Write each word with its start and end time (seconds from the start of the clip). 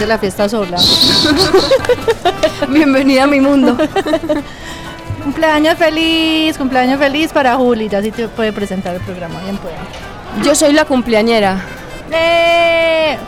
Hice 0.00 0.06
la 0.06 0.16
fiesta 0.16 0.48
sola. 0.48 0.78
Bienvenida 2.70 3.24
a 3.24 3.26
mi 3.26 3.38
mundo. 3.38 3.76
cumpleaños 5.24 5.76
feliz, 5.76 6.56
cumpleaños 6.56 6.98
feliz 6.98 7.30
para 7.34 7.54
Juli. 7.56 7.86
Ya 7.90 8.00
sí 8.00 8.10
te 8.10 8.26
puede 8.28 8.50
presentar 8.54 8.94
el 8.94 9.02
programa, 9.02 9.40
bien 9.42 9.58
puede. 9.58 9.74
Yo 10.42 10.54
soy 10.54 10.72
la 10.72 10.86
cumpleañera. 10.86 11.60
¡Eh! 12.10 13.18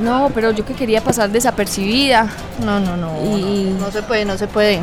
No, 0.00 0.30
pero 0.32 0.52
yo 0.52 0.64
que 0.64 0.74
quería 0.74 1.00
pasar 1.02 1.28
desapercibida. 1.28 2.28
No, 2.64 2.78
no, 2.78 2.96
no. 2.96 3.36
Y- 3.36 3.74
No, 3.80 3.86
no 3.86 3.90
se 3.90 4.04
puede, 4.04 4.24
no 4.24 4.38
se 4.38 4.46
puede. 4.46 4.78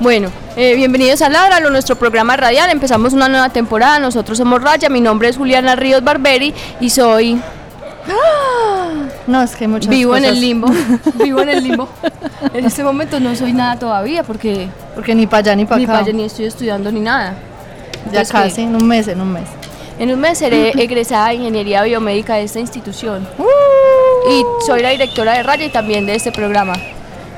Bueno, 0.00 0.32
eh, 0.56 0.74
bienvenidos 0.74 1.22
a 1.22 1.28
Ládralo, 1.28 1.70
nuestro 1.70 1.94
programa 1.94 2.36
radial. 2.36 2.70
Empezamos 2.70 3.12
una 3.12 3.28
nueva 3.28 3.50
temporada. 3.50 4.00
Nosotros 4.00 4.36
somos 4.36 4.60
Raya. 4.60 4.88
Mi 4.88 5.00
nombre 5.00 5.28
es 5.28 5.36
Juliana 5.36 5.76
Ríos 5.76 6.02
Barberi 6.02 6.52
y 6.80 6.90
soy. 6.90 7.40
No, 9.30 9.42
es 9.42 9.54
que 9.54 9.64
hay 9.64 9.68
muchas 9.68 9.88
Vivo 9.88 10.16
en 10.16 10.24
el 10.24 10.40
limbo. 10.40 10.66
Vivo 11.22 11.40
en 11.40 11.50
el 11.50 11.62
limbo. 11.62 11.88
En 12.52 12.64
este 12.64 12.82
momento 12.82 13.20
no 13.20 13.36
soy 13.36 13.52
nada 13.52 13.78
todavía 13.78 14.24
porque 14.24 14.68
Porque 14.96 15.14
ni 15.14 15.28
para 15.28 15.38
allá 15.38 15.56
ni 15.56 15.66
para 15.66 15.78
ni 15.78 15.84
acá. 15.84 15.92
para 15.92 16.04
allá 16.04 16.12
ni 16.12 16.24
estoy 16.24 16.46
estudiando 16.46 16.90
ni 16.90 16.98
nada. 16.98 17.34
Ya 18.06 18.22
Entonces, 18.22 18.32
casi, 18.32 18.56
¿qué? 18.56 18.62
en 18.62 18.74
un 18.74 18.88
mes, 18.88 19.06
en 19.06 19.20
un 19.20 19.32
mes. 19.32 19.48
En 20.00 20.10
un 20.10 20.18
mes 20.18 20.36
seré 20.38 20.70
egresada 20.82 21.28
de 21.28 21.34
Ingeniería 21.34 21.82
Biomédica 21.84 22.34
de 22.34 22.42
esta 22.42 22.58
institución. 22.58 23.28
Uh. 23.38 24.30
Y 24.30 24.44
soy 24.66 24.82
la 24.82 24.90
directora 24.90 25.34
de 25.34 25.44
Raya 25.44 25.64
y 25.64 25.70
también 25.70 26.06
de 26.06 26.16
este 26.16 26.32
programa. 26.32 26.72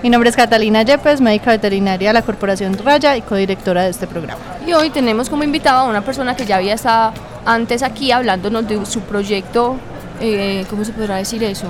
Mi 0.03 0.09
nombre 0.09 0.31
es 0.31 0.37
Catalina 0.37 0.83
Yepes, 0.83 1.21
médica 1.21 1.51
veterinaria 1.51 2.09
de 2.09 2.15
la 2.15 2.23
Corporación 2.23 2.77
Raya 2.83 3.19
y 3.19 3.21
codirectora 3.21 3.83
de 3.83 3.91
este 3.91 4.07
programa. 4.07 4.41
Y 4.67 4.73
hoy 4.73 4.89
tenemos 4.89 5.29
como 5.29 5.45
invitado 5.45 5.81
a 5.81 5.91
una 5.91 6.01
persona 6.01 6.35
que 6.35 6.47
ya 6.47 6.57
había 6.57 6.75
estado 6.75 7.13
antes 7.45 7.83
aquí 7.83 8.13
hablándonos 8.13 8.67
de 8.67 8.85
su 8.87 9.01
proyecto, 9.01 9.77
eh, 10.23 10.65
¿cómo 10.71 10.85
se 10.85 10.93
podrá 10.93 11.17
decir 11.17 11.43
eso? 11.45 11.67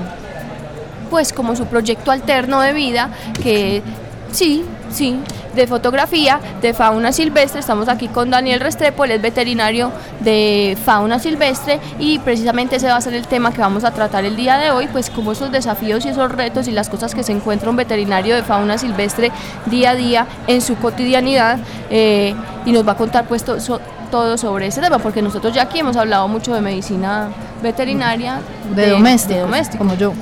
Pues 1.11 1.33
como 1.33 1.57
su 1.57 1.67
proyecto 1.67 2.11
alterno 2.11 2.61
de 2.61 2.73
vida, 2.73 3.11
que 3.43 3.83
sí, 4.31 4.65
sí, 4.91 5.19
de 5.55 5.67
fotografía, 5.67 6.41
de 6.63 6.73
fauna 6.73 7.13
silvestre. 7.13 7.61
Estamos 7.61 7.89
aquí 7.89 8.09
con 8.09 8.31
Daniel 8.31 8.61
Restrepo, 8.61 9.05
él 9.05 9.11
es 9.11 9.21
veterinario 9.21 9.93
de 10.21 10.75
fauna 10.83 11.19
silvestre 11.19 11.81
y 11.99 12.19
precisamente 12.21 12.77
ese 12.77 12.87
va 12.89 12.97
a 12.97 13.01
ser 13.03 13.13
el 13.13 13.27
tema 13.27 13.53
que 13.53 13.61
vamos 13.61 13.85
a 13.85 13.91
tratar 13.91 14.25
el 14.25 14.37
día 14.37 14.57
de 14.57 14.71
hoy, 14.71 14.87
pues 14.91 15.11
como 15.11 15.33
esos 15.33 15.53
desafíos 15.53 16.07
y 16.07 16.09
esos 16.09 16.33
retos 16.33 16.67
y 16.69 16.71
las 16.71 16.89
cosas 16.89 17.15
que 17.15 17.23
se 17.23 17.33
encuentra 17.33 17.69
un 17.69 17.77
veterinario 17.77 18.35
de 18.35 18.43
fauna 18.43 18.79
silvestre 18.79 19.31
día 19.67 19.91
a 19.91 19.95
día 19.95 20.27
en 20.47 20.63
su 20.63 20.77
cotidianidad 20.77 21.59
eh, 21.91 22.35
y 22.65 22.73
nos 22.73 22.89
va 22.89 22.93
a 22.93 22.97
contar 22.97 23.27
pues 23.27 23.43
so- 23.43 23.81
todo 24.13 24.37
sobre 24.37 24.67
ese 24.67 24.81
tema, 24.81 24.99
porque 24.99 25.23
nosotros 25.23 25.53
ya 25.55 25.63
aquí 25.63 25.81
hemos 25.81 25.97
hablado 25.97 26.29
mucho 26.29 26.55
de 26.55 26.61
medicina 26.61 27.29
veterinaria, 27.63 28.41
De, 28.77 28.91
doméstica. 28.91 29.47
de. 29.47 29.79
Como 29.79 29.95
yo. 29.95 30.13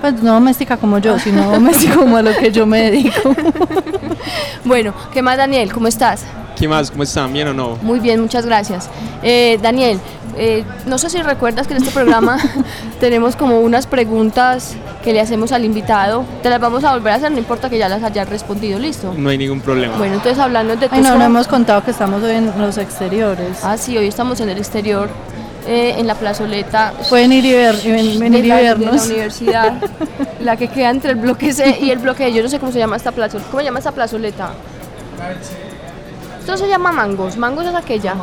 Pues 0.00 0.14
no 0.22 0.32
doméstica 0.32 0.76
como 0.78 0.98
yo, 0.98 1.18
sino 1.18 1.50
doméstica 1.52 1.96
como 1.96 2.16
a 2.16 2.22
lo 2.22 2.34
que 2.34 2.50
yo 2.50 2.66
me 2.66 2.90
dedico. 2.90 3.30
Bueno, 4.64 4.92
¿qué 5.12 5.22
más 5.22 5.36
Daniel? 5.38 5.72
¿Cómo 5.72 5.86
estás? 5.86 6.24
¿Qué 6.58 6.66
más? 6.68 6.90
¿Cómo 6.90 7.02
están? 7.04 7.32
¿Bien 7.32 7.48
o 7.48 7.54
no? 7.54 7.76
Muy 7.82 8.00
bien, 8.00 8.20
muchas 8.20 8.44
gracias. 8.44 8.88
Eh, 9.22 9.58
Daniel, 9.62 10.00
eh, 10.36 10.64
no 10.86 10.98
sé 10.98 11.08
si 11.08 11.22
recuerdas 11.22 11.66
que 11.68 11.74
en 11.74 11.82
este 11.82 11.92
programa 11.92 12.36
tenemos 13.00 13.36
como 13.36 13.60
unas 13.60 13.86
preguntas 13.86 14.74
que 15.04 15.12
le 15.12 15.20
hacemos 15.20 15.52
al 15.52 15.64
invitado. 15.64 16.24
Te 16.42 16.50
las 16.50 16.60
vamos 16.60 16.82
a 16.82 16.92
volver 16.94 17.12
a 17.12 17.16
hacer, 17.16 17.30
no 17.30 17.38
importa 17.38 17.70
que 17.70 17.78
ya 17.78 17.88
las 17.88 18.02
hayas 18.02 18.28
respondido, 18.28 18.78
¿listo? 18.78 19.14
No 19.16 19.28
hay 19.28 19.38
ningún 19.38 19.60
problema. 19.60 19.96
Bueno, 19.96 20.14
entonces 20.14 20.38
hablando 20.40 20.74
de 20.74 20.88
Ay, 20.90 21.00
no, 21.00 21.16
no 21.16 21.24
hemos 21.24 21.46
contado 21.46 21.84
que 21.84 21.92
estamos 21.92 22.22
hoy 22.24 22.32
en 22.32 22.52
los 22.60 22.76
exteriores. 22.78 23.58
Ah, 23.62 23.76
sí, 23.76 23.96
hoy 23.96 24.08
estamos 24.08 24.40
en 24.40 24.48
el 24.48 24.58
exterior, 24.58 25.08
eh, 25.68 25.94
en 25.96 26.08
la 26.08 26.16
plazoleta. 26.16 26.92
Pueden 27.08 27.32
ir 27.32 27.44
y, 27.44 27.52
ver, 27.52 27.76
y 27.84 27.90
ven- 27.92 28.34
y 28.34 28.42
la, 28.42 28.56
de 28.56 28.62
la 28.64 28.74
vernos. 28.74 29.06
universidad, 29.06 29.74
la 30.40 30.56
que 30.56 30.66
queda 30.66 30.90
entre 30.90 31.12
el 31.12 31.18
bloque 31.18 31.52
C 31.52 31.78
y 31.80 31.90
el 31.90 31.98
bloque 31.98 32.24
D. 32.24 32.32
Yo 32.32 32.42
no 32.42 32.48
sé 32.48 32.58
cómo 32.58 32.72
se 32.72 32.78
llama 32.80 32.96
esta 32.96 33.12
plazoleta. 33.12 33.48
¿Cómo 33.48 33.60
se 33.60 33.64
llama 33.66 33.78
esta 33.78 33.92
plazoleta? 33.92 34.50
Esto 36.48 36.64
se 36.64 36.70
llama 36.70 36.92
Mangos. 36.92 37.36
Mangos 37.36 37.66
es 37.66 37.74
aquella. 37.74 38.14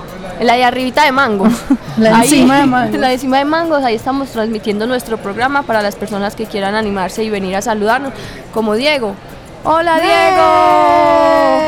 La 0.42 0.56
de 0.56 0.64
arribita 0.64 1.06
de 1.06 1.12
Mangos. 1.12 1.54
La 1.98 2.24
encima 2.24 2.58
de 2.58 2.66
Mangos. 2.66 2.96
La 3.00 3.10
de 3.10 3.14
encima 3.14 3.38
de 3.38 3.46
Mangos. 3.46 3.84
Ahí 3.84 3.94
estamos 3.94 4.30
transmitiendo 4.30 4.88
nuestro 4.88 5.20
programa 5.20 5.62
para 5.62 5.84
las 5.84 5.96
personas 5.96 6.36
que 6.36 6.48
quieran 6.48 6.74
animarse 6.74 7.24
y 7.24 7.30
venir 7.30 7.56
a 7.56 7.62
saludarnos. 7.62 8.14
Como 8.52 8.74
Diego. 8.74 9.14
¡Hola, 9.64 10.00
Diego! 10.00 10.44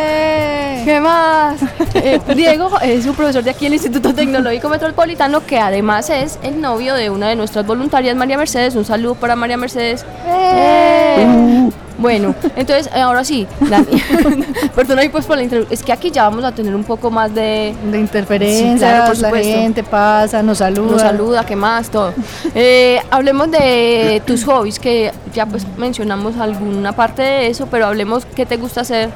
¡Eh! 0.01 0.81
¿Qué 0.83 0.99
más? 0.99 1.59
Eh, 1.93 2.19
Diego 2.35 2.71
es 2.81 3.05
un 3.05 3.15
profesor 3.15 3.43
de 3.43 3.51
aquí 3.51 3.65
en 3.65 3.73
el 3.73 3.75
Instituto 3.75 4.13
Tecnológico 4.13 4.69
Metropolitano 4.69 5.43
que 5.45 5.59
además 5.59 6.11
es 6.11 6.37
el 6.43 6.61
novio 6.61 6.93
de 6.93 7.09
una 7.09 7.27
de 7.27 7.35
nuestras 7.35 7.65
voluntarias, 7.67 8.15
María 8.15 8.37
Mercedes. 8.37 8.75
Un 8.75 8.85
saludo 8.85 9.13
para 9.13 9.35
María 9.35 9.57
Mercedes. 9.57 10.05
Eh. 10.27 11.69
Bueno, 11.97 12.35
entonces 12.55 12.89
ahora 12.93 13.23
sí, 13.23 13.47
Dani, 13.59 13.85
perdón 14.75 14.99
ahí 14.99 15.09
pues 15.09 15.25
por 15.25 15.35
la 15.37 15.43
introducción. 15.43 15.73
Es 15.73 15.83
que 15.83 15.91
aquí 15.91 16.11
ya 16.11 16.23
vamos 16.23 16.43
a 16.43 16.51
tener 16.51 16.75
un 16.75 16.83
poco 16.83 17.09
más 17.09 17.33
de 17.33 17.73
De 17.91 17.99
interferencias, 17.99 18.73
Sí, 18.73 18.77
claro, 18.77 19.05
por 19.07 19.17
la 19.17 19.29
supuesto. 19.29 19.57
gente 19.59 19.83
pasa, 19.83 20.43
nos 20.43 20.59
saluda. 20.59 20.91
nos 20.91 21.01
saluda, 21.01 21.45
qué 21.45 21.55
más, 21.55 21.89
todo. 21.89 22.13
Eh, 22.53 22.99
hablemos 23.09 23.49
de 23.49 24.21
tus 24.27 24.43
hobbies, 24.45 24.77
que 24.79 25.11
ya 25.33 25.45
pues 25.47 25.65
mencionamos 25.77 26.37
alguna 26.37 26.91
parte 26.91 27.23
de 27.23 27.47
eso, 27.47 27.67
pero 27.71 27.87
hablemos 27.87 28.25
qué 28.25 28.45
te 28.45 28.57
gusta 28.57 28.81
hacer 28.81 29.09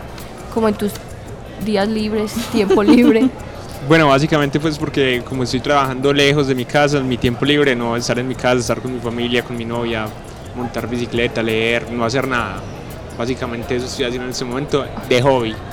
como 0.53 0.67
en 0.67 0.73
tus 0.73 0.91
días 1.63 1.87
libres, 1.87 2.33
tiempo 2.51 2.81
libre. 2.83 3.29
Bueno, 3.87 4.07
básicamente 4.07 4.59
pues 4.59 4.77
porque 4.79 5.21
como 5.27 5.43
estoy 5.43 5.59
trabajando 5.59 6.11
lejos 6.13 6.47
de 6.47 6.55
mi 6.55 6.65
casa, 6.65 6.97
en 6.97 7.07
mi 7.07 7.17
tiempo 7.17 7.45
libre, 7.45 7.75
no 7.75 7.95
estar 7.95 8.17
en 8.17 8.27
mi 8.27 8.35
casa, 8.35 8.57
estar 8.59 8.79
con 8.81 8.91
mi 8.93 8.99
familia, 8.99 9.43
con 9.43 9.55
mi 9.55 9.65
novia, 9.65 10.05
montar 10.55 10.87
bicicleta, 10.87 11.41
leer, 11.43 11.91
no 11.91 12.05
hacer 12.05 12.27
nada. 12.27 12.57
Básicamente 13.17 13.75
eso 13.75 13.85
estoy 13.85 14.05
haciendo 14.05 14.25
en 14.25 14.31
este 14.31 14.45
momento 14.45 14.85
de 15.09 15.21
hobby. 15.21 15.55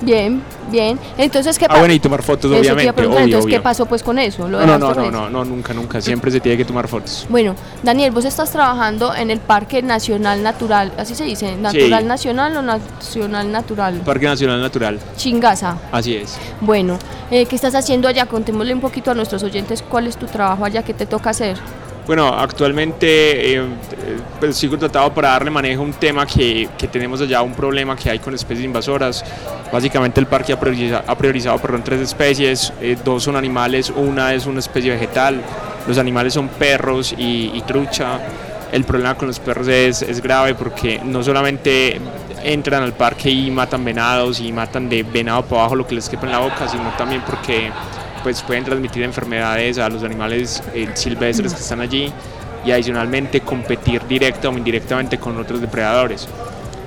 Bien, 0.00 0.40
bien. 0.70 0.96
Entonces, 1.16 1.58
¿qué 1.58 1.64
Ah, 1.64 1.68
pasa? 1.70 1.80
bueno, 1.80 1.92
y 1.92 1.98
tomar 1.98 2.22
fotos, 2.22 2.52
Eso 2.52 2.60
obviamente, 2.72 3.04
obvio, 3.04 3.18
entonces, 3.18 3.50
¿qué 3.50 3.58
pasó 3.60 3.84
pues 3.84 4.04
con 4.04 4.16
eso? 4.20 4.48
¿Lo 4.48 4.64
No, 4.64 4.78
no, 4.78 4.94
no, 4.94 5.10
no, 5.10 5.28
no, 5.28 5.44
nunca, 5.44 5.74
nunca. 5.74 6.00
Siempre 6.00 6.30
se 6.30 6.38
tiene 6.38 6.56
que 6.56 6.64
tomar 6.64 6.86
fotos. 6.86 7.26
Bueno, 7.28 7.56
Daniel, 7.82 8.12
vos 8.12 8.24
estás 8.24 8.52
trabajando 8.52 9.12
en 9.12 9.32
el 9.32 9.40
Parque 9.40 9.82
Nacional 9.82 10.40
Natural, 10.44 10.92
así 10.98 11.16
se 11.16 11.24
dice, 11.24 11.56
Natural 11.56 12.06
Nacional 12.06 12.56
o 12.56 12.62
Nacional 12.62 13.50
Natural. 13.50 13.94
Parque 14.04 14.26
Nacional 14.26 14.60
Natural, 14.60 15.00
Chingaza. 15.16 15.76
así 15.90 16.14
es. 16.14 16.38
Bueno, 16.60 16.96
eh, 17.32 17.46
¿qué 17.46 17.56
estás 17.56 17.74
haciendo 17.74 18.06
allá? 18.06 18.26
Contémosle 18.26 18.74
un 18.74 18.80
poquito 18.80 19.10
a 19.10 19.14
nuestros 19.14 19.42
oyentes 19.42 19.82
cuál 19.82 20.06
es 20.06 20.16
tu 20.16 20.26
trabajo 20.26 20.64
allá, 20.64 20.84
qué 20.84 20.94
te 20.94 21.06
toca 21.06 21.30
hacer. 21.30 21.56
Bueno, 22.08 22.28
actualmente 22.28 23.54
eh, 23.56 23.62
pues 24.40 24.56
sigo 24.56 24.78
tratado 24.78 25.12
para 25.12 25.28
darle 25.28 25.50
manejo 25.50 25.82
a 25.82 25.84
un 25.84 25.92
tema 25.92 26.24
que, 26.24 26.66
que 26.78 26.88
tenemos 26.88 27.20
allá, 27.20 27.42
un 27.42 27.52
problema 27.52 27.94
que 27.96 28.08
hay 28.08 28.18
con 28.18 28.34
especies 28.34 28.64
invasoras. 28.64 29.22
Básicamente 29.70 30.18
el 30.18 30.26
parque 30.26 30.54
ha, 30.54 30.58
prioriza- 30.58 31.04
ha 31.06 31.14
priorizado 31.18 31.58
perdón, 31.58 31.84
tres 31.84 32.00
especies, 32.00 32.72
eh, 32.80 32.96
dos 33.04 33.24
son 33.24 33.36
animales, 33.36 33.92
una 33.94 34.32
es 34.32 34.46
una 34.46 34.60
especie 34.60 34.90
vegetal. 34.92 35.42
Los 35.86 35.98
animales 35.98 36.32
son 36.32 36.48
perros 36.48 37.14
y, 37.16 37.50
y 37.54 37.62
trucha. 37.66 38.18
El 38.72 38.84
problema 38.84 39.14
con 39.14 39.28
los 39.28 39.38
perros 39.38 39.68
es, 39.68 40.00
es 40.00 40.22
grave 40.22 40.54
porque 40.54 41.02
no 41.04 41.22
solamente 41.22 42.00
entran 42.42 42.82
al 42.84 42.94
parque 42.94 43.28
y 43.28 43.50
matan 43.50 43.84
venados 43.84 44.40
y 44.40 44.50
matan 44.50 44.88
de 44.88 45.02
venado 45.02 45.42
para 45.44 45.60
abajo 45.60 45.76
lo 45.76 45.86
que 45.86 45.94
les 45.94 46.08
quepa 46.08 46.24
en 46.24 46.32
la 46.32 46.38
boca, 46.38 46.68
sino 46.68 46.84
también 46.96 47.20
porque 47.26 47.70
pues 48.22 48.42
pueden 48.42 48.64
transmitir 48.64 49.02
enfermedades 49.02 49.78
a 49.78 49.88
los 49.88 50.02
animales 50.02 50.62
eh, 50.74 50.88
silvestres 50.94 51.54
que 51.54 51.60
están 51.60 51.80
allí 51.80 52.12
y 52.64 52.70
adicionalmente 52.70 53.40
competir 53.40 54.02
directa 54.06 54.48
o 54.48 54.56
indirectamente 54.56 55.18
con 55.18 55.36
otros 55.38 55.60
depredadores. 55.60 56.28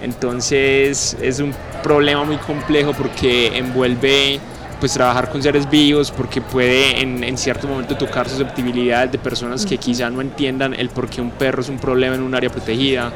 Entonces 0.01 1.15
es 1.21 1.39
un 1.39 1.53
problema 1.83 2.23
muy 2.23 2.37
complejo 2.37 2.93
porque 2.93 3.57
envuelve 3.57 4.39
pues 4.79 4.93
trabajar 4.93 5.29
con 5.29 5.43
seres 5.43 5.69
vivos 5.69 6.09
porque 6.09 6.41
puede 6.41 6.99
en, 6.99 7.23
en 7.23 7.37
cierto 7.37 7.67
momento 7.67 7.95
tocar 7.95 8.27
susceptibilidades 8.27 9.11
de 9.11 9.19
personas 9.19 9.65
que 9.65 9.77
quizá 9.77 10.09
no 10.09 10.21
entiendan 10.21 10.73
el 10.73 10.89
por 10.89 11.07
qué 11.07 11.21
un 11.21 11.29
perro 11.29 11.61
es 11.61 11.69
un 11.69 11.77
problema 11.77 12.15
en 12.15 12.23
un 12.23 12.33
área 12.33 12.49
protegida. 12.49 13.11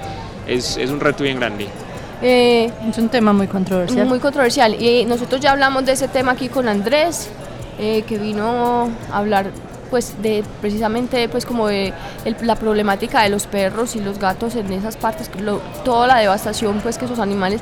Es, 0.47 0.77
es 0.77 0.91
un 0.91 0.99
reto 0.99 1.23
bien 1.23 1.39
grande. 1.39 1.67
Eh, 2.21 2.71
Es 2.89 2.97
un 2.97 3.09
tema 3.09 3.33
muy 3.33 3.47
controversial. 3.47 4.07
Muy 4.07 4.19
controversial. 4.19 4.81
Y 4.81 5.05
nosotros 5.05 5.41
ya 5.41 5.51
hablamos 5.51 5.85
de 5.85 5.93
ese 5.93 6.07
tema 6.07 6.33
aquí 6.33 6.49
con 6.49 6.67
Andrés, 6.67 7.29
eh, 7.79 8.03
que 8.07 8.17
vino 8.17 8.89
a 9.11 9.17
hablar 9.17 9.47
pues 9.89 10.21
de 10.21 10.43
precisamente 10.61 11.29
pues 11.29 11.45
como 11.45 11.67
de 11.67 11.93
el- 12.25 12.35
la 12.41 12.55
problemática 12.55 13.21
de 13.21 13.29
los 13.29 13.45
perros 13.45 13.95
y 13.95 13.99
los 13.99 14.17
gatos 14.19 14.55
en 14.55 14.71
esas 14.73 14.97
partes, 14.97 15.29
lo- 15.39 15.61
toda 15.83 16.07
la 16.07 16.17
devastación 16.17 16.79
pues 16.81 16.97
que 16.97 17.05
esos 17.05 17.19
animales 17.19 17.61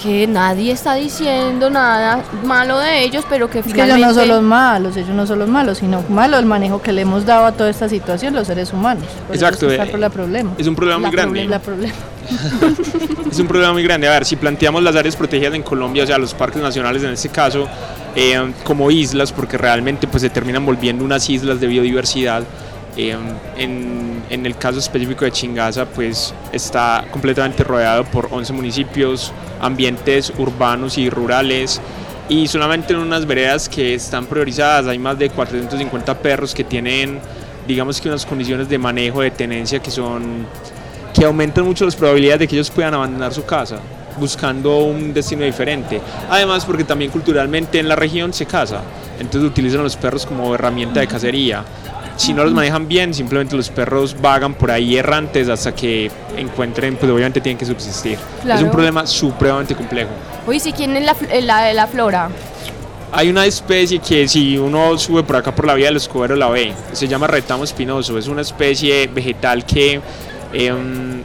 que 0.00 0.26
nadie 0.26 0.72
está 0.72 0.94
diciendo 0.94 1.70
nada 1.70 2.22
malo 2.44 2.78
de 2.78 3.04
ellos, 3.04 3.24
pero 3.28 3.48
que 3.48 3.60
Es 3.60 3.64
que 3.64 3.72
finalmente 3.72 4.04
ellos 4.04 4.14
no 4.16 4.20
son 4.20 4.28
los 4.28 4.42
malos, 4.42 4.96
ellos 4.96 5.14
no 5.14 5.26
son 5.26 5.38
los 5.38 5.48
malos, 5.48 5.78
sino 5.78 6.02
malo 6.08 6.38
el 6.38 6.46
manejo 6.46 6.82
que 6.82 6.92
le 6.92 7.02
hemos 7.02 7.24
dado 7.24 7.46
a 7.46 7.52
toda 7.52 7.70
esta 7.70 7.88
situación 7.88 8.34
los 8.34 8.46
seres 8.46 8.72
humanos. 8.72 9.04
Por 9.26 9.36
eso 9.36 9.46
Exacto, 9.46 9.70
es 9.70 9.78
eh, 9.78 10.10
problema. 10.10 10.52
Es 10.58 10.66
un 10.66 10.74
problema 10.74 11.00
La 11.00 11.06
muy 11.08 11.16
grande. 11.16 11.44
La 11.46 11.58
problema. 11.58 11.94
Es 13.30 13.40
un 13.40 13.48
problema 13.48 13.72
muy 13.72 13.82
grande. 13.82 14.06
A 14.06 14.12
ver, 14.12 14.24
si 14.24 14.36
planteamos 14.36 14.82
las 14.82 14.94
áreas 14.94 15.16
protegidas 15.16 15.54
en 15.54 15.62
Colombia, 15.62 16.04
o 16.04 16.06
sea, 16.06 16.18
los 16.18 16.34
parques 16.34 16.62
nacionales 16.62 17.02
en 17.02 17.10
este 17.10 17.28
caso, 17.30 17.66
eh, 18.14 18.52
como 18.62 18.90
islas, 18.92 19.32
porque 19.32 19.58
realmente 19.58 20.06
pues 20.06 20.22
se 20.22 20.30
terminan 20.30 20.64
volviendo 20.64 21.04
unas 21.04 21.28
islas 21.28 21.60
de 21.60 21.66
biodiversidad. 21.66 22.44
eh, 22.96 23.16
en, 23.56 24.22
en 24.30 24.46
el 24.46 24.56
caso 24.56 24.78
específico 24.78 25.24
de 25.24 25.32
Chingaza, 25.32 25.84
pues 25.84 26.32
está 26.52 27.04
completamente 27.10 27.64
rodeado 27.64 28.04
por 28.04 28.28
11 28.30 28.52
municipios, 28.52 29.32
ambientes 29.60 30.32
urbanos 30.38 30.98
y 30.98 31.10
rurales. 31.10 31.80
Y 32.28 32.48
solamente 32.48 32.94
en 32.94 33.00
unas 33.00 33.26
veredas 33.26 33.68
que 33.68 33.94
están 33.94 34.26
priorizadas 34.26 34.86
hay 34.86 34.98
más 34.98 35.18
de 35.18 35.28
450 35.30 36.18
perros 36.18 36.54
que 36.54 36.64
tienen, 36.64 37.20
digamos 37.68 38.00
que 38.00 38.08
unas 38.08 38.24
condiciones 38.24 38.68
de 38.68 38.78
manejo, 38.78 39.20
de 39.20 39.30
tenencia 39.30 39.80
que 39.80 39.90
son 39.90 40.46
que 41.12 41.24
aumentan 41.24 41.64
mucho 41.64 41.84
las 41.84 41.94
probabilidades 41.94 42.40
de 42.40 42.48
que 42.48 42.56
ellos 42.56 42.70
puedan 42.70 42.94
abandonar 42.94 43.32
su 43.32 43.44
casa 43.44 43.78
buscando 44.18 44.78
un 44.78 45.12
destino 45.12 45.44
diferente. 45.44 46.00
Además 46.28 46.64
porque 46.64 46.84
también 46.84 47.10
culturalmente 47.10 47.78
en 47.78 47.88
la 47.88 47.96
región 47.96 48.32
se 48.32 48.46
caza, 48.46 48.80
entonces 49.18 49.50
utilizan 49.50 49.80
a 49.80 49.84
los 49.84 49.96
perros 49.96 50.26
como 50.26 50.54
herramienta 50.54 51.00
de 51.00 51.06
cacería. 51.06 51.64
Si 52.16 52.32
no 52.32 52.44
los 52.44 52.52
manejan 52.52 52.86
bien, 52.86 53.12
simplemente 53.12 53.56
los 53.56 53.70
perros 53.70 54.16
vagan 54.20 54.54
por 54.54 54.70
ahí 54.70 54.96
errantes 54.96 55.48
hasta 55.48 55.74
que 55.74 56.10
encuentren, 56.36 56.96
pues 56.96 57.10
obviamente 57.10 57.40
tienen 57.40 57.58
que 57.58 57.66
subsistir. 57.66 58.18
Es 58.48 58.62
un 58.62 58.70
problema 58.70 59.06
supremamente 59.06 59.74
complejo. 59.74 60.10
Oye, 60.46 60.60
si 60.60 60.72
quién 60.72 60.96
es 60.96 61.04
la, 61.04 61.16
la, 61.40 61.72
la 61.72 61.86
flora? 61.86 62.28
Hay 63.12 63.30
una 63.30 63.46
especie 63.46 63.98
que 64.00 64.26
si 64.26 64.58
uno 64.58 64.96
sube 64.98 65.22
por 65.22 65.36
acá 65.36 65.54
por 65.54 65.66
la 65.66 65.74
vía 65.74 65.86
del 65.86 65.96
Escobero 65.96 66.34
la 66.34 66.48
ve, 66.48 66.72
se 66.92 67.06
llama 67.06 67.26
retamo 67.26 67.62
espinoso, 67.64 68.18
es 68.18 68.26
una 68.26 68.42
especie 68.42 69.06
vegetal 69.06 69.64
que 69.64 70.00
em, 70.52 71.22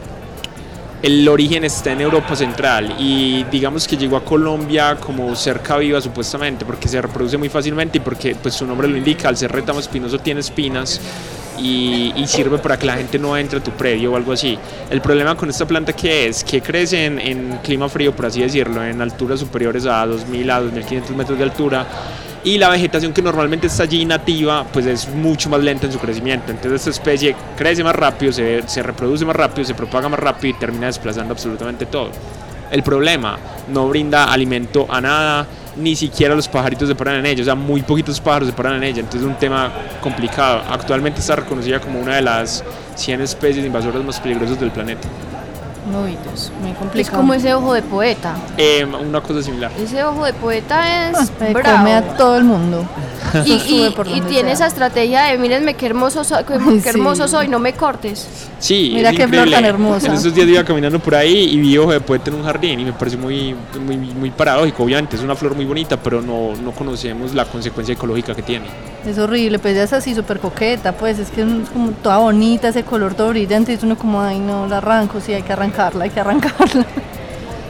el 1.01 1.27
origen 1.29 1.63
está 1.63 1.93
en 1.93 2.01
Europa 2.01 2.35
Central 2.35 2.95
y 2.99 3.45
digamos 3.45 3.87
que 3.87 3.95
llegó 3.95 4.17
a 4.17 4.25
Colombia 4.25 4.97
como 4.99 5.33
cerca 5.35 5.77
viva 5.77 6.01
supuestamente 6.01 6.65
porque 6.65 6.89
se 6.89 7.01
reproduce 7.01 7.37
muy 7.37 7.47
fácilmente 7.47 7.99
y 7.99 8.01
porque 8.01 8.35
pues 8.35 8.55
su 8.55 8.65
nombre 8.65 8.87
lo 8.87 8.97
indica, 8.97 9.29
al 9.29 9.37
ser 9.37 9.51
retamo 9.51 9.79
espinoso 9.79 10.19
tiene 10.19 10.41
espinas 10.41 10.99
y, 11.57 12.13
y 12.15 12.27
sirve 12.27 12.57
para 12.57 12.77
que 12.77 12.85
la 12.85 12.97
gente 12.97 13.17
no 13.17 13.37
entre 13.37 13.59
a 13.59 13.63
tu 13.63 13.71
predio 13.71 14.11
o 14.11 14.15
algo 14.15 14.33
así. 14.33 14.57
El 14.89 15.01
problema 15.01 15.35
con 15.35 15.49
esta 15.49 15.65
planta 15.65 15.93
que 15.93 16.27
es 16.27 16.43
que 16.43 16.61
crece 16.61 17.05
en, 17.05 17.19
en 17.19 17.59
clima 17.63 17.87
frío, 17.87 18.13
por 18.13 18.25
así 18.25 18.41
decirlo, 18.41 18.83
en 18.83 19.01
alturas 19.01 19.39
superiores 19.39 19.85
a 19.85 20.05
2.000 20.05 20.51
a 20.51 20.61
2.500 20.61 21.09
metros 21.15 21.37
de 21.37 21.43
altura 21.43 21.87
y 22.43 22.57
la 22.57 22.69
vegetación 22.69 23.13
que 23.13 23.21
normalmente 23.21 23.67
está 23.67 23.83
allí 23.83 24.05
nativa 24.05 24.65
pues 24.71 24.85
es 24.85 25.07
mucho 25.09 25.49
más 25.49 25.61
lenta 25.61 25.85
en 25.85 25.91
su 25.91 25.99
crecimiento. 25.99 26.51
Entonces 26.51 26.81
esta 26.81 26.89
especie 26.89 27.35
crece 27.57 27.83
más 27.83 27.95
rápido, 27.95 28.31
se, 28.31 28.63
se 28.67 28.83
reproduce 28.83 29.25
más 29.25 29.35
rápido, 29.35 29.65
se 29.65 29.73
propaga 29.73 30.09
más 30.09 30.19
rápido 30.19 30.55
y 30.55 30.59
termina 30.59 30.87
desplazando 30.87 31.33
absolutamente 31.33 31.85
todo. 31.85 32.11
El 32.71 32.83
problema, 32.83 33.37
no 33.67 33.89
brinda 33.89 34.25
alimento 34.25 34.85
a 34.89 35.01
nada, 35.01 35.47
ni 35.75 35.95
siquiera 35.95 36.35
los 36.35 36.47
pajaritos 36.47 36.87
se 36.87 36.95
paran 36.95 37.15
en 37.15 37.25
ella, 37.25 37.41
o 37.41 37.45
sea, 37.45 37.55
muy 37.55 37.81
poquitos 37.81 38.19
pájaros 38.19 38.49
se 38.49 38.53
paran 38.53 38.75
en 38.75 38.83
ella, 38.83 38.99
entonces 38.99 39.21
es 39.21 39.27
un 39.27 39.39
tema 39.39 39.71
complicado. 40.01 40.61
Actualmente 40.69 41.19
está 41.19 41.35
reconocida 41.37 41.79
como 41.79 41.99
una 41.99 42.15
de 42.15 42.21
las 42.21 42.63
100 42.95 43.21
especies 43.21 43.65
invasoras 43.65 44.03
más 44.03 44.19
peligrosas 44.19 44.59
del 44.59 44.71
planeta. 44.71 45.07
Uy, 45.95 46.17
Dios, 46.23 46.51
muy 46.61 46.71
Es 46.71 46.77
complicado. 46.77 47.17
como 47.17 47.33
ese 47.33 47.53
ojo 47.53 47.73
de 47.73 47.81
poeta. 47.81 48.35
Eh, 48.57 48.85
una 48.85 49.21
cosa 49.21 49.41
similar. 49.41 49.71
Ese 49.77 50.03
ojo 50.03 50.23
de 50.25 50.33
poeta 50.33 51.09
es 51.09 51.31
Me 51.39 51.53
bravo. 51.53 51.77
come 51.77 51.93
a 51.93 52.01
todo 52.15 52.37
el 52.37 52.43
mundo. 52.43 52.85
y, 53.45 53.51
y- 53.53 53.93
y 54.15 54.21
tiene 54.21 54.49
sea. 54.49 54.53
esa 54.53 54.67
estrategia 54.67 55.23
de 55.25 55.37
mírenme 55.37 55.73
qué 55.75 55.85
hermoso 55.87 56.23
soy, 56.23 56.43
qué, 56.45 56.53
qué 56.57 56.81
Sí. 56.81 56.89
hermoso 56.89 57.27
soy, 57.27 57.47
no 57.47 57.59
me 57.59 57.73
cortes. 57.73 58.27
Sí, 58.59 58.91
Mira 58.93 59.09
es 59.11 59.17
qué 59.17 59.23
flor 59.27 59.47
increíble. 59.47 59.55
tan 59.55 59.65
hermosa. 59.65 60.07
En 60.07 60.13
estos 60.13 60.33
días 60.33 60.47
iba 60.47 60.63
caminando 60.63 60.99
por 60.99 61.15
ahí 61.15 61.49
y 61.53 61.57
vi 61.59 61.77
ojo 61.77 61.91
de 61.91 61.99
poeta 62.01 62.29
en 62.29 62.37
un 62.37 62.43
jardín 62.43 62.79
y 62.79 62.85
me 62.85 62.93
pareció 62.93 63.19
muy, 63.19 63.55
muy, 63.85 63.97
muy 63.97 64.31
paradójico. 64.31 64.83
Obviamente 64.83 65.15
es 65.15 65.21
una 65.21 65.35
flor 65.35 65.55
muy 65.55 65.65
bonita, 65.65 65.97
pero 65.97 66.21
no, 66.21 66.53
no 66.61 66.71
conocemos 66.71 67.33
la 67.33 67.45
consecuencia 67.45 67.93
ecológica 67.93 68.35
que 68.35 68.41
tiene. 68.41 68.65
Es 69.05 69.17
horrible, 69.17 69.59
pues 69.59 69.75
ya 69.75 69.83
es 69.83 69.93
así 69.93 70.13
súper 70.13 70.39
coqueta, 70.39 70.91
pues 70.91 71.19
es 71.19 71.29
que 71.29 71.41
es 71.41 71.69
como 71.71 71.91
toda 71.91 72.17
bonita, 72.17 72.67
ese 72.67 72.83
color 72.83 73.13
todo 73.13 73.29
brillante, 73.29 73.71
y 73.71 73.75
es 73.75 73.83
uno 73.83 73.97
como, 73.97 74.21
ay 74.21 74.39
no, 74.39 74.67
la 74.67 74.77
arranco, 74.77 75.21
sí, 75.21 75.33
hay 75.33 75.41
que 75.43 75.53
arrancarla, 75.53 76.03
hay 76.05 76.09
que 76.09 76.19
arrancarla. 76.19 76.85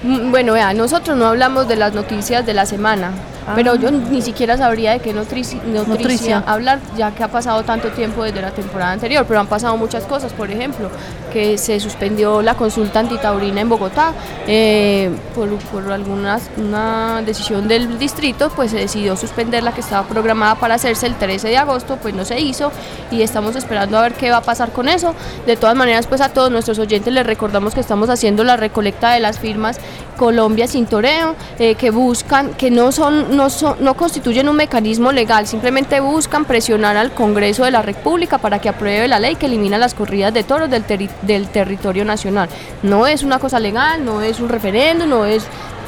Mm, 0.02 0.32
Bueno, 0.32 0.54
vea, 0.54 0.74
nosotros 0.74 1.18
no 1.18 1.26
hablamos 1.26 1.68
de 1.68 1.76
las 1.76 1.94
noticias 1.94 2.46
de 2.46 2.54
la 2.54 2.66
semana, 2.66 3.12
Ah. 3.50 3.54
pero 3.56 3.76
yo 3.76 3.90
ni 3.90 4.22
siquiera 4.22 4.58
sabría 4.58 4.92
de 4.92 5.00
qué 5.00 5.12
Noticia. 5.14 6.44
hablar, 6.46 6.80
ya 6.96 7.12
que 7.12 7.24
ha 7.24 7.28
pasado 7.28 7.64
tanto 7.64 7.90
tiempo 7.90 8.24
desde 8.24 8.42
la 8.42 8.52
temporada 8.52 8.92
anterior, 8.92 9.26
pero 9.28 9.40
han 9.40 9.48
pasado 9.48 9.76
muchas 9.76 10.04
cosas, 10.04 10.32
por 10.34 10.52
ejemplo, 10.52 10.90
que 11.34 11.58
se 11.58 11.80
suspendió 11.80 12.42
la 12.42 12.54
consulta 12.54 13.00
antitaurina 13.00 13.62
en 13.62 13.70
Bogotá 13.70 14.14
eh, 14.48 15.10
por, 15.34 15.50
por 15.58 15.92
alguna 15.92 16.40
una 16.58 17.22
decisión 17.26 17.68
del 17.68 17.98
distrito, 17.98 18.52
pues 18.56 18.72
se 18.72 18.78
decidió 18.78 19.16
suspender 19.16 19.64
la 19.64 19.72
que 19.72 19.82
estaba 19.82 20.08
programada 20.08 20.56
para 20.56 20.76
hacerse 20.76 21.08
el 21.08 21.16
13 21.16 21.48
de 21.48 21.58
agosto, 21.58 21.98
pues 22.02 22.14
no 22.14 22.26
se 22.26 22.40
hizo 22.40 22.72
y 23.10 23.24
estamos 23.24 23.56
esperando 23.56 23.98
a 23.98 24.02
ver 24.02 24.14
qué 24.14 24.30
va 24.30 24.38
a 24.38 24.42
pasar 24.42 24.72
con 24.72 24.88
eso. 24.90 25.16
De 25.48 25.58
todas 25.58 25.76
maneras, 25.76 26.06
pues 26.06 26.22
a 26.22 26.30
todos 26.30 26.52
nuestros 26.52 26.78
oyentes 26.78 27.12
les 27.12 27.26
recordamos 27.26 27.74
que 27.74 27.80
estamos 27.80 28.10
haciendo 28.10 28.44
la 28.44 28.58
recolecta 28.58 29.12
de 29.12 29.20
las 29.20 29.40
firmas 29.40 29.80
Colombia 30.20 30.68
sin 30.68 30.86
toreo, 30.86 31.34
eh, 31.60 31.76
que 31.76 31.92
buscan, 31.92 32.54
que 32.56 32.70
no 32.70 32.92
son, 32.92 33.38
no 33.80 33.94
constituyen 33.96 34.50
un 34.50 34.56
mecanismo 34.56 35.12
legal, 35.12 35.48
simplemente 35.48 36.00
buscan 36.00 36.46
presionar 36.46 36.98
al 36.98 37.12
Congreso 37.12 37.64
de 37.66 37.72
la 37.72 37.82
República 37.82 38.38
para 38.38 38.60
que 38.60 38.70
apruebe 38.70 39.08
la 39.08 39.20
ley 39.20 39.36
que 39.36 39.46
elimina 39.46 39.78
las 39.78 39.94
corridas 39.94 40.34
de 40.34 40.44
toros 40.44 40.70
del, 40.70 41.48
territorio 41.48 42.06
nacional. 42.06 42.50
No 42.84 43.08
es 43.08 43.24
una 43.24 43.40
cosa 43.40 43.60
legal, 43.60 44.04
no 44.04 44.22
es 44.22 44.40
un 44.40 44.50
referéndum, 44.50 45.10
no 45.10 45.26
es 45.26 45.44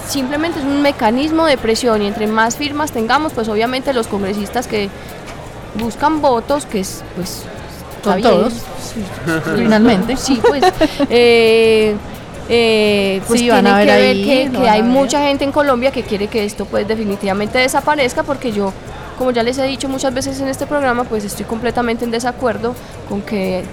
simplemente 0.07 0.59
es 0.59 0.65
un 0.65 0.81
mecanismo 0.81 1.45
de 1.45 1.57
presión 1.57 2.01
y 2.01 2.07
entre 2.07 2.27
más 2.27 2.57
firmas 2.57 2.91
tengamos, 2.91 3.33
pues 3.33 3.47
obviamente 3.47 3.93
los 3.93 4.07
congresistas 4.07 4.67
que 4.67 4.89
buscan 5.75 6.21
votos, 6.21 6.65
que 6.65 6.79
es 6.79 7.03
pues 7.15 7.43
todos, 8.03 8.53
finalmente. 9.55 10.17
Sí, 10.17 10.41
pues. 10.45 10.63
eh, 11.09 11.95
eh, 12.51 13.21
pues 13.27 13.39
Sí, 13.39 13.49
van 13.49 13.63
tienen 13.63 13.73
a 13.73 13.77
ver 13.77 13.87
que 13.87 13.91
ahí, 13.93 14.23
ver 14.25 14.51
que, 14.51 14.69
hay 14.69 14.81
ver. 14.81 14.89
mucha 14.91 15.21
gente 15.21 15.43
en 15.43 15.51
Colombia 15.51 15.91
que 15.91 16.03
quiere 16.03 16.27
que 16.27 16.43
esto 16.45 16.65
pues 16.65 16.87
definitivamente 16.87 17.57
desaparezca 17.59 18.23
porque 18.23 18.51
yo, 18.51 18.73
como 19.17 19.31
ya 19.31 19.41
les 19.43 19.57
he 19.57 19.63
dicho 19.65 19.87
muchas 19.89 20.13
veces 20.13 20.39
en 20.41 20.47
este 20.49 20.67
programa, 20.67 21.03
pues 21.05 21.23
estoy 21.23 21.45
completamente 21.45 22.05
en 22.05 22.11
desacuerdo 22.11 22.75
con 23.09 23.21
que 23.21 23.63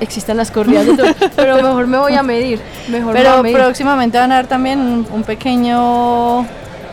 existan 0.00 0.36
las 0.36 0.50
corridas 0.52 0.86
de 0.86 0.96
toros, 0.96 1.16
pero 1.36 1.56
mejor 1.56 1.86
me 1.88 1.98
voy 1.98 2.14
a 2.14 2.22
medir, 2.22 2.60
mejor 2.88 3.12
me 3.14 3.20
voy 3.20 3.26
a 3.26 3.30
Pero 3.32 3.42
medir. 3.42 3.56
próximamente 3.56 4.16
van 4.18 4.30
a 4.32 4.36
dar 4.36 4.46
también 4.46 4.78
un, 4.80 5.06
un 5.12 5.22
pequeño 5.24 6.46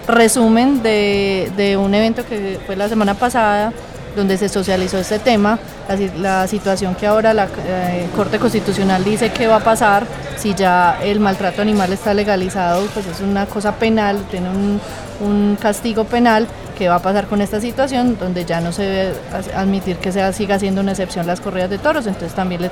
resumen 0.07 0.81
de, 0.83 1.51
de 1.55 1.77
un 1.77 1.93
evento 1.93 2.25
que 2.25 2.59
fue 2.65 2.75
la 2.75 2.89
semana 2.89 3.13
pasada, 3.13 3.71
donde 4.15 4.37
se 4.37 4.49
socializó 4.49 4.97
este 4.97 5.19
tema, 5.19 5.59
la, 5.89 5.97
si- 5.97 6.11
la 6.17 6.47
situación 6.47 6.95
que 6.95 7.05
ahora 7.07 7.33
la 7.33 7.45
eh, 7.67 8.07
Corte 8.15 8.39
Constitucional 8.39 9.03
dice 9.03 9.31
que 9.31 9.47
va 9.47 9.57
a 9.57 9.63
pasar 9.63 10.05
si 10.37 10.53
ya 10.53 10.97
el 11.03 11.19
maltrato 11.19 11.61
animal 11.61 11.91
está 11.93 12.13
legalizado, 12.13 12.85
pues 12.93 13.05
es 13.07 13.19
una 13.21 13.45
cosa 13.45 13.73
penal, 13.75 14.23
tiene 14.31 14.49
un, 14.49 14.79
un 15.21 15.57
castigo 15.61 16.03
penal. 16.05 16.47
¿Qué 16.77 16.89
va 16.89 16.95
a 16.95 16.99
pasar 17.01 17.27
con 17.27 17.39
esta 17.39 17.61
situación 17.61 18.17
donde 18.19 18.43
ya 18.43 18.59
no 18.59 18.73
se 18.73 18.81
debe 18.83 19.13
admitir 19.55 19.95
que 19.95 20.11
sea, 20.11 20.33
siga 20.33 20.59
siendo 20.59 20.81
una 20.81 20.91
excepción 20.91 21.25
las 21.25 21.39
corridas 21.39 21.69
de 21.69 21.77
toros? 21.77 22.05
Entonces 22.05 22.33
también 22.33 22.69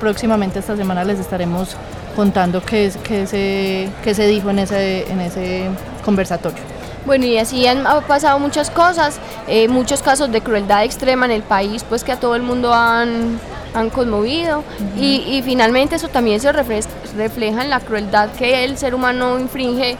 próximamente 0.00 0.58
esta 0.58 0.76
semana 0.76 1.04
les 1.04 1.20
estaremos 1.20 1.76
contando 2.16 2.60
qué, 2.64 2.90
qué 3.04 3.28
se, 3.28 3.88
qué 4.02 4.12
se 4.12 4.26
dijo 4.26 4.50
en 4.50 4.58
ese, 4.58 5.08
en 5.08 5.20
ese 5.20 5.66
conversatorio. 6.04 6.58
Bueno, 7.06 7.26
y 7.26 7.36
así 7.38 7.66
han 7.66 7.86
ha 7.86 8.00
pasado 8.00 8.38
muchas 8.38 8.70
cosas, 8.70 9.18
eh, 9.46 9.68
muchos 9.68 10.02
casos 10.02 10.32
de 10.32 10.40
crueldad 10.40 10.84
extrema 10.84 11.26
en 11.26 11.32
el 11.32 11.42
país, 11.42 11.84
pues 11.88 12.02
que 12.02 12.12
a 12.12 12.16
todo 12.20 12.34
el 12.34 12.42
mundo 12.42 12.72
han, 12.72 13.38
han 13.74 13.90
conmovido. 13.90 14.64
y, 14.98 15.16
y 15.26 15.42
finalmente 15.42 15.96
eso 15.96 16.08
también 16.08 16.40
se 16.40 16.50
refleja 16.52 17.62
en 17.62 17.70
la 17.70 17.80
crueldad 17.80 18.30
que 18.30 18.64
el 18.64 18.78
ser 18.78 18.94
humano 18.94 19.38
infringe 19.38 19.96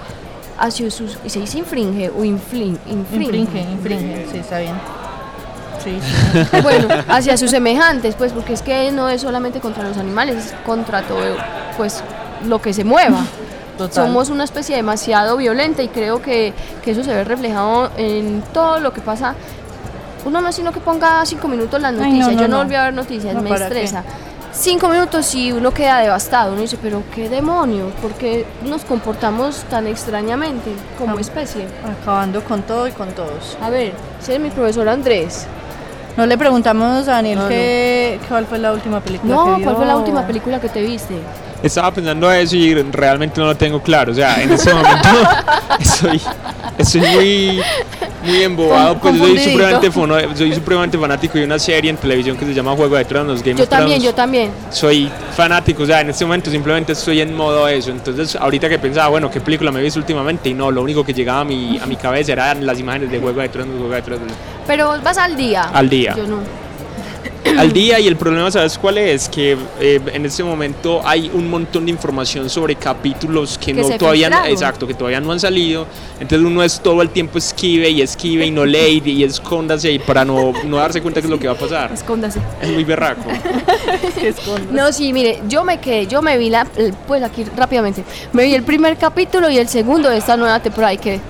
hacia 0.59 0.91
sus, 0.91 1.19
y 1.25 1.31
se 1.31 1.41
dice 1.41 1.59
infringe 1.59 2.11
o 2.11 2.25
infringe, 2.25 2.79
Infringe, 2.89 3.61
infringe, 3.61 4.27
sí, 4.31 4.39
está 4.39 4.59
bien. 4.61 4.75
Sí, 5.83 5.99
sí. 6.01 6.57
bueno, 6.63 6.89
hacia 7.09 7.37
sus 7.37 7.51
semejantes, 7.51 8.15
pues 8.15 8.33
porque 8.33 8.55
es 8.55 8.63
que 8.63 8.91
no 8.93 9.09
es 9.11 9.21
solamente 9.21 9.61
contra 9.61 9.87
los 9.87 9.99
animales, 9.99 10.37
es 10.37 10.53
contra 10.65 11.03
todo, 11.03 11.37
pues 11.77 12.03
lo 12.47 12.63
que 12.63 12.73
se 12.73 12.85
mueva. 12.85 13.27
Total. 13.79 14.07
Somos 14.07 14.29
una 14.31 14.45
especie 14.45 14.77
demasiado 14.77 15.37
violenta 15.37 15.83
y 15.83 15.89
creo 15.89 16.23
que, 16.23 16.53
que 16.83 16.93
eso 16.93 17.03
se 17.03 17.13
ve 17.15 17.25
reflejado 17.25 17.91
en 17.97 18.43
todo 18.53 18.79
lo 18.81 18.93
que 18.93 19.01
pasa. 19.01 19.35
Uno 20.25 20.41
no 20.41 20.49
es 20.49 20.55
sino 20.55 20.73
que 20.73 20.81
ponga 20.81 21.25
cinco 21.27 21.49
minutos 21.49 21.81
las 21.81 21.93
Ay, 21.93 21.99
noticias. 21.99 22.27
no, 22.29 22.33
no, 22.35 22.41
Yo 22.43 22.49
no 22.49 22.57
no. 22.57 22.63
volví 22.63 22.75
a 22.77 22.85
ver 22.85 22.95
noticias, 22.95 23.35
No, 23.35 23.43
me 23.43 23.51
¿para 23.51 23.67
estresa. 23.67 24.05
Cinco 24.53 24.89
minutos 24.89 25.35
y 25.35 25.51
uno 25.51 25.73
queda 25.75 25.99
devastado. 25.99 26.53
Uno 26.53 26.61
dice, 26.63 26.79
pero 26.81 27.03
qué 27.13 27.29
demonios, 27.29 27.93
¿por 28.01 28.13
qué 28.13 28.47
nos 28.65 28.85
comportamos 28.85 29.57
tan 29.69 29.89
extrañamente 29.89 30.71
como 30.97 31.17
Ah. 31.19 31.21
especie? 31.21 31.67
Acabando 32.01 32.43
con 32.45 32.63
todo 32.63 32.87
y 32.87 32.93
con 32.93 33.11
todos. 33.13 33.59
A 33.61 33.69
ver, 33.71 33.93
ese 34.23 34.35
es 34.35 34.41
mi 34.41 34.51
profesor 34.51 34.89
Andrés. 34.89 35.47
No 36.17 36.25
le 36.27 36.39
preguntamos 36.39 37.09
a 37.09 37.11
Daniel 37.13 37.41
No, 37.41 37.49
qué, 37.49 38.21
cuál 38.29 38.47
fue 38.47 38.59
la 38.61 38.73
última 38.73 39.01
película 39.01 39.35
que 39.35 39.51
No. 39.51 39.59
¿cuál 39.65 39.77
fue 39.77 39.85
la 39.87 39.97
última 39.97 40.25
película 40.25 40.61
que 40.61 40.69
te 40.69 40.81
viste? 40.81 41.17
Estaba 41.65 41.91
pensando 41.93 42.31
eso 42.31 42.55
y 42.57 42.75
realmente 42.75 43.41
no 43.41 43.47
lo 43.47 43.57
tengo 43.57 43.83
claro. 43.83 44.13
O 44.13 44.15
sea, 44.15 44.41
en 44.43 44.53
este 44.53 44.73
momento 44.73 45.09
estoy, 45.81 46.21
estoy 46.79 47.01
muy, 47.01 47.61
muy 48.23 48.43
embobado. 48.43 48.99
Pues 48.99 49.17
soy 49.19 49.39
supremamente, 49.39 49.91
fono- 49.91 50.37
soy 50.37 50.55
supremamente 50.55 50.99
fanático 50.99 51.39
de 51.39 51.45
una 51.45 51.59
serie 51.59 51.91
en 51.91 51.97
televisión 51.97 52.37
que 52.37 52.45
se 52.45 52.53
llama 52.53 52.73
Juego 52.77 52.97
de 52.97 53.05
Tronos, 53.07 53.43
Game 53.43 53.57
Yo 53.57 53.65
of 53.65 53.71
también, 53.71 53.99
Thrones. 53.99 54.05
yo 54.05 54.15
también. 54.15 54.51
soy 54.71 55.11
fanático, 55.35 55.83
o 55.83 55.87
sea, 55.87 56.03
en 56.03 56.11
este 56.11 56.25
momento 56.27 56.51
simplemente 56.51 56.93
estoy 56.93 57.21
en 57.23 57.35
modo 57.35 57.67
eso. 57.67 57.91
Entonces, 57.91 58.37
ahorita 58.37 58.69
que 58.69 58.79
pensaba, 58.79 59.09
bueno, 59.09 59.31
¿qué 59.31 59.41
película 59.41 59.73
me 59.73 59.81
he 59.81 59.83
visto 59.83 59.99
últimamente? 59.99 60.51
Y 60.51 60.55
no, 60.55 60.71
lo 60.71 60.83
único 60.83 61.03
que 61.03 61.15
llegaba 61.15 61.41
a 61.41 61.45
mi, 61.45 61.79
a 61.79 61.87
mi 61.87 61.97
cabeza 61.97 62.33
eran 62.33 62.65
las 62.67 62.79
imágenes 62.79 63.11
de 63.11 63.19
Juego 63.19 63.41
de 63.41 63.49
Tronos, 63.49 63.75
Juego 63.79 63.95
de 63.95 64.03
Tronos. 64.03 64.33
Pero 64.67 65.01
vas 65.03 65.17
al 65.17 65.35
día. 65.37 65.63
Al 65.73 65.89
día. 65.89 66.15
Yo 66.17 66.27
no. 66.27 66.64
Al 67.59 67.73
día, 67.73 68.01
y 68.01 68.07
el 68.09 68.17
problema, 68.17 68.51
¿sabes 68.51 68.79
cuál 68.79 68.99
es? 68.99 69.29
Que 69.29 69.57
eh, 69.81 70.01
en 70.13 70.25
este 70.27 70.43
momento 70.43 71.01
hay 71.05 71.31
un 71.33 71.49
montón 71.51 71.85
de 71.85 71.91
información 71.93 72.49
sobre 72.51 72.75
capítulos 72.75 73.59
que, 73.59 73.67
Que 73.75 73.83
no 73.83 73.89
todavía, 73.99 74.31
no- 74.31 74.45
exacto, 74.47 74.87
que 74.87 74.95
todavía 74.95 75.21
no 75.21 75.31
han 75.31 75.39
salido. 75.41 75.87
Entonces, 76.21 76.47
uno 76.47 76.63
es 76.63 76.81
todo 76.81 77.03
el 77.03 77.11
tiempo 77.11 77.39
esquive 77.39 77.91
y 77.91 78.03
esquive 78.03 78.47
y 78.47 78.51
no 78.51 78.65
lee 78.65 79.03
y, 79.05 79.25
escóndase 79.25 79.93
y 79.93 79.99
para 79.99 80.25
no, 80.25 80.53
no 80.65 80.77
darse 80.79 81.01
cuenta 81.03 81.21
que 81.21 81.27
es 81.27 81.31
lo 81.31 81.39
que 81.39 81.47
va 81.47 81.53
a 81.55 81.59
pasar. 81.59 81.93
Escóndase. 81.93 82.41
Es 82.63 82.71
muy 82.71 82.85
berraco. 82.85 83.23
No, 84.73 84.93
sí, 84.93 85.13
mire, 85.13 85.41
yo 85.49 85.65
me 85.65 85.79
quedé, 85.81 86.07
yo 86.07 86.23
me 86.23 86.39
vi 86.39 86.51
la, 86.51 86.67
pues 87.07 87.23
aquí 87.23 87.45
rápidamente, 87.57 88.05
me 88.33 88.45
vi 88.45 88.55
el 88.55 88.63
primer 88.63 88.97
capítulo 88.97 89.51
y 89.51 89.59
el 89.59 89.69
segundo 89.69 90.09
de 90.09 90.19
esta 90.19 90.37
nueva 90.37 90.61
temporada 90.61 90.93
y 90.95 90.99
quedé 90.99 91.21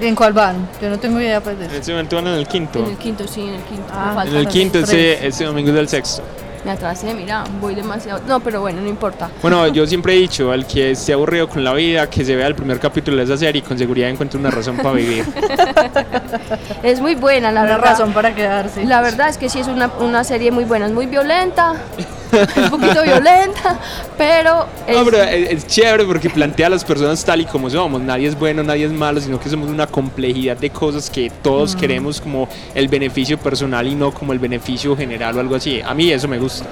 ¿En 0.00 0.14
cuál 0.14 0.32
van? 0.32 0.68
Yo 0.80 0.88
no 0.90 0.98
tengo 0.98 1.18
idea 1.20 1.40
pues 1.40 1.58
de 1.58 1.64
En 1.64 1.70
eso. 1.70 1.80
este 1.80 1.92
momento 1.92 2.16
van 2.16 2.26
en 2.28 2.34
el 2.34 2.46
quinto. 2.46 2.78
en 2.78 2.86
el 2.86 2.96
quinto, 2.96 3.26
sí, 3.26 3.40
en 3.42 3.54
el 3.54 3.62
quinto. 3.62 3.92
Ah. 3.92 4.24
En 4.26 4.34
el 4.36 4.46
quinto, 4.48 4.78
tres. 4.84 4.90
este, 4.90 5.26
este 5.26 5.44
domingo 5.44 5.70
es 5.70 5.74
del 5.74 5.88
sexto. 5.88 6.22
Me 6.64 6.72
atrasé, 6.72 7.14
mira, 7.14 7.44
voy 7.60 7.74
demasiado. 7.74 8.20
No, 8.26 8.40
pero 8.40 8.60
bueno, 8.60 8.80
no 8.82 8.88
importa. 8.88 9.30
Bueno, 9.42 9.66
yo 9.72 9.86
siempre 9.86 10.14
he 10.14 10.18
dicho, 10.18 10.50
al 10.52 10.66
que 10.66 10.90
esté 10.92 11.12
aburrido 11.12 11.48
con 11.48 11.62
la 11.64 11.72
vida, 11.72 12.08
que 12.10 12.24
se 12.24 12.34
vea 12.36 12.46
el 12.48 12.54
primer 12.54 12.78
capítulo 12.80 13.16
de 13.16 13.24
esa 13.24 13.36
serie 13.36 13.60
y 13.60 13.62
con 13.62 13.78
seguridad 13.78 14.08
encuentre 14.08 14.38
una 14.38 14.50
razón 14.50 14.76
para 14.76 14.92
vivir. 14.92 15.24
Es 16.82 17.00
muy 17.00 17.14
buena, 17.14 17.50
la 17.52 17.62
Una 17.62 17.72
verdad. 17.76 17.90
razón 17.90 18.12
para 18.12 18.34
quedarse. 18.34 18.84
La 18.84 19.00
verdad 19.00 19.28
es 19.28 19.36
que 19.38 19.48
sí 19.48 19.58
es 19.60 19.66
una, 19.68 19.90
una 20.00 20.22
serie 20.24 20.50
muy 20.50 20.64
buena, 20.64 20.86
es 20.86 20.92
muy 20.92 21.06
violenta, 21.06 21.74
un 22.56 22.70
poquito 22.70 23.02
violenta, 23.02 23.78
pero 24.16 24.66
es, 24.86 24.96
No, 24.96 25.04
pero 25.04 25.22
es, 25.22 25.50
es 25.50 25.66
chévere 25.66 26.04
porque 26.04 26.30
plantea 26.30 26.66
a 26.66 26.70
las 26.70 26.84
personas 26.84 27.24
tal 27.24 27.40
y 27.40 27.44
como 27.44 27.70
somos. 27.70 28.00
Nadie 28.00 28.28
es 28.28 28.38
bueno, 28.38 28.62
nadie 28.62 28.86
es 28.86 28.92
malo, 28.92 29.20
sino 29.20 29.38
que 29.40 29.48
somos 29.48 29.68
una 29.68 29.86
complejidad 29.86 30.56
de 30.56 30.70
cosas 30.70 31.10
que 31.10 31.30
todos 31.42 31.74
queremos 31.74 32.20
como 32.20 32.48
el 32.74 32.88
beneficio 32.88 33.38
personal 33.38 33.86
y 33.86 33.94
no 33.94 34.12
como 34.12 34.32
el 34.32 34.38
beneficio 34.38 34.96
general 34.96 35.36
o 35.36 35.40
algo 35.40 35.54
así. 35.54 35.80
A 35.80 35.94
mí 35.94 36.10
eso 36.10 36.28
me 36.28 36.38
gusta. 36.38 36.66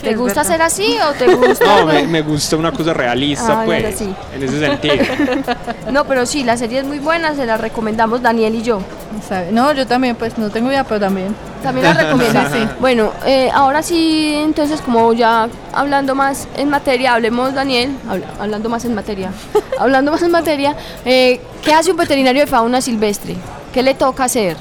Sí, 0.00 0.06
¿te 0.08 0.14
gusta 0.16 0.42
verdad. 0.42 0.50
ser 0.52 0.62
así 0.62 0.96
o 1.08 1.12
te 1.12 1.34
gusta? 1.34 1.64
No, 1.80 1.86
me, 1.86 2.06
me 2.06 2.22
gusta 2.22 2.56
una 2.56 2.72
cosa 2.72 2.94
realista, 2.94 3.60
Ah, 3.60 3.62
pues, 3.64 3.98
sí. 3.98 4.12
en 4.34 4.42
ese 4.42 4.58
sentido. 4.60 4.94
No, 5.90 6.04
pero 6.04 6.24
sí, 6.26 6.44
la 6.44 6.56
serie 6.56 6.78
es 6.80 6.84
muy 6.86 6.98
buena, 6.98 7.34
se 7.34 7.44
la 7.46 7.56
recomendamos 7.56 8.22
Daniel 8.22 8.54
y 8.54 8.62
yo. 8.62 8.80
¿Sabe? 9.28 9.50
No, 9.52 9.72
yo 9.72 9.86
también, 9.86 10.16
pues 10.16 10.38
no 10.38 10.50
tengo 10.50 10.68
idea, 10.70 10.84
pero 10.84 11.00
también. 11.00 11.34
También 11.62 11.86
la 11.86 11.94
recomiendo. 12.04 12.40
Bueno, 12.80 13.12
eh, 13.26 13.50
ahora 13.52 13.82
sí, 13.82 14.32
entonces 14.36 14.80
como 14.80 15.12
ya 15.12 15.48
hablando 15.74 16.14
más 16.14 16.46
en 16.56 16.70
materia, 16.70 17.14
hablemos 17.14 17.52
Daniel, 17.54 17.90
habla- 18.08 18.26
hablando 18.38 18.68
más 18.68 18.84
en 18.84 18.94
materia, 18.94 19.30
hablando 19.78 20.12
más 20.12 20.22
en 20.22 20.30
materia, 20.30 20.76
eh, 21.04 21.40
¿qué 21.62 21.72
hace 21.74 21.90
un 21.90 21.96
veterinario 21.96 22.40
de 22.42 22.46
fauna 22.46 22.80
silvestre? 22.80 23.36
¿Qué 23.74 23.82
le 23.82 23.94
toca 23.94 24.24
hacer? 24.24 24.56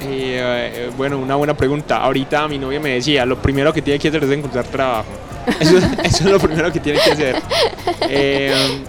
Eh, 0.00 0.90
bueno, 0.96 1.18
una 1.18 1.36
buena 1.36 1.54
pregunta. 1.54 1.98
Ahorita 1.98 2.48
mi 2.48 2.58
novia 2.58 2.80
me 2.80 2.90
decía, 2.90 3.24
lo 3.26 3.40
primero 3.40 3.72
que 3.72 3.82
tiene 3.82 3.98
que 3.98 4.08
hacer 4.08 4.24
es 4.24 4.30
encontrar 4.30 4.64
trabajo. 4.66 5.08
Eso, 5.58 5.78
eso 5.78 6.24
es 6.24 6.30
lo 6.30 6.38
primero 6.38 6.70
que 6.70 6.80
tiene 6.80 6.98
que 7.02 7.10
hacer. 7.10 7.42
Eh, 8.02 8.82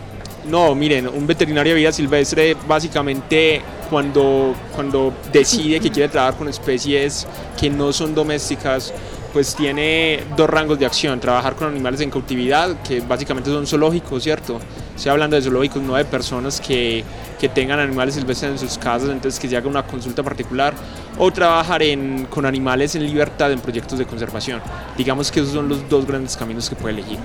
no, 0.46 0.76
miren, 0.76 1.08
un 1.08 1.26
veterinario 1.26 1.74
de 1.74 1.80
vida 1.80 1.92
silvestre 1.92 2.56
básicamente 2.68 3.62
cuando, 3.90 4.54
cuando 4.76 5.14
decide 5.32 5.80
que 5.80 5.90
quiere 5.90 6.10
trabajar 6.10 6.38
con 6.38 6.50
especies 6.50 7.28
que 7.60 7.70
no 7.70 7.94
son 7.94 8.14
domésticas, 8.14 8.94
pues 9.34 9.56
tiene 9.56 10.22
dos 10.36 10.50
rangos 10.50 10.78
de 10.78 10.86
acción. 10.86 11.20
Trabajar 11.20 11.56
con 11.56 11.70
animales 11.70 12.02
en 12.02 12.10
cautividad, 12.10 12.82
que 12.82 13.00
básicamente 13.02 13.50
son 13.50 13.66
zoológicos, 13.66 14.24
¿cierto? 14.24 14.60
Estoy 15.02 15.14
hablando 15.14 15.36
de 15.36 15.42
zoológicos, 15.42 15.82
no 15.82 15.96
de 15.96 16.06
personas 16.06 16.62
que, 16.62 17.04
que 17.40 17.50
tengan 17.50 17.80
animales 17.80 18.14
silvestres 18.14 18.52
en 18.52 18.60
sus 18.60 18.78
casas, 18.78 19.10
entonces 19.10 19.40
que 19.40 19.50
se 19.50 19.58
haga 19.58 19.68
una 19.68 19.82
consulta 19.82 20.22
particular. 20.22 20.76
O 21.18 21.32
trabajar 21.32 21.82
en, 21.82 22.28
con 22.28 22.46
animales 22.46 22.94
en 22.94 23.04
libertad 23.04 23.52
en 23.52 23.60
proyectos 23.60 23.98
de 23.98 24.06
conservación. 24.06 24.62
Digamos 24.96 25.32
que 25.32 25.40
esos 25.40 25.54
son 25.54 25.68
los 25.68 25.90
dos 25.90 26.06
grandes 26.06 26.38
caminos 26.38 26.70
que 26.70 26.76
puede 26.76 26.94
elegir. 27.00 27.18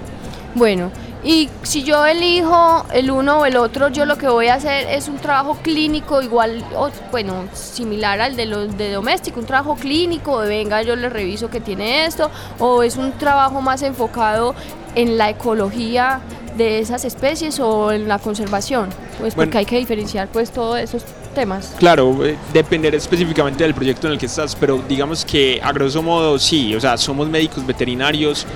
Bueno, 0.55 0.91
y 1.23 1.51
si 1.65 1.83
yo 1.83 2.07
elijo 2.07 2.87
el 2.95 3.11
uno 3.11 3.41
o 3.41 3.45
el 3.45 3.59
otro, 3.59 3.91
yo 3.91 4.07
lo 4.07 4.17
que 4.17 4.27
voy 4.27 4.47
a 4.47 4.55
hacer 4.55 4.87
es 4.89 5.07
un 5.09 5.19
trabajo 5.19 5.59
clínico 5.61 6.23
igual, 6.23 6.65
o, 6.75 6.89
bueno, 7.11 7.45
similar 7.53 8.23
al 8.23 8.37
de 8.37 8.47
los 8.47 8.79
de 8.79 8.91
doméstico, 8.91 9.39
un 9.39 9.45
trabajo 9.45 9.77
clínico 9.77 10.41
de 10.41 10.49
venga, 10.49 10.81
yo 10.81 10.97
le 10.97 11.11
reviso 11.11 11.51
que 11.51 11.61
tiene 11.61 12.07
esto, 12.07 12.31
o 12.59 12.83
es 12.83 12.97
un 12.97 13.13
trabajo 13.13 13.61
más 13.61 13.83
enfocado 13.83 14.55
en 14.95 15.19
la 15.19 15.29
ecología 15.29 16.23
de 16.57 16.79
esas 16.79 17.05
especies 17.05 17.61
o 17.61 17.93
en 17.93 18.09
la 18.09 18.19
conservación, 18.19 18.89
pues 19.19 19.35
porque 19.35 19.47
Bueno. 19.49 19.59
hay 19.61 19.67
que 19.67 19.79
diferenciar 19.79 20.29
pues 20.29 20.51
todos 20.51 20.79
esos 20.79 21.03
temas. 21.35 21.75
Claro, 21.79 22.25
eh, 22.25 22.37
dependerá 22.53 22.97
específicamente 22.97 23.63
del 23.65 23.75
proyecto 23.75 24.07
en 24.07 24.15
el 24.15 24.19
que 24.19 24.27
estás, 24.27 24.57
pero 24.57 24.83
digamos 24.89 25.25
que 25.25 25.61
a 25.63 25.73
grosso 25.73 26.03
modo 26.03 26.39
sí, 26.39 26.75
o 26.75 26.81
sea, 26.81 26.97
somos 26.97 27.29
médicos 27.29 27.67
veterinarios 27.67 28.47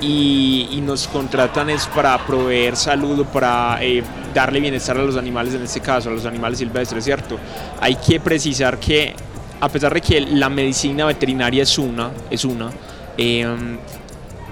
y, 0.00 0.68
y 0.72 0.80
nos 0.82 1.08
contratan 1.08 1.70
es 1.70 1.86
para 1.86 2.18
proveer 2.26 2.76
salud 2.76 3.20
o 3.20 3.24
para 3.24 3.78
eh, 3.82 4.02
darle 4.34 4.60
bienestar 4.60 4.98
a 4.98 5.02
los 5.02 5.16
animales, 5.16 5.54
en 5.54 5.62
este 5.62 5.80
caso, 5.80 6.10
a 6.10 6.12
los 6.12 6.26
animales 6.26 6.58
silvestres, 6.58 7.02
¿cierto? 7.04 7.38
Hay 7.80 7.94
que 7.96 8.20
precisar 8.20 8.78
que 8.78 9.14
a 9.58 9.68
pesar 9.70 9.94
de 9.94 10.02
que 10.02 10.20
la 10.20 10.50
medicina 10.50 11.06
veterinaria 11.06 11.62
es 11.62 11.78
una, 11.78 12.10
es 12.30 12.44
una, 12.44 12.70
em, 13.16 13.78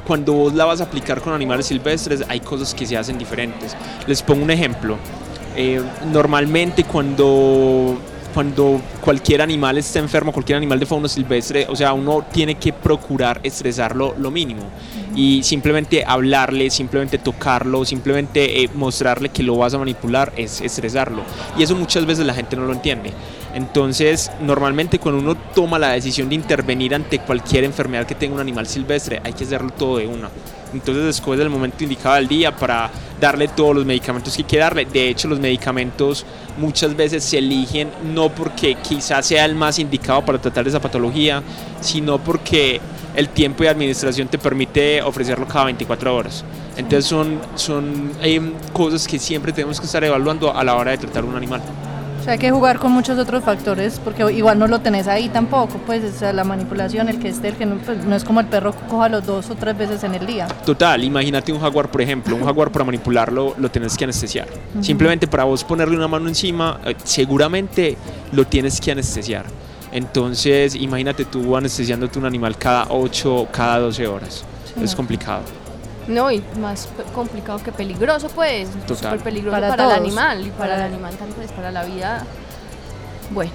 cuando 0.07 0.33
vos 0.33 0.55
la 0.55 0.65
vas 0.65 0.81
a 0.81 0.85
aplicar 0.85 1.21
con 1.21 1.33
animales 1.33 1.67
silvestres 1.67 2.25
hay 2.29 2.41
cosas 2.41 2.75
que 2.75 2.87
se 2.87 2.97
hacen 2.97 3.19
diferentes. 3.19 3.77
Les 4.07 4.23
pongo 4.23 4.43
un 4.43 4.51
ejemplo. 4.51 4.97
Eh, 5.57 5.81
normalmente 6.13 6.85
cuando, 6.85 7.97
cuando 8.33 8.81
cualquier 9.01 9.41
animal 9.41 9.79
está 9.79 10.01
enfermo, 10.01 10.33
cualquier 10.33 10.57
animal 10.57 10.81
de 10.81 10.87
fauna 10.87 11.09
silvestre, 11.09 11.67
o 11.69 11.77
sea, 11.77 11.93
uno 11.93 12.25
tiene 12.33 12.57
que 12.57 12.73
procurar 12.73 13.41
estresarlo 13.43 14.15
lo 14.19 14.31
mínimo. 14.31 14.63
Y 15.15 15.45
simplemente 15.45 16.05
hablarle, 16.05 16.71
simplemente 16.71 17.19
tocarlo, 17.19 17.85
simplemente 17.85 18.65
eh, 18.65 18.71
mostrarle 18.75 19.29
que 19.29 19.45
lo 19.45 19.57
vas 19.57 19.73
a 19.75 19.79
manipular 19.79 20.33
es 20.37 20.61
estresarlo. 20.61 21.23
Y 21.57 21.63
eso 21.63 21.77
muchas 21.77 22.05
veces 22.05 22.27
la 22.27 22.35
gente 22.35 22.57
no 22.57 22.67
lo 22.67 22.73
entiende. 22.73 23.13
Entonces, 23.55 24.33
normalmente 24.41 24.99
cuando 24.99 25.21
uno 25.21 25.37
toma 25.55 25.79
la 25.79 25.93
decisión 25.93 26.29
de 26.29 26.35
intervenir 26.35 26.95
ante 26.95 27.21
cualquier 27.21 27.65
enfermedad 27.65 28.05
que 28.05 28.17
tenga 28.17 28.35
un 28.35 28.41
animal 28.41 28.67
silvestre, 28.67 29.21
hay 29.23 29.33
que 29.33 29.45
hacerlo 29.45 29.71
todo 29.71 29.99
de 29.99 30.09
una. 30.09 30.29
Entonces, 30.73 31.05
después 31.05 31.39
del 31.39 31.51
momento 31.51 31.85
indicado 31.85 32.17
del 32.17 32.27
día 32.27 32.55
para 32.55 32.91
darle 33.21 33.47
todos 33.47 33.77
los 33.77 33.87
medicamentos 33.87 34.35
que 34.35 34.43
hay 34.43 34.49
que 34.49 34.59
darle. 34.59 34.85
De 34.87 35.09
hecho, 35.09 35.29
los 35.29 35.39
medicamentos 35.39 36.27
muchas 36.59 36.97
veces 36.97 37.23
se 37.23 37.39
eligen 37.39 37.91
no 38.13 38.29
porque 38.29 38.75
quizás 38.77 39.25
sea 39.27 39.45
el 39.45 39.55
más 39.55 39.79
indicado 39.79 40.25
para 40.25 40.39
tratar 40.39 40.67
esa 40.67 40.81
patología, 40.81 41.41
sino 41.81 42.19
porque 42.19 42.81
el 43.15 43.29
tiempo 43.29 43.63
de 43.63 43.69
administración 43.69 44.27
te 44.27 44.39
permite 44.39 45.01
ofrecerlo 45.01 45.47
cada 45.47 45.67
24 45.67 46.17
horas. 46.17 46.45
Entonces 46.77 47.07
son, 47.07 47.39
son 47.55 48.11
eh, 48.21 48.41
cosas 48.73 49.07
que 49.07 49.21
siempre 49.21 49.53
tenemos 49.53 49.79
que 49.79 49.87
estar 49.87 50.03
evaluando 50.03 50.53
a 50.53 50.65
la 50.65 50.75
hora 50.75 50.91
de 50.91 50.99
tratar 50.99 51.25
un 51.25 51.37
animal. 51.37 51.63
O 52.25 52.27
sea, 52.27 52.33
hay 52.33 52.39
que 52.39 52.51
jugar 52.51 52.79
con 52.79 52.91
muchos 52.91 53.19
otros 53.19 53.45
factores 53.45 54.01
porque 54.03 54.33
igual 54.33 54.59
no 54.59 54.67
lo 54.67 54.79
tenés 54.79 55.09
ahí 55.09 55.29
tampoco, 55.29 55.77
pues 55.85 56.03
o 56.05 56.19
sea, 56.19 56.33
la 56.33 56.43
manipulación, 56.43 57.11
el 57.11 57.19
que 57.19 57.29
esté, 57.29 57.49
el 57.49 57.57
que 57.57 57.67
no, 57.67 57.77
pues, 57.77 58.03
no 58.03 58.17
es 58.17 58.25
como 58.25 58.41
el 58.41 58.47
perro 58.47 58.73
que 58.73 58.79
coja 58.87 59.11
los 59.11 59.27
dos 59.27 59.51
o 59.51 59.55
tres 59.57 59.77
veces 59.77 60.05
en 60.05 60.15
el 60.15 60.27
día. 60.27 60.49
Total, 60.65 61.05
imagínate 61.05 61.53
un 61.53 61.61
jaguar, 61.61 61.91
por 61.91 62.01
ejemplo, 62.01 62.35
un 62.35 62.43
jaguar 62.43 62.73
para 62.73 62.87
manipularlo 62.87 63.55
lo 63.59 63.71
tienes 63.71 63.95
que 63.95 64.05
anestesiar. 64.05 64.49
Simplemente 64.81 65.27
para 65.27 65.45
vos 65.45 65.63
ponerle 65.65 65.99
una 65.99 66.09
mano 66.09 66.27
encima, 66.27 66.81
eh, 66.87 66.95
seguramente 67.05 67.99
lo 68.33 68.47
tienes 68.47 68.81
que 68.81 68.93
anestesiar. 68.93 69.45
Entonces, 69.93 70.77
imagínate 70.77 71.27
tú 71.27 71.55
anestesiándote 71.55 72.19
un 72.19 72.25
animal 72.25 72.57
cada 72.57 72.87
8, 72.89 73.49
cada 73.53 73.81
12 73.81 74.07
horas. 74.07 74.47
es 74.83 74.95
complicado. 74.95 75.43
No, 76.07 76.31
y 76.31 76.43
más 76.61 76.89
complicado 77.15 77.59
que 77.63 77.73
peligroso, 77.73 78.29
pues. 78.29 78.69
Súper 78.87 79.21
peligroso 79.21 79.57
Para 79.57 79.69
para, 79.69 79.85
el 79.87 79.91
animal 79.93 80.47
y 80.47 80.51
para, 80.51 80.75
Para- 80.75 80.87
el 80.87 80.93
animal 80.93 81.15
también, 81.17 81.37
pues, 81.37 81.53
para 81.53 81.71
la 81.71 81.85
vida. 81.85 82.25
Bueno, 83.31 83.51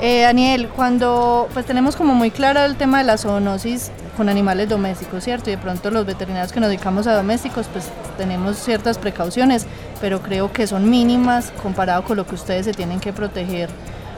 Eh, 0.00 0.22
Daniel, 0.22 0.68
cuando 0.68 1.48
pues 1.52 1.66
tenemos 1.66 1.96
como 1.96 2.14
muy 2.14 2.30
claro 2.30 2.60
el 2.60 2.76
tema 2.76 2.98
de 2.98 3.04
la 3.04 3.18
zoonosis 3.18 3.90
con 4.16 4.28
animales 4.28 4.68
domésticos, 4.68 5.24
¿cierto? 5.24 5.50
Y 5.50 5.56
de 5.56 5.58
pronto 5.58 5.90
los 5.90 6.06
veterinarios 6.06 6.52
que 6.52 6.60
nos 6.60 6.68
dedicamos 6.68 7.08
a 7.08 7.14
domésticos, 7.16 7.66
pues 7.72 7.86
tenemos 8.16 8.58
ciertas 8.58 8.96
precauciones, 8.96 9.66
pero 10.00 10.20
creo 10.22 10.52
que 10.52 10.68
son 10.68 10.88
mínimas 10.88 11.50
comparado 11.60 12.04
con 12.04 12.16
lo 12.16 12.24
que 12.28 12.36
ustedes 12.36 12.66
se 12.66 12.72
tienen 12.74 13.00
que 13.00 13.12
proteger 13.12 13.70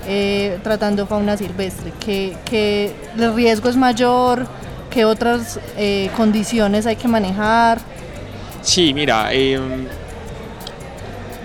eh, 0.07 0.59
tratando 0.63 1.07
fauna 1.07 1.39
silvestre. 1.39 1.93
Que, 1.99 2.37
que 2.45 2.95
el 3.17 3.33
riesgo 3.35 3.71
es 3.71 3.77
mayor, 3.77 4.47
que 4.91 5.05
otras 5.05 5.59
eh, 5.77 6.11
condiciones 6.17 6.87
hay 6.87 6.97
que 6.97 7.09
manejar. 7.09 7.79
Sí, 8.63 8.93
mira, 8.93 9.33
eh, 9.33 9.59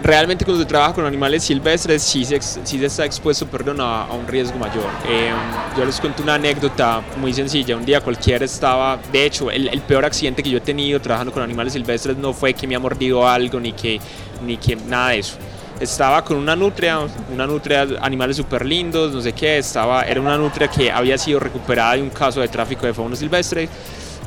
realmente 0.03 0.45
cuando 0.45 0.61
se 0.61 0.67
trabaja 0.67 0.93
con 0.93 1.05
animales 1.05 1.43
silvestres 1.43 2.03
sí 2.03 2.25
se, 2.25 2.41
sí 2.41 2.77
se 2.77 2.85
está 2.85 3.05
expuesto 3.05 3.47
perdón, 3.47 3.79
a, 3.79 4.05
un 4.11 4.27
riesgo 4.27 4.57
mayor. 4.57 4.85
Eh, 5.07 5.31
yo 5.77 5.85
les 5.85 5.99
cuento 5.99 6.23
una 6.23 6.35
anécdota 6.35 7.01
muy 7.17 7.33
sencilla. 7.33 7.77
Un 7.77 7.85
día 7.85 8.01
cualquiera 8.01 8.43
estaba, 8.43 8.99
de 9.11 9.25
hecho, 9.25 9.49
el, 9.49 9.67
el 9.69 9.81
peor 9.81 10.05
accidente 10.05 10.43
que 10.43 10.49
yo 10.49 10.57
he 10.57 10.61
tenido 10.61 10.99
trabajando 10.99 11.31
con 11.31 11.41
animales 11.41 11.73
silvestres 11.73 12.17
no 12.17 12.33
fue 12.33 12.53
que 12.53 12.67
me 12.67 12.75
ha 12.75 12.79
mordido 12.79 13.27
algo 13.27 13.59
ni 13.59 13.71
que, 13.71 13.99
ni 14.45 14.57
que 14.57 14.75
nada 14.75 15.09
de 15.09 15.19
eso. 15.19 15.37
Estaba 15.79 16.23
con 16.23 16.37
una 16.37 16.55
nutria, 16.55 16.99
una 17.33 17.45
nutria, 17.45 17.85
animales 18.01 18.37
súper 18.37 18.65
lindos, 18.65 19.13
no 19.13 19.19
sé 19.19 19.33
qué, 19.33 19.57
estaba, 19.57 20.03
era 20.03 20.21
una 20.21 20.37
nutria 20.37 20.69
que 20.69 20.89
había 20.89 21.17
sido 21.17 21.39
recuperada 21.39 21.95
de 21.95 22.01
un 22.01 22.09
caso 22.09 22.39
de 22.39 22.47
tráfico 22.47 22.85
de 22.85 22.93
fauna 22.93 23.15
silvestre. 23.15 23.67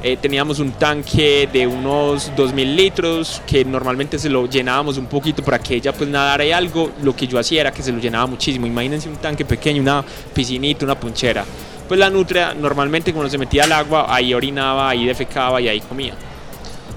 Eh, 0.02 0.16
teníamos 0.16 0.60
un 0.60 0.72
tanque 0.72 1.48
de 1.52 1.66
unos 1.66 2.30
2.000 2.36 2.76
litros 2.76 3.42
que 3.46 3.64
normalmente 3.64 4.18
se 4.18 4.28
lo 4.28 4.46
llenábamos 4.46 4.96
un 4.96 5.06
poquito 5.06 5.42
para 5.42 5.58
que 5.58 5.74
ella 5.74 5.92
pues 5.92 6.08
nadara 6.08 6.44
y 6.44 6.52
algo. 6.52 6.92
Lo 7.02 7.16
que 7.16 7.26
yo 7.26 7.38
hacía 7.38 7.62
era 7.62 7.72
que 7.72 7.82
se 7.82 7.90
lo 7.90 7.98
llenaba 7.98 8.26
muchísimo. 8.26 8.66
Imagínense 8.66 9.08
un 9.08 9.16
tanque 9.16 9.44
pequeño, 9.44 9.82
una 9.82 10.04
piscinita, 10.32 10.84
una 10.84 11.00
punchera. 11.00 11.44
Pues 11.88 11.98
la 11.98 12.10
nutria 12.10 12.54
normalmente 12.54 13.12
cuando 13.12 13.30
se 13.30 13.38
metía 13.38 13.64
al 13.64 13.72
agua 13.72 14.14
ahí 14.14 14.32
orinaba, 14.34 14.90
ahí 14.90 15.06
defecaba 15.06 15.60
y 15.60 15.68
ahí 15.68 15.80
comía. 15.80 16.14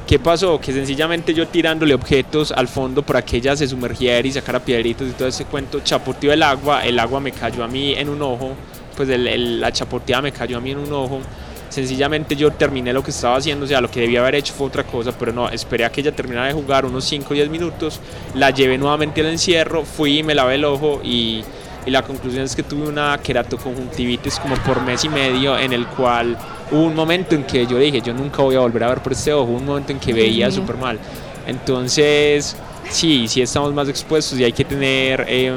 ¿Qué 0.07 0.19
pasó? 0.19 0.59
Que 0.59 0.73
sencillamente 0.73 1.33
yo 1.33 1.47
tirándole 1.47 1.93
objetos 1.93 2.51
al 2.51 2.67
fondo 2.67 3.01
para 3.01 3.21
que 3.21 3.37
ella 3.37 3.55
se 3.55 3.67
sumergiera 3.67 4.27
y 4.27 4.31
sacara 4.31 4.59
piedritas 4.59 5.07
y 5.07 5.11
todo 5.11 5.27
ese 5.29 5.45
cuento, 5.45 5.79
chapoteó 5.81 6.33
el 6.33 6.43
agua, 6.43 6.85
el 6.85 6.99
agua 6.99 7.21
me 7.21 7.31
cayó 7.31 7.63
a 7.63 7.67
mí 7.67 7.93
en 7.93 8.09
un 8.09 8.21
ojo, 8.21 8.51
pues 8.97 9.07
el- 9.07 9.27
el- 9.27 9.61
la 9.61 9.71
chapoteada 9.71 10.21
me 10.21 10.33
cayó 10.33 10.57
a 10.57 10.59
mí 10.59 10.71
en 10.71 10.79
un 10.79 10.91
ojo. 10.91 11.21
Sencillamente 11.69 12.35
yo 12.35 12.51
terminé 12.51 12.91
lo 12.91 13.01
que 13.01 13.11
estaba 13.11 13.37
haciendo, 13.37 13.63
o 13.63 13.67
sea, 13.67 13.79
lo 13.79 13.89
que 13.89 14.01
debía 14.01 14.19
haber 14.19 14.35
hecho 14.35 14.53
fue 14.53 14.67
otra 14.67 14.83
cosa, 14.83 15.13
pero 15.17 15.31
no, 15.31 15.47
esperé 15.47 15.85
a 15.85 15.89
que 15.89 16.01
ella 16.01 16.11
terminara 16.11 16.47
de 16.47 16.53
jugar 16.53 16.83
unos 16.85 17.05
5 17.05 17.29
o 17.31 17.33
10 17.33 17.49
minutos, 17.49 18.01
la 18.35 18.49
llevé 18.49 18.77
nuevamente 18.77 19.21
al 19.21 19.27
encierro, 19.27 19.85
fui 19.85 20.17
y 20.19 20.23
me 20.23 20.35
lavé 20.35 20.55
el 20.55 20.65
ojo 20.65 20.99
y, 21.01 21.41
y 21.85 21.89
la 21.89 22.01
conclusión 22.01 22.43
es 22.43 22.53
que 22.57 22.63
tuve 22.63 22.89
una 22.89 23.17
queratoconjuntivitis 23.23 24.39
como 24.39 24.55
por 24.55 24.81
mes 24.81 25.05
y 25.05 25.09
medio 25.09 25.57
en 25.57 25.71
el 25.71 25.87
cual 25.87 26.37
hubo 26.71 26.83
un 26.83 26.95
momento 26.95 27.35
en 27.35 27.43
que 27.43 27.65
yo 27.67 27.77
dije, 27.77 28.01
yo 28.01 28.13
nunca 28.13 28.41
voy 28.41 28.55
a 28.55 28.59
volver 28.59 28.83
a 28.83 28.89
ver 28.89 29.03
por 29.03 29.13
este 29.13 29.33
ojo, 29.33 29.51
hubo 29.51 29.57
un 29.57 29.65
momento 29.65 29.91
en 29.91 29.99
que 29.99 30.13
veía 30.13 30.47
mío. 30.47 30.55
súper 30.55 30.77
mal. 30.77 30.99
Entonces, 31.45 32.55
sí, 32.89 33.27
sí 33.27 33.41
estamos 33.41 33.73
más 33.73 33.89
expuestos 33.89 34.39
y 34.39 34.43
hay 34.43 34.53
que 34.53 34.63
tener 34.63 35.25
eh, 35.27 35.53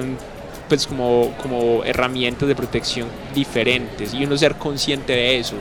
pues 0.69 0.87
como, 0.87 1.33
como 1.41 1.85
herramientas 1.85 2.49
de 2.49 2.57
protección 2.57 3.09
diferentes 3.35 4.15
y 4.15 4.25
uno 4.25 4.37
ser 4.37 4.55
consciente 4.57 5.13
de 5.13 5.39
eso. 5.39 5.57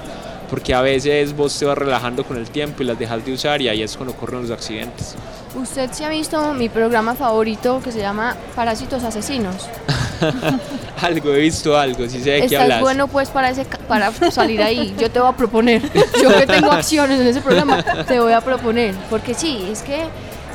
Porque 0.49 0.73
a 0.73 0.81
veces 0.81 1.35
vos 1.35 1.57
te 1.57 1.65
vas 1.65 1.77
relajando 1.77 2.23
con 2.23 2.37
el 2.37 2.49
tiempo 2.49 2.83
y 2.83 2.85
las 2.85 2.99
dejas 2.99 3.25
de 3.25 3.33
usar 3.33 3.61
y 3.61 3.69
ahí 3.69 3.81
es 3.81 3.95
cuando 3.97 4.13
ocurren 4.13 4.41
los 4.41 4.51
accidentes. 4.51 5.15
usted 5.55 5.91
se 5.91 6.05
ha 6.05 6.09
visto 6.09 6.53
mi 6.53 6.69
programa 6.69 7.15
favorito 7.15 7.81
que 7.83 7.91
se 7.91 7.99
llama 7.99 8.35
Parásitos 8.55 9.03
Asesinos. 9.03 9.67
algo, 11.01 11.33
he 11.33 11.39
visto 11.39 11.77
algo, 11.77 12.07
sí 12.07 12.21
sé 12.21 12.31
de 12.31 12.47
qué 12.47 12.57
hablas. 12.57 12.81
bueno 12.81 13.07
pues 13.07 13.29
para 13.29 13.49
ese 13.49 13.65
para 13.87 14.11
salir 14.31 14.61
ahí. 14.61 14.95
Yo 14.97 15.09
te 15.11 15.19
voy 15.19 15.29
a 15.29 15.33
proponer. 15.35 15.81
Yo 16.21 16.29
que 16.37 16.47
tengo 16.47 16.71
acciones 16.71 17.19
en 17.19 17.27
ese 17.27 17.41
programa, 17.41 17.83
te 18.07 18.19
voy 18.19 18.33
a 18.33 18.41
proponer. 18.41 18.93
Porque 19.09 19.33
sí, 19.33 19.67
es 19.71 19.81
que 19.81 20.05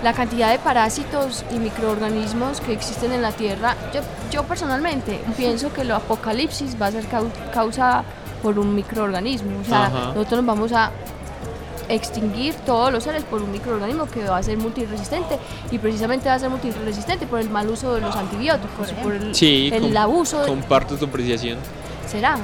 la 0.02 0.12
cantidad 0.12 0.50
de 0.52 0.58
parásitos 0.58 1.44
y 1.54 1.58
microorganismos 1.58 2.60
que 2.60 2.72
existen 2.72 3.12
en 3.12 3.20
la 3.22 3.32
Tierra, 3.32 3.74
yo, 3.92 4.00
yo 4.30 4.44
personalmente 4.44 5.20
pienso 5.36 5.72
que 5.72 5.80
el 5.82 5.90
apocalipsis 5.90 6.76
va 6.80 6.86
a 6.86 6.92
ser 6.92 7.04
cau- 7.08 7.30
causa 7.52 8.04
por 8.42 8.58
un 8.58 8.74
microorganismo. 8.74 9.60
O 9.60 9.64
sea, 9.68 9.86
Ajá. 9.86 9.98
nosotros 10.14 10.42
nos 10.42 10.46
vamos 10.46 10.72
a 10.72 10.90
extinguir 11.88 12.54
todos 12.66 12.92
los 12.92 13.04
seres 13.04 13.22
por 13.24 13.42
un 13.42 13.50
microorganismo 13.52 14.06
que 14.06 14.24
va 14.24 14.38
a 14.38 14.42
ser 14.42 14.58
multiresistente 14.58 15.38
y 15.70 15.78
precisamente 15.78 16.28
va 16.28 16.34
a 16.34 16.38
ser 16.38 16.50
multiresistente 16.50 17.26
por 17.26 17.40
el 17.40 17.48
mal 17.50 17.68
uso 17.68 17.94
de 17.94 18.00
los 18.00 18.14
antibióticos, 18.16 18.92
por 19.02 19.14
el, 19.14 19.34
Sí, 19.34 19.70
el 19.72 19.82
com- 19.82 19.96
abuso 19.96 20.40
de, 20.42 20.46
comparto 20.48 20.96
tu 20.96 21.06
apreciación. 21.06 21.58
¿Será? 22.06 22.36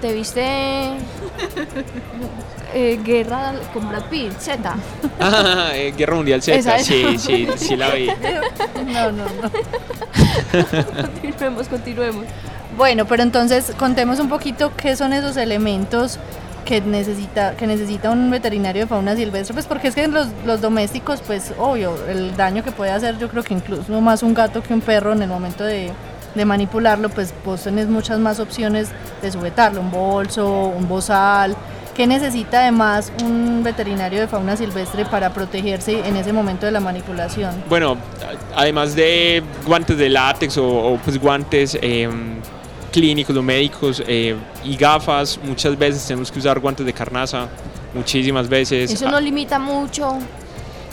¿Te 0.00 0.14
viste 0.14 0.42
eh, 2.74 2.98
Guerra 3.04 3.52
con 3.72 3.88
Brad 3.88 4.04
Pitt? 4.04 4.32
Z. 4.38 4.74
Ah, 5.22 5.70
eh, 5.74 5.92
Guerra 5.96 6.14
Mundial 6.16 6.40
Z, 6.42 6.78
sí, 6.78 7.18
sí, 7.18 7.46
sí 7.56 7.76
la 7.76 7.90
vi. 7.90 8.06
No, 8.86 9.12
no, 9.12 9.24
no. 9.24 9.50
continuemos, 11.20 11.68
continuemos. 11.68 12.24
Bueno, 12.76 13.04
pero 13.04 13.22
entonces 13.22 13.72
contemos 13.78 14.18
un 14.20 14.28
poquito 14.30 14.72
qué 14.76 14.96
son 14.96 15.12
esos 15.12 15.36
elementos 15.36 16.18
que 16.70 16.80
necesita, 16.80 17.56
que 17.56 17.66
necesita 17.66 18.12
un 18.12 18.30
veterinario 18.30 18.82
de 18.82 18.86
fauna 18.86 19.16
silvestre, 19.16 19.54
pues 19.54 19.66
porque 19.66 19.88
es 19.88 19.94
que 19.96 20.06
los, 20.06 20.28
los 20.46 20.60
domésticos, 20.60 21.20
pues 21.20 21.52
obvio, 21.58 21.96
el 22.06 22.36
daño 22.36 22.62
que 22.62 22.70
puede 22.70 22.92
hacer 22.92 23.18
yo 23.18 23.28
creo 23.28 23.42
que 23.42 23.54
incluso 23.54 24.00
más 24.00 24.22
un 24.22 24.34
gato 24.34 24.62
que 24.62 24.72
un 24.72 24.80
perro 24.80 25.12
en 25.12 25.22
el 25.22 25.28
momento 25.28 25.64
de, 25.64 25.90
de 26.32 26.44
manipularlo, 26.44 27.08
pues 27.08 27.34
vos 27.44 27.64
tenés 27.64 27.88
muchas 27.88 28.20
más 28.20 28.38
opciones 28.38 28.90
de 29.20 29.32
sujetarlo, 29.32 29.80
un 29.80 29.90
bolso, 29.90 30.48
un 30.68 30.86
bozal. 30.86 31.56
¿Qué 31.96 32.06
necesita 32.06 32.60
además 32.60 33.12
un 33.24 33.64
veterinario 33.64 34.20
de 34.20 34.28
fauna 34.28 34.56
silvestre 34.56 35.04
para 35.04 35.34
protegerse 35.34 36.06
en 36.06 36.14
ese 36.14 36.32
momento 36.32 36.66
de 36.66 36.72
la 36.72 36.78
manipulación? 36.78 37.64
Bueno, 37.68 37.96
además 38.54 38.94
de 38.94 39.42
guantes 39.66 39.98
de 39.98 40.08
látex 40.08 40.56
o, 40.56 40.68
o, 40.68 40.96
pues 40.98 41.18
guantes 41.18 41.76
em, 41.82 42.36
clínicos 42.92 43.36
o 43.36 43.42
médicos 43.42 44.02
eh, 44.06 44.36
y 44.64 44.76
gafas, 44.76 45.38
muchas 45.42 45.78
veces 45.78 46.06
tenemos 46.06 46.30
que 46.30 46.38
usar 46.38 46.58
guantes 46.58 46.84
de 46.84 46.92
carnaza, 46.92 47.48
muchísimas 47.94 48.48
veces. 48.48 48.90
Eso 48.90 49.10
no 49.10 49.20
limita 49.20 49.58
mucho. 49.58 50.18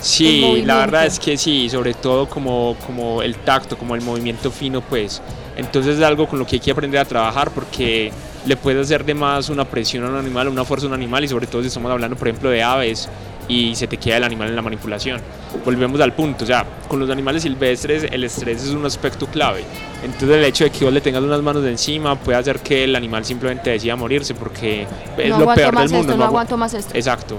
Sí, 0.02 0.62
la 0.64 0.78
verdad 0.78 1.06
es 1.06 1.20
que 1.20 1.38
sí, 1.38 1.70
sobre 1.70 1.94
todo 1.94 2.30
como, 2.30 2.76
como 2.86 3.22
el 3.22 3.36
tacto, 3.36 3.78
como 3.78 3.96
el 3.96 4.02
movimiento 4.02 4.52
fino, 4.52 4.82
pues. 4.82 5.22
Entonces 5.56 5.98
es 5.98 6.04
algo 6.04 6.28
con 6.28 6.38
lo 6.38 6.46
que 6.46 6.58
hay 6.58 6.60
que 6.60 6.72
aprender 6.72 7.00
a 7.02 7.06
trabajar 7.06 7.50
porque 7.50 8.12
le 8.46 8.56
puede 8.56 8.80
hacer 8.80 9.04
de 9.04 9.16
más 9.16 9.50
una 9.50 9.66
presión 9.66 10.06
a 10.06 10.10
un 10.10 10.16
animal, 10.16 10.48
una 10.50 10.64
fuerza 10.64 10.86
a 10.86 10.90
un 10.90 10.94
animal 10.94 11.24
y 11.24 11.28
sobre 11.28 11.48
todo 11.48 11.64
si 11.64 11.70
estamos 11.70 11.92
hablando, 11.92 12.16
por 12.16 12.28
ejemplo, 12.28 12.50
de 12.52 12.62
aves 12.62 13.10
y 13.48 13.76
se 13.76 13.88
te 13.88 13.98
queda 13.98 14.18
el 14.18 14.24
animal 14.24 14.50
en 14.50 14.56
la 14.56 14.62
manipulación. 14.62 15.20
Volvemos 15.66 16.00
al 16.00 16.14
punto, 16.14 16.44
o 16.46 16.48
sea, 16.48 16.66
con 16.88 17.00
los 17.00 17.10
animales 17.10 17.44
silvestres 17.44 18.06
el 18.12 18.24
estrés 18.24 18.64
es 18.64 18.70
un 18.70 18.86
aspecto 18.86 19.26
clave. 19.28 19.64
Entonces 20.04 20.38
el 20.38 20.44
hecho 20.46 20.64
de 20.64 20.70
que 20.70 20.86
vos 20.86 20.94
le 20.94 21.02
tengas 21.02 21.22
unas 21.24 21.42
manos 21.42 21.62
de 21.64 21.72
encima 21.72 22.16
puede 22.16 22.38
hacer 22.38 22.60
que 22.60 22.86
el 22.86 22.96
animal 22.96 23.26
simplemente 23.26 23.70
decida 23.72 23.96
morirse 23.96 24.34
porque 24.34 24.88
es 25.18 25.30
no 25.30 25.40
lo 25.40 25.54
peor 25.54 25.74
más 25.74 25.92
del 25.92 26.00
mundo. 26.00 26.14
esto, 26.14 26.18
no 26.18 26.24
agu- 26.24 26.28
aguanto 26.28 26.58
más 26.58 26.74
esto. 26.74 26.92
Exacto. 26.96 27.38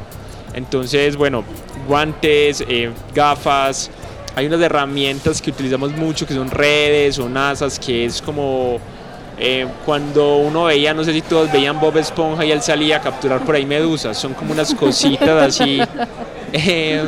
Entonces, 0.55 1.17
bueno, 1.17 1.45
guantes, 1.87 2.63
eh, 2.69 2.91
gafas. 3.15 3.91
Hay 4.37 4.47
unas 4.47 4.61
herramientas 4.61 5.41
que 5.41 5.51
utilizamos 5.51 5.93
mucho 5.93 6.27
que 6.27 6.35
son 6.35 6.51
redes 6.51 7.19
o 7.19 7.29
nasas, 7.29 7.79
que 7.79 8.05
es 8.05 8.21
como 8.23 8.79
eh, 9.39 9.67
cuando 9.87 10.37
uno 10.37 10.65
veía, 10.65 10.93
no 10.95 11.03
sé 11.05 11.13
si 11.13 11.23
todos 11.23 11.51
veían 11.51 11.81
Bob 11.81 11.97
Esponja 11.97 12.45
y 12.45 12.51
él 12.53 12.61
salía 12.61 12.97
a 12.99 13.01
capturar 13.01 13.41
por 13.41 13.55
ahí 13.55 13.65
medusas. 13.65 14.17
Son 14.19 14.35
como 14.35 14.53
unas 14.53 14.75
cositas 14.75 15.29
así 15.43 15.81
eh, 16.53 17.05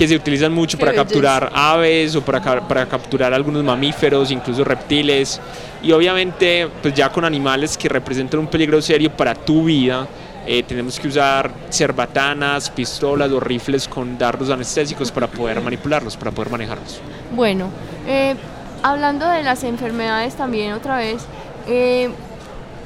que 0.00 0.08
se 0.08 0.16
utilizan 0.16 0.50
mucho 0.50 0.78
para 0.78 0.94
capturar 0.94 1.50
aves 1.52 2.16
o 2.16 2.22
para, 2.22 2.40
ca- 2.40 2.66
para 2.66 2.86
capturar 2.86 3.34
algunos 3.34 3.62
mamíferos, 3.62 4.30
incluso 4.30 4.64
reptiles. 4.64 5.38
Y 5.82 5.92
obviamente, 5.92 6.66
pues 6.80 6.94
ya 6.94 7.10
con 7.10 7.22
animales 7.22 7.76
que 7.76 7.86
representan 7.86 8.40
un 8.40 8.46
peligro 8.46 8.80
serio 8.80 9.10
para 9.10 9.34
tu 9.34 9.64
vida, 9.64 10.08
eh, 10.46 10.62
tenemos 10.62 10.98
que 10.98 11.06
usar 11.08 11.50
cerbatanas, 11.68 12.70
pistolas 12.70 13.30
o 13.30 13.40
rifles 13.40 13.86
con 13.86 14.16
dardos 14.16 14.48
anestésicos 14.48 15.12
para 15.12 15.26
poder 15.26 15.60
manipularlos, 15.60 16.16
para 16.16 16.30
poder 16.30 16.50
manejarlos. 16.50 16.98
Bueno, 17.36 17.68
eh, 18.08 18.36
hablando 18.82 19.28
de 19.28 19.42
las 19.42 19.64
enfermedades 19.64 20.34
también 20.34 20.72
otra 20.72 20.96
vez, 20.96 21.26
eh, 21.68 22.08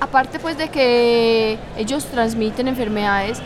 aparte 0.01 0.41
pues 0.41 0.59
de 0.59 0.69
que 0.69 1.59
ellos 1.79 2.07
transmiten 2.07 2.67
enfermedades, 2.67 3.39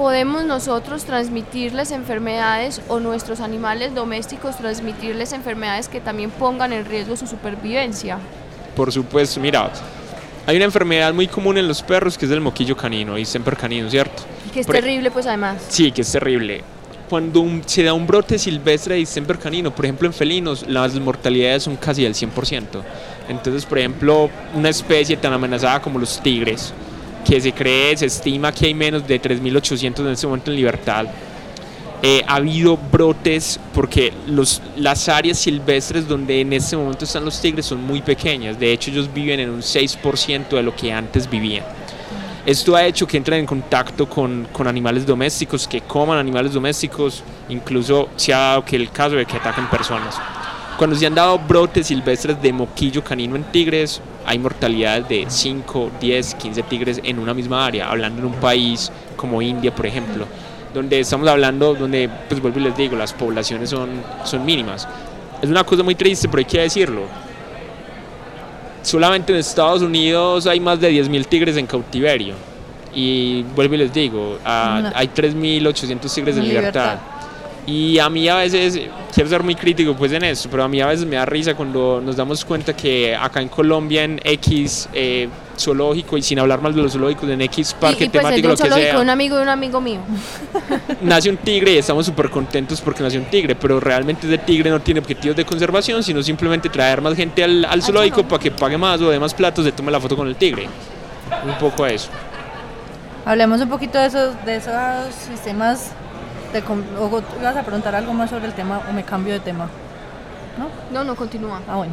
podemos 0.00 0.44
nosotros 0.46 1.04
transmitirles 1.04 1.90
enfermedades 1.90 2.80
o 2.88 3.00
nuestros 3.00 3.38
animales 3.40 3.94
domésticos 3.94 4.56
transmitirles 4.56 5.34
enfermedades 5.34 5.88
que 5.90 6.00
también 6.00 6.30
pongan 6.30 6.72
en 6.72 6.86
riesgo 6.86 7.16
su 7.16 7.26
supervivencia. 7.26 8.16
Por 8.74 8.90
supuesto, 8.90 9.38
mira, 9.40 9.70
hay 10.46 10.56
una 10.56 10.64
enfermedad 10.64 11.12
muy 11.12 11.26
común 11.28 11.58
en 11.58 11.68
los 11.68 11.82
perros 11.82 12.16
que 12.16 12.24
es 12.24 12.30
el 12.32 12.40
moquillo 12.40 12.74
canino, 12.74 13.18
y 13.18 13.26
semper 13.26 13.58
canino, 13.58 13.90
¿cierto? 13.90 14.22
Y 14.48 14.52
que 14.52 14.60
es 14.60 14.66
Por 14.66 14.76
terrible 14.76 15.10
pues 15.10 15.26
además. 15.26 15.58
Sí, 15.68 15.92
que 15.92 16.00
es 16.00 16.10
terrible. 16.10 16.64
Cuando 17.10 17.40
un- 17.40 17.62
se 17.66 17.82
da 17.82 17.92
un 17.92 18.06
brote 18.06 18.38
silvestre 18.38 18.94
de 18.94 19.00
distemper 19.00 19.38
canino, 19.38 19.70
por 19.70 19.84
ejemplo 19.84 20.06
en 20.08 20.14
felinos, 20.14 20.64
las 20.66 20.94
mortalidades 20.94 21.64
son 21.64 21.76
casi 21.76 22.04
del 22.04 22.14
100%. 22.14 22.82
Entonces, 23.28 23.66
por 23.66 23.78
ejemplo, 23.78 24.30
una 24.54 24.70
especie 24.70 25.18
tan 25.18 25.34
amenazada 25.34 25.82
como 25.82 25.98
los 25.98 26.22
tigres, 26.22 26.72
que 27.24 27.40
se 27.40 27.52
cree, 27.52 27.96
se 27.96 28.06
estima 28.06 28.52
que 28.52 28.66
hay 28.66 28.74
menos 28.74 29.06
de 29.06 29.20
3.800 29.20 30.00
en 30.00 30.08
este 30.08 30.26
momento 30.26 30.50
en 30.50 30.56
libertad, 30.56 31.06
eh, 32.02 32.22
ha 32.26 32.36
habido 32.36 32.78
brotes 32.78 33.60
porque 33.74 34.10
los, 34.26 34.62
las 34.76 35.08
áreas 35.10 35.38
silvestres 35.38 36.08
donde 36.08 36.40
en 36.40 36.52
este 36.54 36.74
momento 36.74 37.04
están 37.04 37.26
los 37.26 37.38
tigres 37.40 37.66
son 37.66 37.82
muy 37.82 38.00
pequeñas. 38.00 38.58
De 38.58 38.72
hecho, 38.72 38.90
ellos 38.90 39.12
viven 39.12 39.38
en 39.38 39.50
un 39.50 39.60
6% 39.60 40.48
de 40.48 40.62
lo 40.62 40.74
que 40.74 40.92
antes 40.92 41.28
vivían. 41.28 41.64
Esto 42.46 42.74
ha 42.74 42.86
hecho 42.86 43.06
que 43.06 43.18
entren 43.18 43.40
en 43.40 43.46
contacto 43.46 44.08
con, 44.08 44.48
con 44.50 44.66
animales 44.66 45.04
domésticos, 45.04 45.68
que 45.68 45.82
coman 45.82 46.16
animales 46.16 46.54
domésticos, 46.54 47.22
incluso 47.50 48.08
se 48.16 48.32
ha 48.32 48.38
dado 48.38 48.64
que 48.64 48.76
el 48.76 48.90
caso 48.90 49.16
de 49.16 49.26
que 49.26 49.36
ataquen 49.36 49.66
personas. 49.66 50.18
Cuando 50.80 50.96
se 50.96 51.04
han 51.04 51.14
dado 51.14 51.38
brotes 51.38 51.88
silvestres 51.88 52.40
de 52.40 52.54
moquillo 52.54 53.04
canino 53.04 53.36
en 53.36 53.44
tigres, 53.44 54.00
hay 54.24 54.38
mortalidades 54.38 55.06
de 55.10 55.26
5, 55.28 55.90
10, 56.00 56.34
15 56.36 56.62
tigres 56.62 57.00
en 57.04 57.18
una 57.18 57.34
misma 57.34 57.66
área, 57.66 57.90
hablando 57.90 58.20
en 58.22 58.28
un 58.28 58.40
país 58.40 58.90
como 59.14 59.42
India, 59.42 59.74
por 59.74 59.84
ejemplo, 59.84 60.24
donde 60.72 60.98
estamos 60.98 61.28
hablando, 61.28 61.74
donde, 61.74 62.08
pues 62.30 62.40
vuelvo 62.40 62.60
y 62.60 62.62
les 62.62 62.78
digo, 62.78 62.96
las 62.96 63.12
poblaciones 63.12 63.68
son, 63.68 63.90
son 64.24 64.42
mínimas. 64.46 64.88
Es 65.42 65.50
una 65.50 65.64
cosa 65.64 65.82
muy 65.82 65.94
triste, 65.96 66.30
pero 66.30 66.38
hay 66.38 66.46
que 66.46 66.60
decirlo. 66.62 67.02
Solamente 68.80 69.34
en 69.34 69.38
Estados 69.38 69.82
Unidos 69.82 70.46
hay 70.46 70.60
más 70.60 70.80
de 70.80 70.92
10.000 70.92 71.26
tigres 71.26 71.58
en 71.58 71.66
cautiverio. 71.66 72.36
Y 72.94 73.42
vuelvo 73.54 73.74
y 73.74 73.76
les 73.76 73.92
digo, 73.92 74.38
ah, 74.46 74.80
No. 74.84 74.92
hay 74.94 75.08
3.800 75.08 76.14
tigres 76.14 76.38
En 76.38 76.48
libertad. 76.48 76.96
Y 77.70 78.00
a 78.00 78.10
mí 78.10 78.28
a 78.28 78.34
veces, 78.34 78.80
quiero 79.14 79.30
ser 79.30 79.44
muy 79.44 79.54
crítico 79.54 79.94
pues 79.94 80.10
en 80.10 80.24
esto, 80.24 80.48
pero 80.50 80.64
a 80.64 80.68
mí 80.68 80.80
a 80.80 80.86
veces 80.86 81.06
me 81.06 81.14
da 81.14 81.24
risa 81.24 81.54
cuando 81.54 82.00
nos 82.04 82.16
damos 82.16 82.44
cuenta 82.44 82.74
que 82.74 83.14
acá 83.14 83.40
en 83.40 83.48
Colombia 83.48 84.02
en 84.02 84.20
X 84.24 84.88
eh, 84.92 85.28
zoológico 85.56 86.18
y 86.18 86.22
sin 86.22 86.40
hablar 86.40 86.60
mal 86.60 86.74
de 86.74 86.82
los 86.82 86.92
zoológicos 86.92 87.30
en 87.30 87.40
X 87.42 87.76
parque 87.78 88.04
y, 88.04 88.06
y, 88.06 88.08
pues 88.08 88.24
es 88.24 88.28
temático 88.28 88.48
lo 88.48 88.56
que 88.56 88.82
sea 88.82 88.98
un 88.98 89.08
amigo 89.08 89.36
de 89.36 89.42
un 89.44 89.48
amigo 89.50 89.80
mío. 89.80 90.00
nace 91.00 91.30
un 91.30 91.36
tigre 91.36 91.74
y 91.74 91.78
estamos 91.78 92.06
súper 92.06 92.28
contentos 92.28 92.80
porque 92.80 93.04
nació 93.04 93.20
un 93.20 93.26
tigre, 93.26 93.54
pero 93.54 93.78
realmente 93.78 94.26
ese 94.26 94.38
tigre 94.38 94.68
no 94.68 94.80
tiene 94.80 94.98
objetivos 94.98 95.36
de 95.36 95.44
conservación, 95.44 96.02
sino 96.02 96.24
simplemente 96.24 96.68
traer 96.68 97.00
más 97.00 97.14
gente 97.14 97.44
al, 97.44 97.64
al 97.66 97.82
zoológico 97.82 98.16
zoológico. 98.16 98.28
para 98.28 98.42
que 98.42 98.50
pague 98.50 98.78
más 98.78 99.00
o 99.00 99.10
dé 99.10 99.20
más 99.20 99.32
platos, 99.32 99.64
se 99.64 99.70
tome 99.70 99.92
la 99.92 100.00
foto 100.00 100.16
con 100.16 100.26
el 100.26 100.34
tigre. 100.34 100.66
Un 101.46 101.56
poco 101.58 101.86
eso. 101.86 102.08
Hablemos 103.24 103.60
un 103.60 103.68
poquito 103.68 103.96
de 103.96 104.06
esos, 104.06 104.44
de 104.44 104.56
esos 104.56 105.14
sistemas 105.14 105.92
com- 106.62 106.82
O 106.98 107.22
ibas 107.40 107.56
a 107.56 107.62
preguntar 107.62 107.94
algo 107.94 108.12
más 108.12 108.30
sobre 108.30 108.46
el 108.46 108.52
tema 108.52 108.80
o 108.88 108.92
me 108.92 109.04
cambio 109.04 109.32
de 109.34 109.40
tema. 109.40 109.68
No, 110.92 111.04
no, 111.04 111.16
continúa. 111.16 111.60
Ah, 111.68 111.76
bueno. 111.76 111.92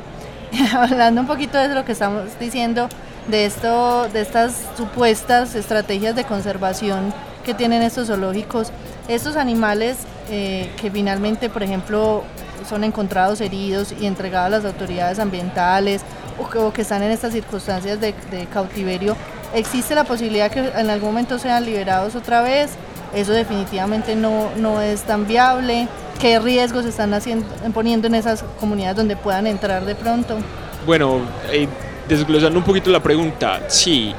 Hablando 0.73 1.21
un 1.21 1.27
poquito 1.27 1.57
de 1.57 1.73
lo 1.73 1.85
que 1.85 1.91
estamos 1.91 2.23
diciendo, 2.39 2.89
de, 3.27 3.45
esto, 3.45 4.07
de 4.09 4.21
estas 4.21 4.53
supuestas 4.75 5.55
estrategias 5.55 6.15
de 6.15 6.23
conservación 6.23 7.13
que 7.45 7.53
tienen 7.53 7.81
estos 7.81 8.07
zoológicos, 8.07 8.71
estos 9.07 9.35
animales 9.37 9.97
eh, 10.29 10.69
que 10.81 10.91
finalmente, 10.91 11.49
por 11.49 11.63
ejemplo, 11.63 12.23
son 12.67 12.83
encontrados 12.83 13.39
heridos 13.39 13.93
y 13.99 14.05
entregados 14.05 14.47
a 14.47 14.49
las 14.57 14.65
autoridades 14.65 15.19
ambientales 15.19 16.01
o 16.39 16.49
que, 16.49 16.57
o 16.57 16.73
que 16.73 16.81
están 16.81 17.03
en 17.03 17.11
estas 17.11 17.31
circunstancias 17.33 17.99
de, 18.01 18.13
de 18.31 18.45
cautiverio, 18.47 19.15
¿existe 19.53 19.95
la 19.95 20.03
posibilidad 20.03 20.51
que 20.51 20.59
en 20.75 20.89
algún 20.89 21.09
momento 21.09 21.39
sean 21.39 21.65
liberados 21.65 22.15
otra 22.15 22.41
vez? 22.41 22.71
Eso 23.13 23.31
definitivamente 23.31 24.15
no, 24.15 24.49
no 24.57 24.81
es 24.81 25.01
tan 25.01 25.27
viable. 25.27 25.87
¿Qué 26.19 26.39
riesgos 26.39 26.85
están 26.85 27.13
haciendo, 27.13 27.47
poniendo 27.73 28.07
en 28.07 28.15
esas 28.15 28.43
comunidades 28.59 28.97
donde 28.97 29.15
puedan 29.15 29.47
entrar 29.47 29.85
de 29.85 29.95
pronto? 29.95 30.37
Bueno, 30.85 31.21
eh, 31.51 31.67
desglosando 32.07 32.57
un 32.57 32.65
poquito 32.65 32.89
la 32.89 33.01
pregunta, 33.01 33.61
sí, 33.67 34.13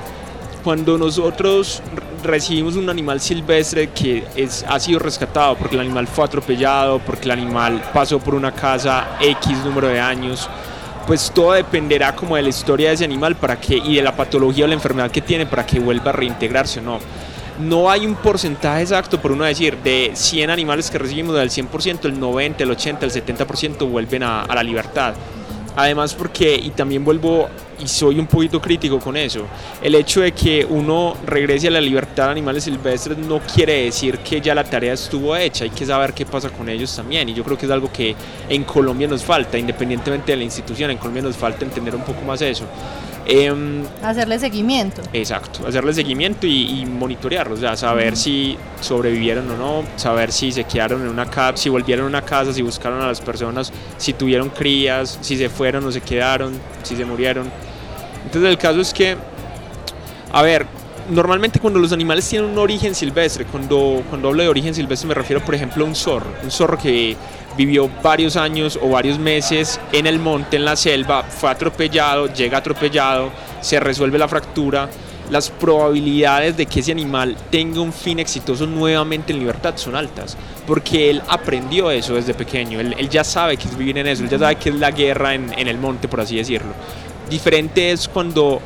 cuando 0.62 0.98
nosotros 0.98 1.82
recibimos 2.22 2.76
un 2.76 2.90
animal 2.90 3.20
silvestre 3.20 3.90
que 3.90 4.24
es, 4.36 4.64
ha 4.68 4.78
sido 4.78 4.98
rescatado 4.98 5.56
porque 5.56 5.76
el 5.76 5.80
animal 5.80 6.06
fue 6.06 6.24
atropellado, 6.24 6.98
porque 6.98 7.24
el 7.24 7.30
animal 7.32 7.82
pasó 7.92 8.18
por 8.18 8.34
una 8.34 8.52
casa 8.52 9.16
X 9.20 9.64
número 9.64 9.88
de 9.88 10.00
años, 10.00 10.48
pues 11.06 11.30
todo 11.34 11.52
dependerá 11.52 12.14
como 12.14 12.36
de 12.36 12.42
la 12.42 12.48
historia 12.50 12.88
de 12.88 12.96
ese 12.96 13.04
animal 13.04 13.34
para 13.36 13.58
que, 13.58 13.76
y 13.76 13.96
de 13.96 14.02
la 14.02 14.14
patología 14.14 14.66
o 14.66 14.68
la 14.68 14.74
enfermedad 14.74 15.10
que 15.10 15.22
tiene 15.22 15.46
para 15.46 15.64
que 15.64 15.80
vuelva 15.80 16.10
a 16.10 16.12
reintegrarse 16.12 16.80
o 16.80 16.82
no. 16.82 16.98
No 17.58 17.90
hay 17.90 18.06
un 18.06 18.14
porcentaje 18.14 18.82
exacto, 18.82 19.20
por 19.20 19.32
uno 19.32 19.44
decir, 19.44 19.76
de 19.78 20.12
100 20.14 20.50
animales 20.50 20.90
que 20.90 20.98
recibimos, 20.98 21.34
del 21.34 21.50
100%, 21.50 22.04
el 22.04 22.20
90, 22.20 22.62
el 22.62 22.70
80, 22.70 23.04
el 23.04 23.12
70% 23.12 23.90
vuelven 23.90 24.22
a, 24.22 24.46
la 24.54 24.62
libertad. 24.62 25.14
Además 25.74 26.14
porque, 26.14 26.54
y 26.54 26.70
también 26.70 27.04
vuelvo, 27.04 27.48
y 27.80 27.88
soy 27.88 28.20
un 28.20 28.26
poquito 28.26 28.60
crítico 28.60 29.00
con 29.00 29.16
eso, 29.16 29.46
el 29.82 29.94
hecho 29.96 30.20
de 30.20 30.32
que 30.32 30.64
uno 30.68 31.16
regrese 31.26 31.68
a 31.68 31.70
la 31.72 31.80
libertad 31.80 32.26
de 32.26 32.30
animales 32.32 32.64
silvestres 32.64 33.18
no 33.18 33.40
quiere 33.40 33.84
decir 33.84 34.18
que 34.18 34.40
ya 34.40 34.54
la 34.54 34.64
tarea 34.64 34.92
estuvo 34.92 35.36
hecha, 35.36 35.64
hay 35.64 35.70
que 35.70 35.86
saber 35.86 36.14
qué 36.14 36.26
pasa 36.26 36.50
con 36.50 36.68
ellos 36.68 36.94
también, 36.94 37.28
y 37.28 37.34
yo 37.34 37.44
creo 37.44 37.58
que 37.58 37.66
es 37.66 37.72
algo 37.72 37.92
que 37.92 38.14
en 38.48 38.64
Colombia 38.64 39.06
nos 39.06 39.24
falta, 39.24 39.58
independientemente 39.58 40.32
de 40.32 40.38
la 40.38 40.44
institución, 40.44 40.90
en 40.90 40.98
Colombia 40.98 41.22
nos 41.22 41.36
falta 41.36 41.64
entender 41.64 41.94
un 41.94 42.02
poco 42.02 42.22
más 42.22 42.40
eso. 42.40 42.64
Em, 43.30 43.84
Hacerle 44.02 44.38
seguimiento. 44.38 45.02
Exacto, 45.12 45.66
hacerle 45.66 45.92
seguimiento 45.92 46.46
y, 46.46 46.80
y 46.80 46.86
monitorearlos, 46.86 47.58
o 47.58 47.60
sea, 47.60 47.76
saber 47.76 48.16
si 48.16 48.56
sobrevivieron 48.80 49.50
o 49.50 49.56
no, 49.56 49.84
saber 49.96 50.32
si 50.32 50.50
se 50.50 50.64
quedaron 50.64 51.02
en 51.02 51.08
una 51.08 51.26
casa, 51.26 51.58
si 51.58 51.68
volvieron 51.68 52.06
a 52.06 52.08
una 52.08 52.22
casa, 52.22 52.54
si 52.54 52.62
buscaron 52.62 53.02
a 53.02 53.06
las 53.06 53.20
personas, 53.20 53.70
si 53.98 54.14
tuvieron 54.14 54.48
crías, 54.48 55.18
si 55.20 55.36
se 55.36 55.50
fueron 55.50 55.84
o 55.84 55.92
se 55.92 56.00
quedaron, 56.00 56.58
si 56.82 56.96
se 56.96 57.04
murieron. 57.04 57.50
Entonces 58.24 58.50
el 58.50 58.56
caso 58.56 58.80
es 58.80 58.94
que, 58.94 59.16
a 60.32 60.40
ver, 60.42 60.64
normalmente 61.08 61.58
cuando 61.58 61.78
los 61.78 61.92
animales 61.92 62.28
tienen 62.28 62.50
un 62.50 62.58
origen 62.58 62.94
silvestre, 62.94 63.44
cuando, 63.44 64.02
cuando 64.08 64.28
hablo 64.28 64.42
de 64.42 64.48
origen 64.48 64.74
silvestre 64.74 65.08
me 65.08 65.14
refiero 65.14 65.44
por 65.44 65.54
ejemplo 65.54 65.84
a 65.84 65.88
un 65.88 65.94
zorro, 65.94 66.30
un 66.42 66.50
zorro 66.50 66.78
que 66.78 67.16
vivió 67.56 67.90
varios 68.02 68.36
años 68.36 68.78
o 68.80 68.90
varios 68.90 69.18
meses 69.18 69.80
en 69.92 70.06
el 70.06 70.18
monte, 70.18 70.56
en 70.56 70.64
la 70.64 70.76
selva, 70.76 71.24
fue 71.24 71.50
atropellado, 71.50 72.32
llega 72.32 72.58
atropellado, 72.58 73.30
se 73.60 73.80
resuelve 73.80 74.18
la 74.18 74.28
fractura, 74.28 74.88
las 75.30 75.50
probabilidades 75.50 76.56
de 76.56 76.66
que 76.66 76.80
ese 76.80 76.92
animal 76.92 77.36
tenga 77.50 77.80
un 77.80 77.92
fin 77.92 78.18
exitoso 78.18 78.66
nuevamente 78.66 79.32
en 79.32 79.40
libertad 79.40 79.74
son 79.76 79.96
altas, 79.96 80.36
porque 80.66 81.10
él 81.10 81.22
aprendió 81.28 81.90
eso 81.90 82.14
desde 82.14 82.32
pequeño, 82.32 82.80
él, 82.80 82.94
él 82.96 83.08
ya 83.08 83.24
sabe 83.24 83.56
que 83.56 83.68
es 83.68 83.76
vivir 83.76 83.98
en 83.98 84.06
eso, 84.06 84.22
él 84.22 84.28
ya 84.30 84.38
sabe 84.38 84.56
que 84.56 84.68
es 84.68 84.76
la 84.76 84.90
guerra 84.90 85.34
en, 85.34 85.52
en 85.58 85.68
el 85.68 85.78
monte, 85.78 86.06
por 86.06 86.20
así 86.20 86.36
decirlo. 86.36 86.72
Diferente 87.28 87.90
es 87.90 88.08
cuando, 88.08 88.62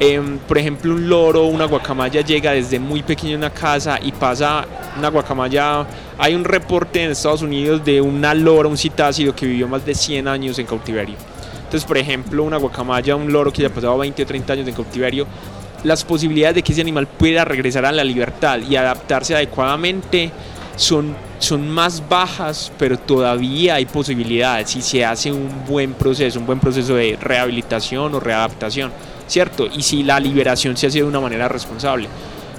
em, 0.00 0.38
por 0.38 0.58
ejemplo, 0.58 0.94
un 0.94 1.08
loro 1.08 1.46
una 1.46 1.64
guacamaya 1.64 2.20
llega 2.20 2.52
desde 2.52 2.78
muy 2.78 3.02
pequeño 3.02 3.34
a 3.34 3.38
una 3.38 3.50
casa 3.50 3.98
y 4.02 4.12
pasa 4.12 4.64
una 4.98 5.08
guacamaya. 5.08 5.86
Hay 6.18 6.34
un 6.34 6.44
reporte 6.44 7.02
en 7.02 7.10
Estados 7.10 7.42
Unidos 7.42 7.84
de 7.84 8.00
una 8.00 8.34
lora, 8.34 8.68
un 8.68 8.76
citácido 8.76 9.34
que 9.34 9.46
vivió 9.46 9.68
más 9.68 9.84
de 9.84 9.94
100 9.94 10.28
años 10.28 10.58
en 10.58 10.66
cautiverio. 10.66 11.16
Entonces, 11.58 11.84
por 11.84 11.98
ejemplo, 11.98 12.44
una 12.44 12.58
guacamaya, 12.58 13.16
un 13.16 13.32
loro 13.32 13.52
que 13.52 13.62
ya 13.62 13.68
pasado 13.68 13.98
20 13.98 14.22
o 14.22 14.26
30 14.26 14.52
años 14.52 14.68
en 14.68 14.74
cautiverio, 14.74 15.26
las 15.82 16.04
posibilidades 16.04 16.56
de 16.56 16.62
que 16.62 16.72
ese 16.72 16.80
animal 16.80 17.06
pueda 17.06 17.44
regresar 17.44 17.84
a 17.84 17.92
la 17.92 18.04
libertad 18.04 18.60
y 18.60 18.76
adaptarse 18.76 19.34
adecuadamente 19.34 20.30
son, 20.76 21.14
son 21.38 21.68
más 21.68 22.06
bajas, 22.08 22.72
pero 22.78 22.98
todavía 22.98 23.76
hay 23.76 23.86
posibilidades 23.86 24.70
si 24.70 24.82
se 24.82 25.04
hace 25.04 25.32
un 25.32 25.48
buen 25.66 25.94
proceso, 25.94 26.38
un 26.38 26.46
buen 26.46 26.60
proceso 26.60 26.94
de 26.94 27.18
rehabilitación 27.20 28.14
o 28.14 28.20
readaptación, 28.20 28.92
¿cierto? 29.26 29.66
Y 29.66 29.82
si 29.82 30.02
la 30.02 30.20
liberación 30.20 30.76
se 30.76 30.86
hace 30.86 30.98
de 30.98 31.04
una 31.04 31.20
manera 31.20 31.48
responsable, 31.48 32.08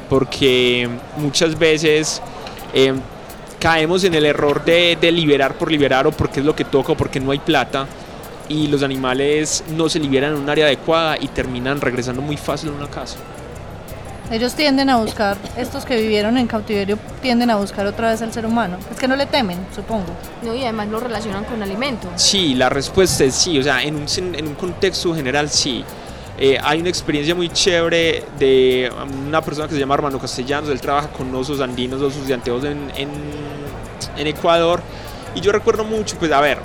porque 0.09 0.89
muchas 1.17 1.57
veces 1.57 2.21
eh, 2.73 2.93
caemos 3.59 4.03
en 4.03 4.13
el 4.13 4.25
error 4.25 4.63
de, 4.63 4.97
de 4.99 5.11
liberar 5.11 5.57
por 5.57 5.71
liberar 5.71 6.07
o 6.07 6.11
porque 6.11 6.39
es 6.39 6.45
lo 6.45 6.55
que 6.55 6.65
toca 6.65 6.93
o 6.93 6.97
porque 6.97 7.19
no 7.19 7.31
hay 7.31 7.39
plata 7.39 7.87
y 8.49 8.67
los 8.67 8.83
animales 8.83 9.63
no 9.75 9.89
se 9.89 9.99
liberan 9.99 10.33
en 10.33 10.39
un 10.39 10.49
área 10.49 10.65
adecuada 10.65 11.17
y 11.19 11.27
terminan 11.27 11.81
regresando 11.81 12.21
muy 12.21 12.37
fácil 12.37 12.69
a 12.69 12.73
una 12.73 12.87
casa. 12.87 13.17
Ellos 14.29 14.55
tienden 14.55 14.89
a 14.89 14.97
buscar, 14.97 15.37
estos 15.55 15.85
que 15.85 15.95
vivieron 15.95 16.37
en 16.37 16.47
cautiverio 16.47 16.99
tienden 17.21 17.49
a 17.49 17.55
buscar 17.55 17.85
otra 17.87 18.11
vez 18.11 18.21
al 18.21 18.33
ser 18.33 18.45
humano. 18.45 18.77
Es 18.91 18.99
que 18.99 19.07
no 19.07 19.15
le 19.15 19.25
temen, 19.25 19.57
supongo. 19.73 20.07
¿no? 20.43 20.53
Y 20.53 20.63
además 20.63 20.89
lo 20.89 20.99
relacionan 20.99 21.45
con 21.45 21.63
alimento. 21.63 22.09
Sí, 22.17 22.53
la 22.53 22.67
respuesta 22.67 23.23
es 23.23 23.35
sí, 23.35 23.57
o 23.57 23.63
sea, 23.63 23.81
en 23.83 23.95
un, 23.95 24.05
en 24.35 24.47
un 24.47 24.55
contexto 24.55 25.15
general 25.15 25.49
sí. 25.49 25.83
Eh, 26.39 26.57
hay 26.63 26.79
una 26.79 26.89
experiencia 26.89 27.33
muy 27.33 27.49
chévere 27.49 28.23
de 28.37 28.91
una 29.27 29.41
persona 29.41 29.67
que 29.67 29.73
se 29.73 29.79
llama 29.79 29.95
Armando 29.95 30.19
Castellanos, 30.19 30.69
él 30.69 30.79
trabaja 30.79 31.07
con 31.07 31.33
osos 31.33 31.59
andinos, 31.61 31.99
osos 31.99 32.27
de 32.27 32.33
anteojos 32.35 32.65
en, 32.65 32.91
en, 32.95 34.27
Ecuador. 34.27 34.81
Y 35.33 35.41
yo 35.41 35.51
recuerdo 35.51 35.83
mucho, 35.83 36.15
pues 36.17 36.31
a 36.31 36.39
ver, 36.41 36.59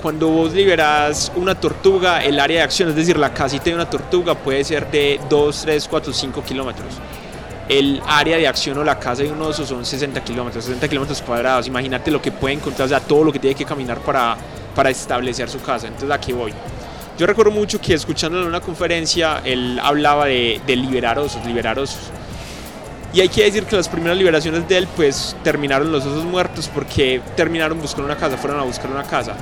cuando 0.00 0.28
vos 0.28 0.52
liberas 0.52 1.32
una 1.34 1.56
tortuga, 1.56 2.22
el 2.22 2.38
área 2.38 2.58
de 2.58 2.62
acción, 2.62 2.88
es 2.90 2.94
decir, 2.94 3.18
la 3.18 3.34
casita 3.34 3.64
de 3.64 3.74
una 3.74 3.90
tortuga 3.90 4.34
puede 4.36 4.62
ser 4.62 4.88
de 4.90 5.18
2, 5.28 5.62
3, 5.62 5.88
4, 5.88 6.12
5 6.12 6.42
kilómetros. 6.44 6.94
El 7.68 8.00
área 8.06 8.36
de 8.36 8.46
acción 8.46 8.78
o 8.78 8.84
la 8.84 9.00
casa 9.00 9.24
de 9.24 9.32
un 9.32 9.42
oso 9.42 9.66
son 9.66 9.84
60 9.84 10.22
kilómetros, 10.22 10.64
60 10.64 10.86
kilómetros 10.86 11.20
cuadrados. 11.20 11.66
Imagínate 11.66 12.12
lo 12.12 12.22
que 12.22 12.30
puede 12.30 12.54
encontrar, 12.54 12.86
o 12.86 12.88
sea, 12.88 13.00
todo 13.00 13.24
lo 13.24 13.32
que 13.32 13.40
tiene 13.40 13.56
que 13.56 13.64
caminar 13.64 13.98
para, 13.98 14.36
para 14.72 14.90
establecer 14.90 15.48
su 15.48 15.60
casa. 15.60 15.88
Entonces, 15.88 16.12
aquí 16.12 16.32
voy. 16.32 16.52
Yo 17.18 17.26
recuerdo 17.26 17.50
mucho 17.50 17.80
que 17.80 17.94
escuchándolo 17.94 18.42
en 18.42 18.48
una 18.48 18.60
conferencia, 18.60 19.40
él 19.42 19.80
hablaba 19.82 20.26
de, 20.26 20.60
liberar 20.66 21.18
osos, 21.18 21.44
liberar 21.46 21.78
osos. 21.78 22.10
Y 23.14 23.20
hay 23.20 23.30
que 23.30 23.44
decir 23.44 23.64
que 23.64 23.74
las 23.74 23.88
primeras 23.88 24.18
liberaciones 24.18 24.68
de 24.68 24.76
él, 24.76 24.88
pues 24.94 25.34
terminaron 25.42 25.90
los 25.90 26.04
osos 26.04 26.24
muertos 26.24 26.68
porque 26.68 27.22
terminaron 27.34 27.80
buscando 27.80 28.04
una 28.04 28.16
casa, 28.16 28.36
fueron 28.36 28.60
a 28.60 28.64
buscar 28.64 28.90
una 28.90 29.02
casa. 29.02 29.34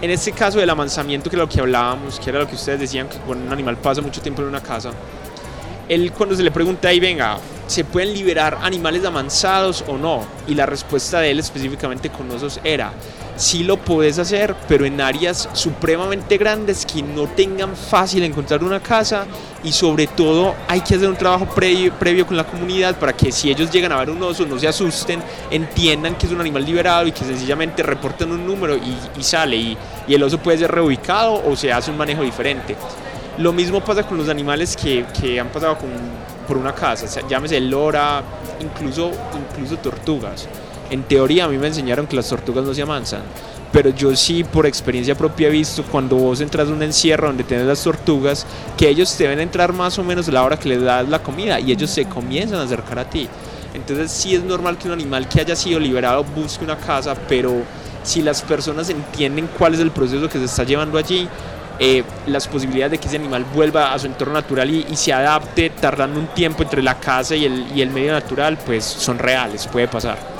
En 0.00 0.10
este 0.10 0.32
caso 0.32 0.58
del 0.58 0.70
amansamiento, 0.70 1.28
que 1.28 1.36
era 1.36 1.44
lo 1.44 1.48
que 1.48 1.60
hablábamos, 1.60 2.18
que 2.18 2.30
era 2.30 2.38
lo 2.38 2.48
que 2.48 2.54
ustedes 2.54 2.80
decían, 2.80 3.06
que 3.06 3.18
cuando 3.18 3.44
un 3.44 3.52
animal 3.52 3.76
pasa 3.76 4.00
mucho 4.00 4.22
tiempo 4.22 4.40
en 4.40 4.48
una 4.48 4.62
casa, 4.62 4.90
él 5.90 6.10
cuando 6.12 6.34
se 6.34 6.42
le 6.42 6.50
pregunta 6.50 6.88
ahí, 6.88 7.00
venga, 7.00 7.36
¿se 7.66 7.84
pueden 7.84 8.14
liberar 8.14 8.58
animales 8.62 9.04
amansados 9.04 9.84
o 9.88 9.98
no? 9.98 10.24
Y 10.46 10.54
la 10.54 10.64
respuesta 10.64 11.20
de 11.20 11.32
él 11.32 11.38
específicamente 11.38 12.08
con 12.08 12.30
osos 12.30 12.60
era, 12.64 12.92
sí 13.36 13.64
lo 13.64 13.76
puedes 13.76 14.18
hacer, 14.18 14.54
pero 14.68 14.84
en 14.84 15.00
áreas 15.00 15.48
supremamente 15.52 16.38
grandes 16.38 16.86
que 16.86 17.02
no 17.02 17.26
tengan 17.26 17.76
fácil 17.76 18.22
encontrar 18.22 18.62
una 18.62 18.80
casa 18.80 19.26
y 19.62 19.72
sobre 19.72 20.06
todo 20.06 20.54
hay 20.68 20.80
que 20.80 20.94
hacer 20.94 21.08
un 21.08 21.16
trabajo 21.16 21.46
previo, 21.46 21.92
previo 21.94 22.26
con 22.26 22.36
la 22.36 22.44
comunidad 22.44 22.98
para 22.98 23.12
que 23.12 23.32
si 23.32 23.50
ellos 23.50 23.70
llegan 23.70 23.92
a 23.92 23.96
ver 23.96 24.10
un 24.10 24.22
oso 24.22 24.46
no 24.46 24.58
se 24.58 24.68
asusten, 24.68 25.22
entiendan 25.50 26.16
que 26.16 26.26
es 26.26 26.32
un 26.32 26.40
animal 26.40 26.64
liberado 26.64 27.06
y 27.06 27.12
que 27.12 27.24
sencillamente 27.24 27.82
reporten 27.82 28.30
un 28.30 28.46
número 28.46 28.76
y, 28.76 28.96
y 29.18 29.22
sale 29.22 29.56
y, 29.56 29.78
y 30.06 30.14
el 30.14 30.22
oso 30.22 30.38
puede 30.38 30.58
ser 30.58 30.70
reubicado 30.70 31.42
o 31.44 31.56
se 31.56 31.72
hace 31.72 31.90
un 31.90 31.96
manejo 31.96 32.22
diferente. 32.22 32.76
Lo 33.38 33.52
mismo 33.52 33.82
pasa 33.82 34.04
con 34.04 34.16
los 34.16 34.28
animales 34.28 34.76
que, 34.76 35.04
que 35.20 35.40
han 35.40 35.48
pasado 35.48 35.76
por 36.46 36.56
una 36.56 36.72
casa, 36.72 37.06
llámese 37.26 37.60
lora, 37.60 38.22
incluso, 38.60 39.10
incluso 39.34 39.76
tortugas. 39.78 40.46
En 40.94 41.02
teoría 41.02 41.46
a 41.46 41.48
mí 41.48 41.58
me 41.58 41.66
enseñaron 41.66 42.06
que 42.06 42.14
las 42.14 42.28
tortugas 42.28 42.64
no 42.64 42.72
se 42.72 42.80
amansan, 42.80 43.22
pero 43.72 43.90
yo 43.90 44.14
sí 44.14 44.44
por 44.44 44.64
experiencia 44.64 45.16
propia 45.16 45.48
he 45.48 45.50
visto 45.50 45.82
cuando 45.82 46.14
vos 46.14 46.40
entras 46.40 46.68
a 46.68 46.72
un 46.72 46.84
encierro 46.84 47.26
donde 47.26 47.42
tienes 47.42 47.66
las 47.66 47.82
tortugas, 47.82 48.46
que 48.76 48.88
ellos 48.88 49.18
deben 49.18 49.40
entrar 49.40 49.72
más 49.72 49.98
o 49.98 50.04
menos 50.04 50.28
a 50.28 50.30
la 50.30 50.44
hora 50.44 50.56
que 50.56 50.68
les 50.68 50.80
das 50.80 51.08
la 51.08 51.20
comida 51.20 51.58
y 51.58 51.72
ellos 51.72 51.90
se 51.90 52.04
comienzan 52.04 52.60
a 52.60 52.62
acercar 52.62 53.00
a 53.00 53.10
ti. 53.10 53.28
Entonces 53.74 54.12
sí 54.12 54.36
es 54.36 54.44
normal 54.44 54.78
que 54.78 54.86
un 54.86 54.92
animal 54.92 55.28
que 55.28 55.40
haya 55.40 55.56
sido 55.56 55.80
liberado 55.80 56.22
busque 56.22 56.64
una 56.64 56.76
casa, 56.76 57.16
pero 57.28 57.64
si 58.04 58.22
las 58.22 58.42
personas 58.42 58.88
entienden 58.88 59.48
cuál 59.58 59.74
es 59.74 59.80
el 59.80 59.90
proceso 59.90 60.28
que 60.28 60.38
se 60.38 60.44
está 60.44 60.62
llevando 60.62 60.96
allí, 60.96 61.28
eh, 61.80 62.04
las 62.28 62.46
posibilidades 62.46 62.92
de 62.92 62.98
que 62.98 63.08
ese 63.08 63.16
animal 63.16 63.44
vuelva 63.52 63.92
a 63.92 63.98
su 63.98 64.06
entorno 64.06 64.34
natural 64.34 64.70
y, 64.70 64.86
y 64.88 64.94
se 64.94 65.12
adapte 65.12 65.70
tardando 65.70 66.20
un 66.20 66.28
tiempo 66.28 66.62
entre 66.62 66.84
la 66.84 67.00
casa 67.00 67.34
y 67.34 67.46
el, 67.46 67.66
y 67.74 67.82
el 67.82 67.90
medio 67.90 68.12
natural, 68.12 68.58
pues 68.64 68.84
son 68.84 69.18
reales, 69.18 69.66
puede 69.66 69.88
pasar. 69.88 70.33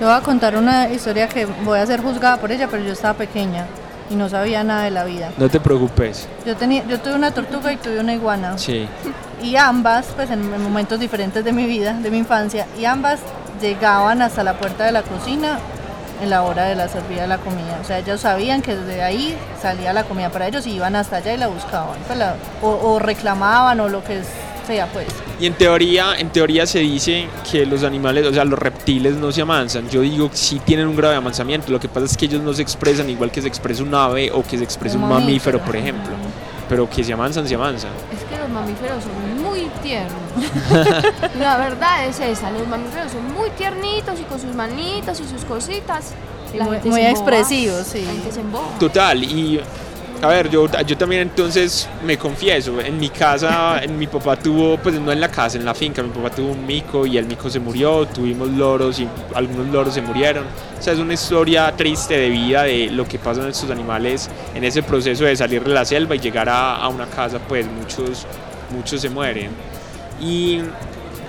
Le 0.00 0.06
voy 0.06 0.14
a 0.14 0.20
contar 0.20 0.56
una 0.56 0.88
historia 0.90 1.28
que 1.28 1.44
voy 1.46 1.78
a 1.78 1.86
ser 1.86 2.00
juzgada 2.02 2.36
por 2.36 2.52
ella, 2.52 2.68
pero 2.70 2.82
yo 2.84 2.92
estaba 2.92 3.14
pequeña 3.14 3.66
y 4.10 4.14
no 4.14 4.28
sabía 4.28 4.62
nada 4.64 4.84
de 4.84 4.90
la 4.90 5.04
vida. 5.04 5.30
No 5.36 5.48
te 5.48 5.58
preocupes. 5.60 6.28
Yo, 6.46 6.56
tenía, 6.56 6.84
yo 6.86 7.00
tuve 7.00 7.14
una 7.14 7.32
tortuga 7.32 7.72
y 7.72 7.76
tuve 7.76 7.98
una 8.00 8.14
iguana. 8.14 8.56
Sí. 8.58 8.88
Y 9.42 9.56
ambas, 9.56 10.06
pues 10.16 10.30
en, 10.30 10.40
en 10.54 10.62
momentos 10.62 10.98
diferentes 11.00 11.44
de 11.44 11.52
mi 11.52 11.66
vida, 11.66 11.92
de 11.94 12.10
mi 12.10 12.18
infancia, 12.18 12.66
y 12.78 12.84
ambas 12.84 13.20
llegaban 13.60 14.22
hasta 14.22 14.42
la 14.44 14.54
puerta 14.54 14.84
de 14.84 14.92
la 14.92 15.02
cocina 15.02 15.58
en 16.22 16.30
la 16.30 16.42
hora 16.42 16.64
de 16.64 16.74
la 16.76 16.88
servida 16.88 17.22
de 17.22 17.28
la 17.28 17.38
comida. 17.38 17.78
O 17.80 17.84
sea, 17.84 17.98
ellos 17.98 18.20
sabían 18.20 18.62
que 18.62 18.74
desde 18.76 19.02
ahí 19.02 19.36
salía 19.60 19.92
la 19.92 20.04
comida 20.04 20.30
para 20.30 20.46
ellos 20.46 20.66
y 20.66 20.72
iban 20.72 20.96
hasta 20.96 21.16
allá 21.16 21.34
y 21.34 21.36
la 21.38 21.48
buscaban. 21.48 21.96
pues, 22.06 22.18
la- 22.18 22.34
o, 22.62 22.68
o 22.70 22.98
reclamaban 23.00 23.78
o 23.80 23.88
lo 23.88 24.02
que 24.04 24.22
sea, 24.68 24.86
pues. 24.92 25.06
Y 25.40 25.46
en 25.46 25.54
teoría, 25.54 26.14
en 26.18 26.30
teoría 26.30 26.64
se 26.66 26.78
dice 26.78 27.26
que 27.50 27.66
los 27.66 27.82
animales, 27.82 28.24
o 28.26 28.32
sea, 28.32 28.44
los 28.44 28.58
reptiles 28.58 29.14
no 29.14 29.32
se 29.32 29.42
amansan. 29.42 29.88
Yo 29.90 30.00
digo 30.02 30.30
que 30.30 30.36
sí 30.36 30.60
tienen 30.64 30.86
un 30.86 30.94
grado 30.94 31.12
de 31.12 31.18
amansamiento. 31.18 31.72
Lo 31.72 31.80
que 31.80 31.88
pasa 31.88 32.06
es 32.06 32.16
que 32.16 32.26
ellos 32.26 32.40
no 32.42 32.52
se 32.54 32.62
expresan 32.62 33.10
igual 33.10 33.32
que 33.32 33.42
se 33.42 33.48
expresa 33.48 33.82
un 33.82 33.92
ave 33.94 34.30
o 34.32 34.42
que 34.44 34.56
se 34.56 34.62
expresa 34.64 34.96
un, 34.96 35.02
Un 35.04 35.08
mamífero, 35.10 35.58
mamífero. 35.58 35.60
por 35.64 35.74
ejemplo. 35.76 36.12
Pero 36.68 36.88
que 36.88 37.02
se 37.02 37.12
amansan, 37.14 37.48
se 37.48 37.54
amansan. 37.54 37.90
Es 38.14 38.22
que 38.24 38.38
los 38.38 38.48
mamíferos 38.50 39.02
son 39.02 39.42
muy 39.42 39.68
tiernos. 39.82 40.12
La 41.38 41.56
verdad 41.56 42.06
es 42.06 42.20
esa, 42.20 42.50
los 42.50 42.66
mamíferos 42.68 43.10
son 43.12 43.32
muy 43.32 43.48
tiernitos 43.50 44.20
y 44.20 44.24
con 44.24 44.38
sus 44.40 44.54
manitas 44.54 45.18
y 45.20 45.24
sus 45.26 45.44
cositas. 45.44 46.12
La 46.54 46.64
muy- 46.64 46.74
gente 46.74 46.88
muy 46.90 47.00
expresivos, 47.02 47.86
sí. 47.86 48.02
La 48.04 48.12
gente 48.12 48.32
se. 48.32 48.40
Total, 48.78 49.22
y 49.22 49.60
a 50.20 50.26
ver, 50.26 50.50
yo, 50.50 50.66
yo 50.84 50.96
también 50.96 51.22
entonces 51.22 51.88
me 52.04 52.18
confieso, 52.18 52.80
en 52.80 52.98
mi 52.98 53.08
casa, 53.08 53.80
en 53.82 53.96
mi 53.96 54.08
papá 54.08 54.36
tuvo, 54.36 54.76
pues 54.76 54.98
no 54.98 55.12
en 55.12 55.20
la 55.20 55.30
casa, 55.30 55.58
en 55.58 55.64
la 55.64 55.74
finca, 55.74 56.02
mi 56.02 56.08
papá 56.08 56.30
tuvo 56.30 56.52
un 56.52 56.66
mico 56.66 57.06
y 57.06 57.18
el 57.18 57.26
mico 57.26 57.48
se 57.48 57.60
murió, 57.60 58.04
tuvimos 58.06 58.48
loros 58.48 58.98
y 58.98 59.08
algunos 59.34 59.68
loros 59.68 59.94
se 59.94 60.02
murieron. 60.02 60.44
O 60.78 60.82
sea, 60.82 60.92
es 60.92 60.98
una 60.98 61.14
historia 61.14 61.72
triste 61.76 62.16
de 62.16 62.30
vida 62.30 62.64
de 62.64 62.90
lo 62.90 63.06
que 63.06 63.18
pasan 63.18 63.48
estos 63.48 63.70
animales 63.70 64.28
en 64.54 64.64
ese 64.64 64.82
proceso 64.82 65.24
de 65.24 65.36
salir 65.36 65.62
de 65.62 65.72
la 65.72 65.84
selva 65.84 66.16
y 66.16 66.18
llegar 66.18 66.48
a, 66.48 66.76
a 66.76 66.88
una 66.88 67.06
casa, 67.06 67.38
pues 67.38 67.66
muchos, 67.66 68.26
muchos 68.70 69.00
se 69.00 69.08
mueren. 69.08 69.50
Y 70.20 70.62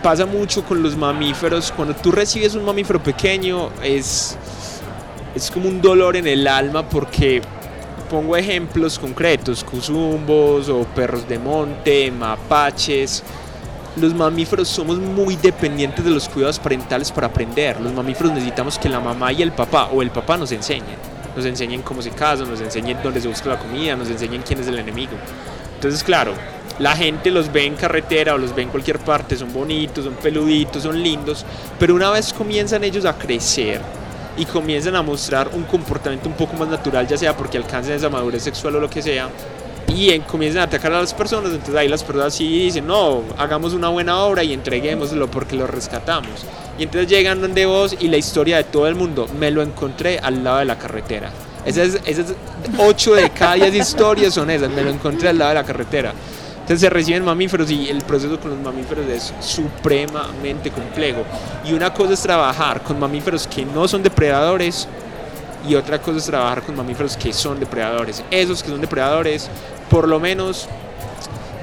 pasa 0.02 0.25
mucho 0.25 0.63
con 0.63 0.82
los 0.82 0.95
mamíferos, 0.95 1.71
cuando 1.71 1.93
tú 1.93 2.12
recibes 2.12 2.56
un 2.56 2.65
mamífero 2.65 3.02
pequeño 3.04 3.69
es, 3.84 4.36
es 5.36 5.52
como 5.52 5.67
un 5.67 5.80
dolor 5.80 6.15
en 6.15 6.25
el 6.25 6.47
alma 6.47 6.88
porque 6.88 7.41
pongo 8.10 8.36
ejemplos 8.36 8.98
concretos, 8.98 9.63
cuzumbos 9.63 10.67
o 10.67 10.84
perros 10.84 11.28
de 11.28 11.38
monte, 11.38 12.12
mapaches. 12.12 13.24
Los 13.95 14.13
mamíferos 14.13 14.67
somos 14.67 14.98
muy 14.98 15.36
dependientes 15.36 16.04
de 16.04 16.12
los 16.12 16.28
cuidados 16.28 16.60
parentales 16.60 17.12
para 17.12 17.28
aprender. 17.28 17.80
Los 17.80 17.93
mamíferos 17.93 18.34
necesitamos 18.34 18.80
que 18.80 18.89
la 18.89 19.00
mamá 19.00 19.32
y 19.32 19.41
el 19.41 19.52
papá 19.52 19.89
o 19.93 20.02
el 20.02 20.10
papá 20.10 20.38
nos 20.38 20.52
enseñen. 20.52 20.98
Nos 21.36 21.45
enseñen 21.45 21.84
cómo 21.84 22.02
se 22.02 22.10
casan, 22.10 22.50
nos 22.50 22.60
enseñen 22.60 22.98
dónde 23.04 23.22
se 23.22 23.28
busca 23.28 23.50
la 23.50 23.60
comida, 23.60 23.95
nos 23.95 24.10
enseñen 24.10 24.41
quién 24.41 24.60
es 24.60 24.67
el 24.67 24.80
enemigo. 24.80 25.13
Entonces, 25.76 26.04
claro, 26.04 26.34
la 26.80 26.95
gente 26.95 27.30
los 27.30 27.52
ve 27.52 27.65
en 27.65 27.76
carretera 27.76 28.34
o 28.34 28.38
los 28.38 28.56
ve 28.56 28.63
en 28.63 28.69
cualquier 28.69 29.00
parte, 29.00 29.38
son 29.38 29.54
bonitos, 29.54 30.06
son 30.06 30.15
peluditos, 30.15 30.84
son 30.84 31.02
lindos, 31.02 31.45
pero 31.78 31.93
una 31.93 32.10
vez 32.10 32.34
comienzan 32.34 32.84
ellos 32.84 33.06
a 33.06 33.17
crecer 33.17 33.82
y 34.39 34.45
comienzan 34.45 34.95
a 34.95 35.02
mostrar 35.04 35.52
un 35.54 35.63
comportamiento 35.65 36.28
un 36.30 36.36
poco 36.36 36.54
más 36.58 36.67
natural, 36.69 37.08
ya 37.08 37.17
sea 37.17 37.36
porque 37.38 37.58
alcancen 37.58 37.93
esa 37.93 38.10
madurez 38.10 38.41
sexual 38.41 38.75
o 38.78 38.80
lo 38.80 38.89
que 38.89 39.02
sea, 39.04 39.30
y 39.93 40.12
en- 40.12 40.21
comienzan 40.21 40.62
a 40.62 40.63
atacar 40.65 40.93
a 40.93 41.02
las 41.02 41.13
personas, 41.13 41.52
entonces 41.52 41.75
ahí 41.75 41.88
las 41.88 42.04
personas 42.04 42.34
sí 42.34 42.47
dicen, 42.47 42.88
no, 42.88 43.21
hagamos 43.38 43.73
una 43.73 43.89
buena 43.89 44.17
obra 44.23 44.43
y 44.43 44.54
entreguémoslo 44.54 45.30
porque 45.30 45.56
lo 45.56 45.67
rescatamos. 45.67 46.32
Y 46.78 46.84
entonces 46.84 47.10
llegan 47.10 47.41
donde 47.41 47.65
vos 47.65 47.95
y 47.99 48.08
la 48.08 48.17
historia 48.17 48.58
de 48.58 48.63
todo 48.63 48.88
el 48.88 48.95
mundo, 48.95 49.28
me 49.38 49.52
lo 49.52 49.62
encontré 49.62 50.17
al 50.19 50.43
lado 50.43 50.60
de 50.60 50.65
la 50.65 50.78
carretera. 50.78 51.32
Esas, 51.65 51.99
esas 52.06 52.28
8 52.78 53.15
de 53.15 53.30
cada 53.32 53.56
10 53.56 53.75
historias 53.75 54.34
son 54.34 54.49
esas, 54.49 54.69
me 54.69 54.82
lo 54.84 54.89
encontré 54.89 55.28
al 55.30 55.38
lado 55.38 55.49
de 55.49 55.56
la 55.56 55.63
carretera. 55.65 56.13
Entonces 56.69 56.82
se 56.82 56.89
reciben 56.91 57.25
mamíferos 57.25 57.71
y 57.71 57.89
el 57.89 58.03
proceso 58.03 58.39
con 58.39 58.51
los 58.51 58.60
mamíferos 58.60 59.03
es 59.08 59.34
supremamente 59.39 60.69
complejo. 60.69 61.23
Y 61.65 61.73
una 61.73 61.91
cosa 61.91 62.13
es 62.13 62.21
trabajar 62.21 62.84
con 62.84 62.99
mamíferos 62.99 63.47
que 63.47 63.65
no 63.65 63.88
son 63.88 64.03
depredadores 64.03 64.88
y 65.67 65.73
otra 65.73 65.99
cosa 65.99 66.19
es 66.19 66.25
trabajar 66.25 66.62
con 66.62 66.75
mamíferos 66.75 67.17
que 67.17 67.34
son 67.34 67.60
depredadores. 67.60 68.23
Esos 68.29 68.62
que 68.62 68.69
son 68.69 68.79
depredadores, 68.82 69.49
por 69.89 70.08
lo 70.08 70.19
menos 70.19 70.69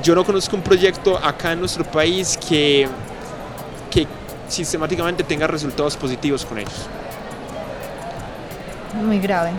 yo 0.03 0.17
no 0.17 0.25
conozco 0.25 0.57
un 0.57 0.63
proyecto 0.63 1.17
acá 1.17 1.53
en 1.53 1.61
nuestro 1.61 1.85
país 1.85 2.37
que, 2.37 2.89
que 3.89 4.09
sistemáticamente 4.49 5.23
tenga 5.23 5.47
resultados 5.47 5.97
positivos 5.97 6.45
con 6.45 6.59
ellos. 6.59 6.89
Muy 9.05 9.21
grave. 9.21 9.53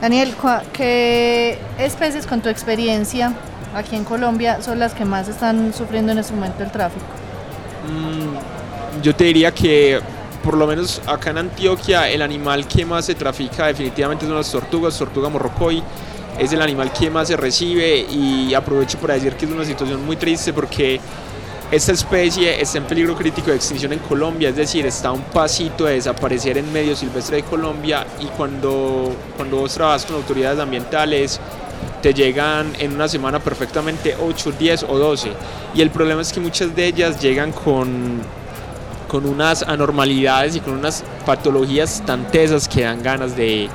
Daniel, 0.00 0.32
¿qué 0.72 1.58
especies 1.76 2.24
con 2.24 2.40
tu 2.40 2.48
experiencia 2.48 3.32
aquí 3.76 3.94
en 3.94 4.04
Colombia 4.04 4.62
son 4.62 4.78
las 4.78 4.94
que 4.94 5.04
más 5.04 5.28
están 5.28 5.72
sufriendo 5.74 6.12
en 6.12 6.18
este 6.18 6.32
momento 6.32 6.62
el 6.62 6.70
tráfico? 6.70 7.04
Mm, 7.88 9.02
yo 9.02 9.14
te 9.14 9.24
diría 9.24 9.52
que 9.52 10.00
por 10.42 10.56
lo 10.56 10.66
menos 10.66 11.02
acá 11.06 11.30
en 11.30 11.38
Antioquia 11.38 12.08
el 12.08 12.22
animal 12.22 12.66
que 12.66 12.84
más 12.84 13.04
se 13.04 13.14
trafica 13.14 13.66
definitivamente 13.66 14.26
son 14.26 14.36
las 14.36 14.50
tortugas, 14.50 14.96
tortuga 14.98 15.28
morrocoy. 15.28 15.82
Es 16.38 16.52
el 16.52 16.60
animal 16.60 16.92
que 16.92 17.08
más 17.10 17.28
se 17.28 17.36
recibe 17.36 18.00
y 18.10 18.52
aprovecho 18.52 18.98
para 18.98 19.14
decir 19.14 19.34
que 19.34 19.46
es 19.46 19.50
una 19.50 19.64
situación 19.64 20.04
muy 20.04 20.16
triste 20.16 20.52
porque 20.52 21.00
esta 21.70 21.92
especie 21.92 22.60
está 22.60 22.78
en 22.78 22.84
peligro 22.84 23.16
crítico 23.16 23.50
de 23.50 23.56
extinción 23.56 23.92
en 23.92 23.98
Colombia, 23.98 24.50
es 24.50 24.56
decir, 24.56 24.86
está 24.86 25.08
a 25.08 25.12
un 25.12 25.22
pasito 25.22 25.86
de 25.86 25.94
desaparecer 25.94 26.58
en 26.58 26.72
medio 26.72 26.94
silvestre 26.94 27.38
de 27.38 27.42
Colombia 27.42 28.06
y 28.20 28.26
cuando, 28.26 29.12
cuando 29.36 29.56
vos 29.56 29.74
trabajas 29.74 30.06
con 30.06 30.16
autoridades 30.16 30.60
ambientales 30.60 31.40
te 32.02 32.14
llegan 32.14 32.72
en 32.78 32.94
una 32.94 33.08
semana 33.08 33.38
perfectamente 33.38 34.16
8, 34.20 34.52
10 34.58 34.84
o 34.84 34.98
12 34.98 35.32
y 35.74 35.80
el 35.80 35.90
problema 35.90 36.22
es 36.22 36.32
que 36.32 36.40
muchas 36.40 36.74
de 36.74 36.86
ellas 36.86 37.20
llegan 37.20 37.52
con, 37.52 38.20
con 39.08 39.26
unas 39.26 39.62
anormalidades 39.62 40.56
y 40.56 40.60
con 40.60 40.74
unas 40.74 41.04
patologías 41.24 42.02
tan 42.06 42.30
tesas 42.30 42.68
que 42.68 42.82
dan 42.82 43.02
ganas 43.02 43.36
de, 43.36 43.68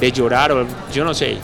de 0.00 0.12
llorar 0.12 0.52
o 0.52 0.66
yo 0.92 1.04
no 1.04 1.14
sé. 1.14 1.38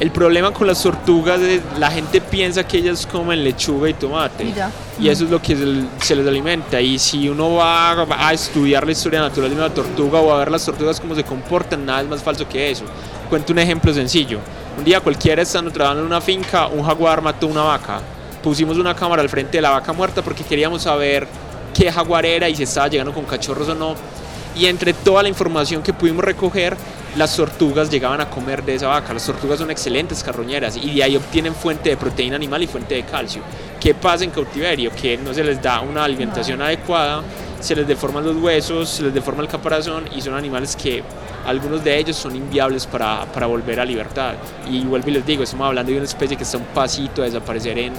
El 0.00 0.10
problema 0.10 0.50
con 0.50 0.66
las 0.66 0.82
tortugas 0.82 1.42
es 1.42 1.60
la 1.78 1.90
gente 1.90 2.22
piensa 2.22 2.66
que 2.66 2.78
ellas 2.78 3.06
comen 3.06 3.44
lechuga 3.44 3.90
y 3.90 3.92
tomate. 3.92 4.44
Y 4.44 4.54
ya. 4.54 4.70
Y 4.98 5.10
eso 5.10 5.24
es 5.24 5.30
lo 5.30 5.42
que 5.42 5.54
se, 6.00 6.16
les 6.16 6.26
alimenta. 6.26 6.80
Y 6.80 6.98
si 6.98 7.28
uno 7.28 7.56
va 7.56 7.92
a 8.08 8.32
estudiar 8.32 8.86
la 8.86 8.92
historia 8.92 9.20
natural 9.20 9.50
de 9.50 9.56
una 9.56 9.68
tortuga 9.68 10.20
o 10.20 10.32
a 10.32 10.38
ver 10.38 10.50
las 10.50 10.64
tortugas 10.64 10.98
cómo 10.98 11.14
se 11.14 11.22
comportan, 11.22 11.84
nada 11.84 12.00
es 12.00 12.08
más 12.08 12.22
falso 12.22 12.48
que 12.48 12.70
eso. 12.70 12.84
Cuento 13.28 13.52
un 13.52 13.58
ejemplo 13.58 13.92
sencillo. 13.92 14.38
Un 14.80 14.84
día 14.84 15.00
cualquiera 15.00 15.42
estando 15.42 15.70
trabajando 15.70 16.00
en 16.00 16.06
una 16.06 16.22
finca, 16.22 16.66
un 16.66 16.82
jaguar 16.82 17.20
mató 17.20 17.46
una 17.46 17.64
vaca. 17.64 18.00
Pusimos 18.42 18.78
una 18.78 18.94
cámara 18.94 19.20
al 19.20 19.28
frente 19.28 19.58
de 19.58 19.60
la 19.60 19.68
vaca 19.68 19.92
muerta 19.92 20.22
porque 20.22 20.42
queríamos 20.42 20.80
saber 20.80 21.28
qué 21.74 21.92
jaguar 21.92 22.24
era 22.24 22.48
y 22.48 22.56
si 22.56 22.62
estaba 22.62 22.88
llegando 22.88 23.12
con 23.12 23.26
cachorros 23.26 23.68
o 23.68 23.74
no. 23.74 23.94
Y 24.56 24.64
entre 24.64 24.94
toda 24.94 25.22
la 25.22 25.28
información 25.28 25.82
que 25.82 25.92
pudimos 25.92 26.24
recoger, 26.24 26.78
las 27.14 27.36
tortugas 27.36 27.90
llegaban 27.90 28.22
a 28.22 28.30
comer 28.30 28.64
de 28.64 28.76
esa 28.76 28.86
vaca. 28.86 29.12
Las 29.12 29.26
tortugas 29.26 29.58
son 29.58 29.70
excelentes 29.70 30.24
carroñeras 30.24 30.78
y 30.78 30.94
de 30.94 31.02
ahí 31.02 31.14
obtienen 31.14 31.54
fuente 31.54 31.90
de 31.90 31.98
proteína 31.98 32.36
animal 32.36 32.62
y 32.62 32.66
fuente 32.66 32.94
de 32.94 33.02
calcio. 33.02 33.42
¿Qué 33.78 33.92
pasa 33.92 34.24
en 34.24 34.30
cautiverio? 34.30 34.92
Que 34.92 35.18
no 35.18 35.34
se 35.34 35.44
les 35.44 35.60
da 35.60 35.80
una 35.82 36.04
alimentación 36.04 36.62
adecuada, 36.62 37.22
se 37.60 37.76
les 37.76 37.86
deforman 37.86 38.24
los 38.24 38.36
huesos, 38.36 38.88
se 38.88 39.02
les 39.04 39.14
deforma 39.14 39.42
el 39.42 39.48
caparazón 39.48 40.04
y 40.14 40.20
son 40.20 40.34
animales 40.34 40.74
que 40.76 41.02
algunos 41.46 41.84
de 41.84 41.98
ellos 41.98 42.16
son 42.16 42.34
inviables 42.34 42.86
para, 42.86 43.24
para 43.26 43.46
volver 43.46 43.80
a 43.80 43.84
libertad. 43.84 44.34
Y 44.68 44.84
vuelvo 44.84 45.08
y 45.08 45.12
les 45.12 45.26
digo, 45.26 45.42
estamos 45.42 45.66
hablando 45.66 45.92
de 45.92 45.98
una 45.98 46.06
especie 46.06 46.36
que 46.36 46.42
está 46.42 46.56
a 46.56 46.60
un 46.60 46.66
pasito 46.66 47.22
de 47.22 47.28
desaparecer 47.28 47.78
en, 47.78 47.92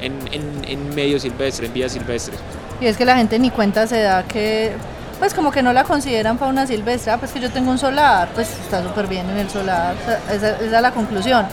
en, 0.00 0.12
en, 0.32 0.64
en 0.66 0.94
medio 0.94 1.18
silvestre, 1.18 1.66
en 1.66 1.72
vida 1.72 1.88
silvestre. 1.88 2.34
Y 2.80 2.86
es 2.86 2.96
que 2.96 3.04
la 3.04 3.16
gente 3.16 3.38
ni 3.38 3.50
cuenta 3.50 3.86
se 3.86 4.02
da 4.02 4.24
que, 4.24 4.72
pues 5.18 5.32
como 5.32 5.50
que 5.50 5.62
no 5.62 5.72
la 5.72 5.84
consideran 5.84 6.38
fauna 6.38 6.66
silvestre. 6.66 7.12
Ah, 7.12 7.18
pues 7.18 7.32
que 7.32 7.40
yo 7.40 7.50
tengo 7.50 7.70
un 7.70 7.78
solar, 7.78 8.28
pues 8.34 8.50
está 8.50 8.82
súper 8.82 9.06
bien 9.06 9.30
en 9.30 9.38
el 9.38 9.48
solar. 9.48 9.94
Esa, 10.28 10.50
esa 10.50 10.64
es 10.64 10.82
la 10.82 10.90
conclusión. 10.90 11.46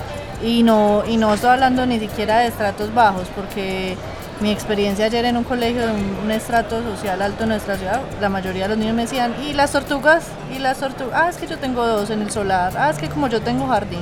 Y 0.43 0.63
no, 0.63 1.03
y 1.07 1.17
no 1.17 1.33
estoy 1.35 1.51
hablando 1.51 1.85
ni 1.85 1.99
siquiera 1.99 2.39
de 2.39 2.47
estratos 2.47 2.91
bajos, 2.93 3.27
porque 3.35 3.95
mi 4.41 4.51
experiencia 4.51 5.05
ayer 5.05 5.25
en 5.25 5.37
un 5.37 5.43
colegio 5.43 5.81
de 5.85 5.93
un, 5.93 6.17
un 6.23 6.31
estrato 6.31 6.81
social 6.81 7.21
alto 7.21 7.43
en 7.43 7.49
nuestra 7.49 7.77
ciudad, 7.77 8.01
la 8.19 8.29
mayoría 8.29 8.63
de 8.63 8.69
los 8.69 8.77
niños 8.77 8.95
me 8.95 9.03
decían, 9.03 9.33
¿y 9.47 9.53
las 9.53 9.71
tortugas? 9.71 10.25
¿Y 10.55 10.59
las 10.59 10.79
tortugas? 10.79 11.13
Ah, 11.15 11.29
es 11.29 11.37
que 11.37 11.47
yo 11.47 11.57
tengo 11.57 11.85
dos 11.85 12.09
en 12.09 12.21
el 12.21 12.31
solar. 12.31 12.73
Ah, 12.75 12.89
es 12.89 12.97
que 12.97 13.07
como 13.07 13.27
yo 13.27 13.41
tengo 13.41 13.67
jardín. 13.67 13.99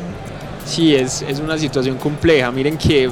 Sí, 0.66 0.96
es, 0.96 1.22
es 1.24 1.40
una 1.40 1.58
situación 1.58 1.98
compleja. 1.98 2.52
Miren 2.52 2.78
que 2.78 3.12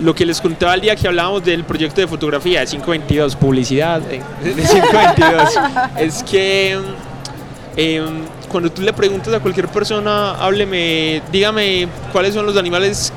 lo 0.00 0.14
que 0.14 0.26
les 0.26 0.40
contaba 0.40 0.74
el 0.74 0.80
día 0.80 0.96
que 0.96 1.06
hablábamos 1.08 1.44
del 1.44 1.64
proyecto 1.64 2.00
de 2.00 2.06
fotografía 2.06 2.60
de 2.60 2.66
522, 2.66 3.36
publicidad 3.36 4.00
de 4.00 4.22
de 4.42 4.62
522, 4.62 5.54
es 5.98 6.22
que 6.22 6.78
eh, 7.76 8.04
cuando 8.48 8.70
tú 8.70 8.82
le 8.82 8.92
preguntas 8.92 9.32
a 9.34 9.40
cualquier 9.40 9.68
persona, 9.68 10.32
hábleme, 10.32 11.22
dígame 11.32 11.88
cuáles 12.12 12.34
son 12.34 12.46
los 12.46 12.56
animales 12.56 13.12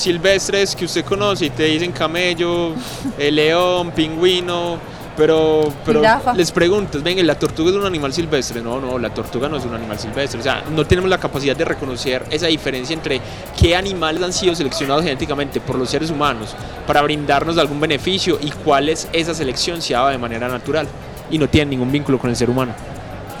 silvestres 0.00 0.74
que 0.74 0.84
usted 0.84 1.04
conoce 1.04 1.46
y 1.46 1.50
te 1.50 1.64
dicen 1.64 1.92
camello, 1.92 2.74
eh, 3.18 3.30
león, 3.30 3.92
pingüino, 3.92 4.78
pero, 5.16 5.70
pero 5.84 6.00
les 6.34 6.50
preguntas, 6.50 7.02
venga, 7.02 7.22
¿la 7.22 7.38
tortuga 7.38 7.70
es 7.70 7.76
un 7.76 7.84
animal 7.84 8.12
silvestre? 8.12 8.62
No, 8.62 8.80
no, 8.80 8.98
la 8.98 9.12
tortuga 9.12 9.48
no 9.48 9.58
es 9.58 9.64
un 9.64 9.74
animal 9.74 9.98
silvestre. 9.98 10.40
O 10.40 10.42
sea, 10.42 10.64
no 10.70 10.86
tenemos 10.86 11.10
la 11.10 11.18
capacidad 11.18 11.54
de 11.54 11.64
reconocer 11.64 12.24
esa 12.30 12.46
diferencia 12.46 12.94
entre 12.94 13.20
qué 13.60 13.76
animales 13.76 14.22
han 14.22 14.32
sido 14.32 14.54
seleccionados 14.54 15.04
genéticamente 15.04 15.60
por 15.60 15.76
los 15.76 15.90
seres 15.90 16.10
humanos 16.10 16.54
para 16.86 17.02
brindarnos 17.02 17.58
algún 17.58 17.80
beneficio 17.80 18.38
y 18.40 18.50
cuál 18.50 18.88
es 18.88 19.08
esa 19.12 19.34
selección 19.34 19.82
si 19.82 19.92
daba 19.92 20.10
de 20.10 20.18
manera 20.18 20.48
natural 20.48 20.88
y 21.30 21.38
no 21.38 21.48
tiene 21.48 21.72
ningún 21.72 21.92
vínculo 21.92 22.18
con 22.18 22.30
el 22.30 22.36
ser 22.36 22.48
humano. 22.48 22.72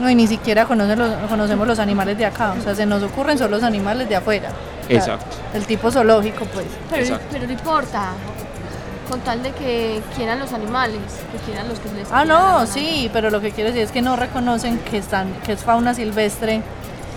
No, 0.00 0.08
y 0.10 0.14
ni 0.14 0.26
siquiera 0.26 0.64
conocen 0.64 0.98
los- 0.98 1.28
conocemos 1.28 1.66
los 1.66 1.78
animales 1.78 2.16
de 2.16 2.24
acá. 2.26 2.54
O 2.58 2.62
sea, 2.62 2.74
se 2.74 2.86
nos 2.86 3.02
ocurren 3.02 3.36
solo 3.38 3.50
los 3.56 3.62
animales 3.62 4.08
de 4.08 4.16
afuera. 4.16 4.48
O 4.84 4.86
sea, 4.88 4.96
Exacto. 4.96 5.36
El 5.54 5.66
tipo 5.66 5.90
zoológico, 5.90 6.44
pues. 6.46 6.66
Pero, 6.90 7.18
pero 7.30 7.46
no 7.46 7.52
importa. 7.52 8.08
Con 9.10 9.20
tal 9.20 9.42
de 9.42 9.50
que 9.52 10.00
quieran 10.16 10.38
los 10.38 10.52
animales, 10.52 11.00
que 11.32 11.38
quieran 11.50 11.68
los 11.68 11.80
que 11.80 11.88
les 11.92 12.08
Ah, 12.12 12.24
no, 12.24 12.64
sí, 12.66 13.10
pero 13.12 13.28
lo 13.30 13.40
que 13.40 13.50
quiero 13.50 13.70
decir 13.70 13.82
es 13.82 13.90
que 13.90 14.02
no 14.02 14.14
reconocen 14.14 14.78
que 14.78 14.98
están, 14.98 15.32
que 15.44 15.52
es 15.54 15.60
fauna 15.64 15.94
silvestre. 15.94 16.62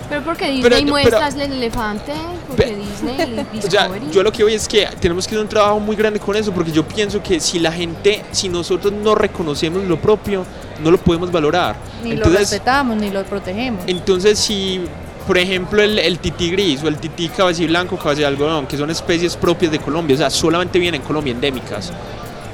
Pero 0.10 0.22
porque 0.24 0.46
Disney 0.52 0.62
Pero- 0.64 0.76
pero- 0.76 0.88
muestra 1.20 1.28
el 1.46 1.52
elefante, 1.54 2.14
porque 2.48 2.64
Pe- 2.64 2.76
Disney 2.76 3.46
y 3.54 3.58
O 3.66 3.70
sea, 3.70 3.88
Discovery. 3.88 4.12
yo 4.12 4.24
lo 4.24 4.32
que 4.32 4.44
voy 4.44 4.54
es 4.54 4.68
que 4.68 4.88
tenemos 5.00 5.26
que 5.26 5.36
hacer 5.36 5.44
un 5.44 5.50
trabajo 5.50 5.80
muy 5.80 5.96
grande 5.96 6.20
con 6.20 6.36
eso, 6.36 6.52
porque 6.52 6.72
yo 6.72 6.88
pienso 6.88 7.22
que 7.24 7.40
si 7.40 7.60
la 7.60 7.72
gente, 7.72 8.24
si 8.32 8.50
nosotros 8.50 8.92
no 8.94 9.16
reconocemos 9.16 9.84
lo 9.86 9.98
propio, 10.00 10.46
no 10.84 10.92
lo 10.92 10.98
podemos 10.98 11.32
valorar. 11.32 11.76
Ni 12.04 12.16
lo 12.16 12.26
respetamos, 12.26 12.98
ni 12.98 13.10
lo 13.10 13.24
protegemos. 13.24 13.84
entonces 13.88 14.38
si, 14.40 14.82
por 15.26 15.38
ejemplo, 15.38 15.82
el, 15.82 15.98
el 16.00 16.20
tití 16.20 16.52
gris 16.52 16.84
o 16.84 16.88
el 16.90 16.98
tití 16.98 17.30
cabeciblanco, 17.30 17.98
cabeza 17.98 18.22
de 18.22 18.28
algodón, 18.28 18.68
que 18.68 18.78
son 18.78 18.90
especies 18.90 19.36
propias 19.38 19.72
de 19.72 19.80
Colombia, 19.80 20.16
o 20.16 20.18
sea, 20.20 20.30
solamente 20.30 20.78
vienen 20.80 21.02
en 21.02 21.08
Colombia, 21.08 21.32
endémicas. 21.32 21.92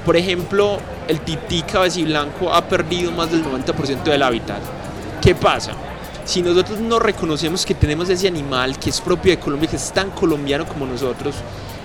Por 0.06 0.16
ejemplo, 0.16 0.78
el 1.08 1.20
tití 1.22 1.62
cabeciblanco 1.64 2.54
ha 2.54 2.64
perdido 2.64 3.12
más 3.12 3.32
del 3.32 3.44
90% 3.44 4.04
del 4.04 4.22
hábitat. 4.24 4.60
¿Qué 5.22 5.36
pasa? 5.36 5.74
Si 6.30 6.44
nosotros 6.44 6.78
no 6.80 7.00
reconocemos 7.00 7.66
que 7.66 7.74
tenemos 7.74 8.08
ese 8.08 8.28
animal 8.28 8.78
que 8.78 8.92
es 8.92 9.02
propio 9.02 9.32
de 9.32 9.40
Colombia, 9.40 9.68
que 9.68 9.78
es 9.78 9.92
tan 9.92 10.12
colombiano 10.12 10.64
como 10.68 10.86
nosotros, 10.86 11.34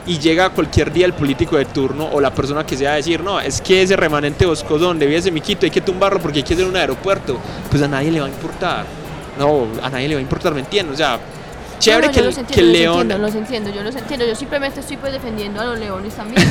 y 0.06 0.18
llega 0.18 0.50
cualquier 0.50 0.92
día 0.92 1.06
el 1.06 1.14
político 1.14 1.56
de 1.56 1.64
turno 1.64 2.10
o 2.12 2.20
la 2.20 2.30
persona 2.30 2.66
que 2.66 2.76
sea 2.76 2.92
a 2.92 2.96
decir, 2.96 3.22
no, 3.22 3.40
es 3.40 3.62
que 3.62 3.80
ese 3.80 3.96
remanente 3.96 4.44
boscoso 4.44 4.84
donde 4.84 5.06
vive 5.06 5.16
ese 5.16 5.30
miquito 5.30 5.64
hay 5.64 5.70
que 5.70 5.80
tumbarlo 5.80 6.20
porque 6.20 6.40
hay 6.40 6.42
que 6.42 6.52
hacer 6.52 6.66
un 6.66 6.76
aeropuerto, 6.76 7.38
pues 7.70 7.82
a 7.82 7.88
nadie 7.88 8.10
le 8.10 8.20
va 8.20 8.26
a 8.26 8.28
importar. 8.28 8.84
No, 9.38 9.66
a 9.82 9.88
nadie 9.88 10.08
le 10.08 10.16
va 10.16 10.18
a 10.18 10.22
importar, 10.22 10.52
¿me 10.52 10.60
entiendes? 10.60 10.92
O 10.92 10.98
sea, 10.98 11.18
chévere 11.78 12.08
No, 12.08 12.12
no, 12.12 12.18
que, 12.18 12.22
los 12.22 12.34
que 12.34 12.40
el 12.42 12.46
entiendo, 12.46 12.72
león... 12.78 12.92
Los 12.92 13.00
entiendo, 13.00 13.18
los 13.18 13.34
entiendo, 13.34 13.70
yo 13.70 13.82
los 13.82 13.96
entiendo. 13.96 14.26
Yo 14.26 14.34
simplemente 14.34 14.80
estoy 14.80 14.98
pues 14.98 15.14
defendiendo 15.14 15.62
a 15.62 15.64
los 15.64 15.78
leones 15.78 16.12
también. 16.12 16.46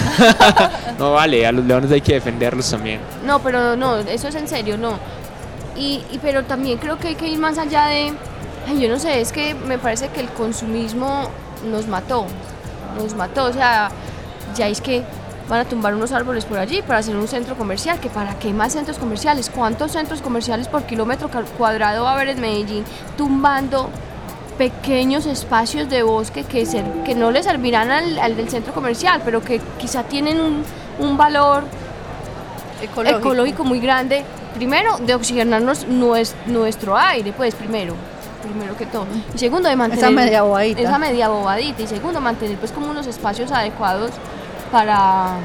No, 0.98 1.14
vale, 1.14 1.46
a 1.46 1.52
los 1.52 1.64
leones 1.64 1.92
hay 1.92 2.02
que 2.02 2.14
defenderlos 2.16 2.72
también. 2.72 3.02
no, 3.24 3.38
pero 3.44 3.76
no, 3.76 4.00
eso 4.00 4.30
es 4.30 4.34
en 4.36 4.48
serio, 4.48 4.80
no. 4.80 4.98
Y, 5.76 6.04
y- 6.12 6.20
pero 6.22 6.44
también 6.44 6.78
creo 6.78 6.98
que 7.00 7.10
hay 7.10 7.16
que 7.16 7.28
ir 7.28 7.40
más 7.40 7.58
allá 7.58 7.86
de, 7.88 8.14
ay, 8.68 8.80
yo 8.80 8.90
no 8.90 9.00
sé, 9.00 9.22
es 9.22 9.32
que 9.32 9.56
me 9.56 9.78
parece 9.78 10.10
que 10.10 10.20
el 10.22 10.30
consumismo 10.30 11.30
nos 11.70 11.88
mató, 11.88 12.26
nos 12.98 13.16
mató, 13.16 13.46
o 13.46 13.54
sea, 13.54 13.90
ya 14.56 14.68
es 14.68 14.82
que 14.82 15.04
van 15.50 15.60
a 15.62 15.66
tumbar 15.66 15.94
unos 15.96 16.12
árboles 16.12 16.46
por 16.46 16.58
allí 16.60 16.82
para 16.84 17.00
hacer 17.00 17.16
un 17.16 17.28
centro 17.28 17.56
comercial, 17.56 18.00
que 18.00 18.10
para 18.10 18.38
qué 18.40 18.54
más 18.54 18.74
centros 18.74 18.98
comerciales, 19.00 19.50
cuántos 19.54 19.92
centros 19.92 20.22
comerciales 20.22 20.68
por 20.68 20.84
kilómetro 20.84 21.30
cuadrado 21.58 22.04
va 22.04 22.12
a 22.12 22.14
haber 22.14 22.30
en 22.30 22.40
Medellín 22.42 22.84
tumbando 23.18 23.90
pequeños 24.58 25.26
espacios 25.26 25.90
de 25.90 26.04
bosque 26.04 26.44
que, 26.44 26.66
ser- 26.68 26.86
que 27.04 27.16
no 27.16 27.32
le 27.32 27.42
servirán 27.42 27.90
al, 27.90 28.20
al 28.20 28.36
del 28.38 28.50
centro 28.50 28.74
comercial, 28.74 29.22
pero 29.26 29.42
que 29.42 29.60
quizá 29.80 30.04
tienen 30.04 30.40
un, 30.40 30.64
un 31.00 31.18
valor 31.18 31.64
Ecológico. 32.82 33.20
ecológico 33.20 33.64
muy 33.64 33.80
grande, 33.80 34.24
primero 34.54 34.98
de 34.98 35.16
oxigenarnos 35.16 35.88
nues- 35.88 36.36
nuestro 36.46 36.98
aire, 36.98 37.34
pues 37.36 37.56
primero, 37.56 37.94
primero 38.44 38.76
que 38.78 38.86
todo. 38.86 39.06
Y 39.34 39.38
segundo 39.38 39.70
de 39.70 39.76
mantener 39.76 40.12
media 40.12 40.42
bobadita. 40.44 40.82
esa 40.82 40.98
media 40.98 41.28
bobadita 41.30 41.82
y 41.82 41.88
segundo 41.88 42.20
mantener 42.22 42.58
pues 42.58 42.72
como 42.72 42.90
unos 42.90 43.08
espacios 43.08 43.52
adecuados 43.52 44.12
para 44.72 45.38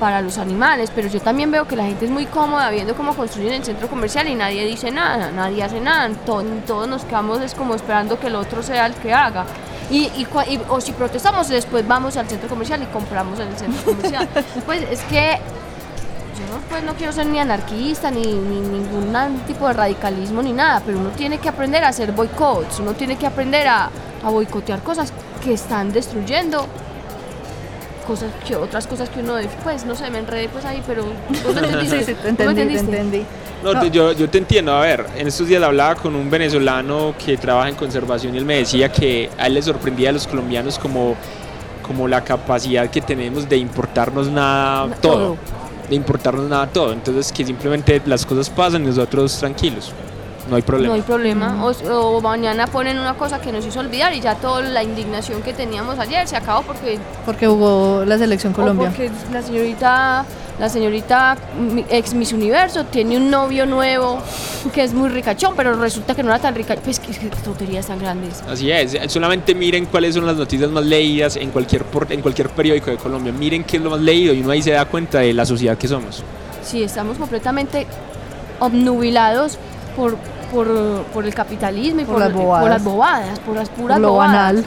para 0.00 0.20
los 0.20 0.36
animales, 0.38 0.90
pero 0.92 1.06
yo 1.06 1.20
también 1.20 1.52
veo 1.52 1.68
que 1.68 1.76
la 1.76 1.84
gente 1.84 2.06
es 2.06 2.10
muy 2.10 2.26
cómoda 2.26 2.70
viendo 2.70 2.96
cómo 2.96 3.14
construyen 3.14 3.52
el 3.52 3.62
centro 3.64 3.86
comercial 3.86 4.26
y 4.26 4.34
nadie 4.34 4.66
dice 4.66 4.90
nada, 4.90 5.30
nadie 5.30 5.62
hace 5.62 5.78
nada, 5.80 6.08
to- 6.26 6.42
todos 6.66 6.88
nos 6.88 7.04
quedamos 7.04 7.40
es 7.40 7.54
como 7.54 7.76
esperando 7.76 8.18
que 8.18 8.26
el 8.26 8.34
otro 8.34 8.64
sea 8.64 8.86
el 8.86 8.94
que 8.94 9.12
haga. 9.12 9.44
Y, 9.92 10.06
y 10.16 10.26
y- 10.48 10.60
o 10.68 10.80
si 10.80 10.90
protestamos, 10.90 11.46
después 11.48 11.86
vamos 11.86 12.16
al 12.16 12.26
centro 12.28 12.48
comercial 12.48 12.82
y 12.82 12.86
compramos 12.86 13.38
en 13.38 13.46
el 13.48 13.56
centro 13.56 13.84
comercial. 13.84 14.28
pues 14.66 14.82
es 14.90 15.02
que 15.02 15.38
yo 16.38 16.46
no, 16.54 16.60
pues 16.68 16.82
no 16.82 16.94
quiero 16.94 17.12
ser 17.12 17.26
ni 17.26 17.38
anarquista 17.38 18.10
ni, 18.10 18.22
ni 18.22 18.60
ningún 18.60 19.12
tipo 19.46 19.66
de 19.68 19.74
radicalismo 19.74 20.42
ni 20.42 20.52
nada, 20.52 20.82
pero 20.84 20.98
uno 20.98 21.10
tiene 21.10 21.38
que 21.38 21.48
aprender 21.48 21.84
a 21.84 21.88
hacer 21.88 22.12
boicots, 22.12 22.80
uno 22.80 22.94
tiene 22.94 23.16
que 23.16 23.26
aprender 23.26 23.68
a, 23.68 23.90
a 24.24 24.30
boicotear 24.30 24.80
cosas 24.82 25.12
que 25.44 25.52
están 25.54 25.92
destruyendo 25.92 26.66
cosas 28.06 28.30
que 28.46 28.56
otras 28.56 28.86
cosas 28.88 29.08
que 29.10 29.20
uno 29.20 29.34
pues 29.62 29.84
no 29.84 29.94
sé 29.94 30.10
me 30.10 30.18
enredé 30.18 30.48
pues 30.48 30.64
ahí 30.64 30.82
pero 30.86 31.04
vos 31.04 31.54
me 31.54 31.60
entendiste 31.68 31.98
Sí, 31.98 32.04
sí, 32.04 32.14
te 32.14 32.14
¿Vos 32.14 32.24
me 32.24 32.30
entendí, 32.30 32.54
te 32.74 32.80
entendiste? 32.80 32.96
entendí. 32.96 33.24
No, 33.62 33.74
No. 33.74 33.80
te- 33.80 33.90
yo, 33.92 34.10
yo 34.12 34.28
te 34.28 34.38
entiendo. 34.38 34.72
A 34.74 34.80
ver, 34.80 35.06
en 35.16 35.28
estos 35.28 35.46
días 35.46 35.62
hablaba 35.62 35.94
con 35.94 36.16
un 36.16 36.28
venezolano 36.28 37.14
que 37.24 37.36
trabaja 37.36 37.68
en 37.68 37.76
conservación 37.76 38.34
y 38.34 38.38
él 38.38 38.44
me 38.44 38.56
decía 38.56 38.90
que 38.90 39.30
a 39.38 39.46
él 39.46 39.54
le 39.54 39.62
sorprendía 39.62 40.08
a 40.10 40.12
los 40.12 40.26
colombianos 40.26 40.80
como, 40.80 41.14
como 41.86 42.08
la 42.08 42.24
capacidad 42.24 42.90
que 42.90 43.00
tenemos 43.00 43.48
de 43.48 43.56
importarnos 43.58 44.28
nada, 44.28 44.92
todo. 44.96 45.14
Todo. 45.14 45.36
De 45.92 45.96
importarnos 45.96 46.48
nada 46.48 46.66
todo. 46.66 46.92
Entonces 46.92 47.30
que 47.32 47.44
simplemente 47.44 48.00
las 48.06 48.24
cosas 48.26 48.50
pasan 48.50 48.82
y 48.84 48.86
nosotros 48.86 49.36
tranquilos. 49.38 49.92
No 50.50 50.56
hay 50.56 50.62
problema. 50.62 50.88
No 50.88 50.94
hay 50.94 51.02
problema. 51.02 51.64
O, 51.64 52.16
o 52.16 52.20
mañana 52.20 52.66
ponen 52.66 52.98
una 52.98 53.14
cosa 53.14 53.40
que 53.40 53.52
nos 53.52 53.64
hizo 53.64 53.78
olvidar 53.80 54.12
y 54.12 54.20
ya 54.20 54.34
toda 54.34 54.60
la 54.60 54.82
indignación 54.82 55.40
que 55.42 55.52
teníamos 55.52 55.98
ayer 56.00 56.26
se 56.26 56.36
acabó 56.36 56.62
porque 56.62 56.98
Porque 57.24 57.46
jugó 57.46 58.04
la 58.04 58.18
selección 58.18 58.52
O 58.52 58.56
Colombia. 58.56 58.88
porque 58.88 59.10
la 59.32 59.40
señorita, 59.40 60.24
la 60.62 60.68
señorita 60.68 61.36
mi- 61.58 61.84
ex 61.90 62.14
Miss 62.14 62.32
Universo 62.32 62.84
tiene 62.84 63.16
un 63.16 63.28
novio 63.32 63.66
nuevo 63.66 64.20
que 64.72 64.84
es 64.84 64.94
muy 64.94 65.08
ricachón, 65.08 65.54
pero 65.56 65.74
resulta 65.74 66.14
que 66.14 66.22
no 66.22 66.28
era 66.30 66.38
tan 66.38 66.54
rica. 66.54 66.76
Pues 66.76 67.00
que, 67.00 67.10
que 67.10 67.26
tonterías 67.44 67.88
tan 67.88 67.98
grandes. 67.98 68.40
Así 68.48 68.70
es, 68.70 68.96
solamente 69.08 69.56
miren 69.56 69.86
cuáles 69.86 70.14
son 70.14 70.24
las 70.24 70.36
noticias 70.36 70.70
más 70.70 70.84
leídas 70.84 71.34
en 71.34 71.50
cualquier, 71.50 71.82
por- 71.84 72.06
en 72.12 72.20
cualquier 72.22 72.48
periódico 72.50 72.92
de 72.92 72.96
Colombia. 72.96 73.32
Miren 73.32 73.64
qué 73.64 73.78
es 73.78 73.82
lo 73.82 73.90
más 73.90 74.00
leído 74.00 74.32
y 74.32 74.40
uno 74.40 74.52
ahí 74.52 74.62
se 74.62 74.70
da 74.70 74.84
cuenta 74.84 75.18
de 75.18 75.34
la 75.34 75.44
sociedad 75.44 75.76
que 75.76 75.88
somos. 75.88 76.22
Sí, 76.62 76.84
estamos 76.84 77.18
completamente 77.18 77.84
obnubilados 78.60 79.58
por, 79.96 80.16
por, 80.52 80.68
por 81.12 81.24
el 81.24 81.34
capitalismo 81.34 82.02
y 82.02 82.04
Por 82.04 82.14
por, 82.14 82.20
las 82.22 82.32
por 82.32 82.42
bobadas. 82.42 82.68
las 82.70 82.84
bobadas, 82.84 83.38
por 83.40 83.56
las 83.56 83.68
puras 83.68 83.98
lo 83.98 84.10
bobadas. 84.12 84.32
banal. 84.32 84.64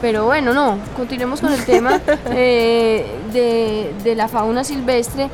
Pero 0.00 0.24
bueno, 0.24 0.54
no, 0.54 0.78
continuemos 0.96 1.40
con 1.40 1.52
el 1.52 1.64
tema 1.64 2.00
eh, 2.26 3.06
de, 3.32 3.92
de 4.02 4.14
la 4.14 4.28
fauna 4.28 4.64
silvestre. 4.64 5.28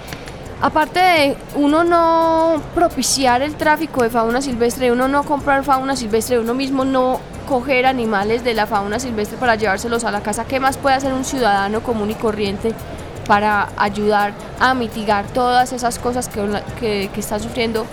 Aparte 0.60 1.00
de 1.00 1.36
uno 1.54 1.84
no 1.84 2.62
propiciar 2.74 3.42
el 3.42 3.56
tráfico 3.56 4.02
de 4.02 4.10
fauna 4.10 4.40
silvestre, 4.40 4.90
uno 4.90 5.06
no 5.06 5.22
comprar 5.22 5.62
fauna 5.64 5.94
silvestre, 5.94 6.38
uno 6.38 6.54
mismo 6.54 6.84
no 6.84 7.20
coger 7.46 7.84
animales 7.86 8.42
de 8.42 8.54
la 8.54 8.66
fauna 8.66 8.98
silvestre 8.98 9.36
para 9.36 9.54
llevárselos 9.54 10.04
a 10.04 10.10
la 10.10 10.22
casa, 10.22 10.46
¿qué 10.46 10.58
más 10.58 10.78
puede 10.78 10.96
hacer 10.96 11.12
un 11.12 11.24
ciudadano 11.24 11.82
común 11.82 12.10
y 12.10 12.14
corriente 12.14 12.72
para 13.26 13.68
ayudar 13.76 14.32
a 14.58 14.72
mitigar 14.72 15.26
todas 15.26 15.72
esas 15.72 15.98
cosas 15.98 16.28
que, 16.28 16.40
que, 16.80 17.10
que 17.12 17.20
están 17.20 17.40
sufriendo 17.40 17.84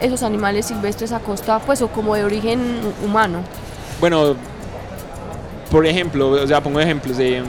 esos 0.00 0.22
animales 0.22 0.66
silvestres 0.66 1.12
a 1.12 1.18
costa, 1.18 1.58
pues, 1.60 1.82
o 1.82 1.88
como 1.88 2.14
de 2.14 2.24
origen 2.24 2.80
humano? 3.04 3.40
Bueno, 4.00 4.36
por 5.74 5.88
ejemplo, 5.88 6.30
o 6.30 6.46
sea, 6.46 6.60
pongo 6.60 6.78
ejemplos 6.78 7.16
de 7.16 7.40
mm, 7.40 7.44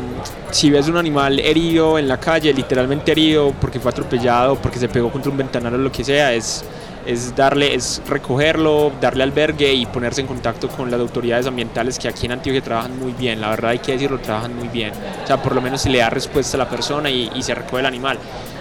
si 0.50 0.72
ves 0.72 0.88
un 0.88 0.98
animal 0.98 1.40
herido 1.40 2.00
en 2.00 2.08
la 2.08 2.20
calle, 2.20 2.52
literalmente 2.52 3.12
herido 3.12 3.54
porque 3.62 3.80
fue 3.80 3.92
atropellado, 3.92 4.56
porque 4.56 4.80
se 4.80 4.90
pegó 4.90 5.12
contra 5.12 5.30
un 5.30 5.38
ventanal 5.38 5.76
o 5.76 5.78
lo 5.78 5.92
que 5.92 6.04
sea, 6.04 6.34
es, 6.34 6.66
es 7.06 7.36
darle, 7.36 7.76
es 7.76 8.02
recogerlo, 8.08 8.92
darle 9.00 9.22
albergue 9.22 9.72
y 9.72 9.86
ponerse 9.86 10.22
en 10.22 10.28
contacto 10.28 10.70
con 10.70 10.90
las 10.90 11.00
autoridades 11.00 11.46
ambientales 11.46 12.00
que 12.00 12.08
aquí 12.08 12.26
en 12.26 12.32
Antioquia 12.32 12.64
trabajan 12.64 12.98
muy 12.98 13.12
bien, 13.12 13.40
la 13.40 13.52
verdad 13.52 13.70
hay 13.70 13.78
que 13.78 13.92
decirlo, 13.92 14.18
trabajan 14.18 14.56
muy 14.56 14.70
bien. 14.70 14.92
O 15.24 15.28
sea, 15.28 15.40
por 15.40 15.54
lo 15.54 15.62
menos 15.62 15.82
se 15.84 15.92
le 15.92 16.00
da 16.00 16.10
respuesta 16.10 16.58
a 16.58 16.62
la 16.62 16.68
persona 16.68 17.12
y, 17.12 17.30
se 17.44 17.54
recoge 17.54 17.82
el 17.82 17.86
animal. 17.86 18.18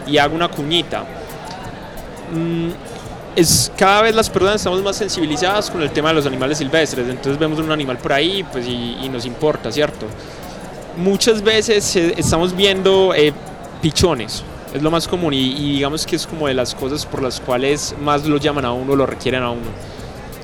Y 0.07 0.19
hago 0.19 0.37
una 0.37 0.49
cuñita. 0.49 1.05
Mm, 2.35 2.69
es 3.37 3.73
cada 3.77 4.03
vez 4.03 4.15
las 4.15 4.31
personas 4.31 4.57
estamos 4.57 4.83
más 4.83 4.97
sensibilizadas 4.97 5.71
con 5.71 5.83
el 5.83 5.91
tema 5.91 6.09
de 6.11 6.15
los 6.15 6.27
animales 6.27 6.59
silvestres, 6.59 7.09
entonces 7.09 7.39
vemos 7.39 7.59
un 7.59 7.71
animal 7.71 7.99
por 7.99 8.13
ahí 8.13 8.45
pues, 8.53 8.67
y, 8.67 8.99
y 9.03 9.09
nos 9.09 9.27
importa, 9.27 9.71
¿cierto? 9.73 10.07
Muchas 10.97 11.43
veces 11.43 11.97
eh, 11.97 12.15
estamos 12.17 12.55
viendo 12.55 13.13
eh, 13.15 13.33
pichones, 13.83 14.45
es 14.73 14.83
lo 14.83 14.91
más 14.91 15.09
común 15.09 15.35
y, 15.35 15.39
y 15.39 15.73
digamos 15.75 16.07
que 16.07 16.17
es 16.17 16.27
como 16.27 16.47
de 16.49 16.55
las 16.55 16.75
cosas 16.75 17.05
por 17.07 17.23
las 17.23 17.41
cuales 17.41 17.95
más 18.01 18.25
lo 18.27 18.37
llaman 18.37 18.65
a 18.65 18.73
uno, 18.73 18.95
lo 18.95 19.07
requieren 19.07 19.43
a 19.43 19.51
uno. 19.51 19.95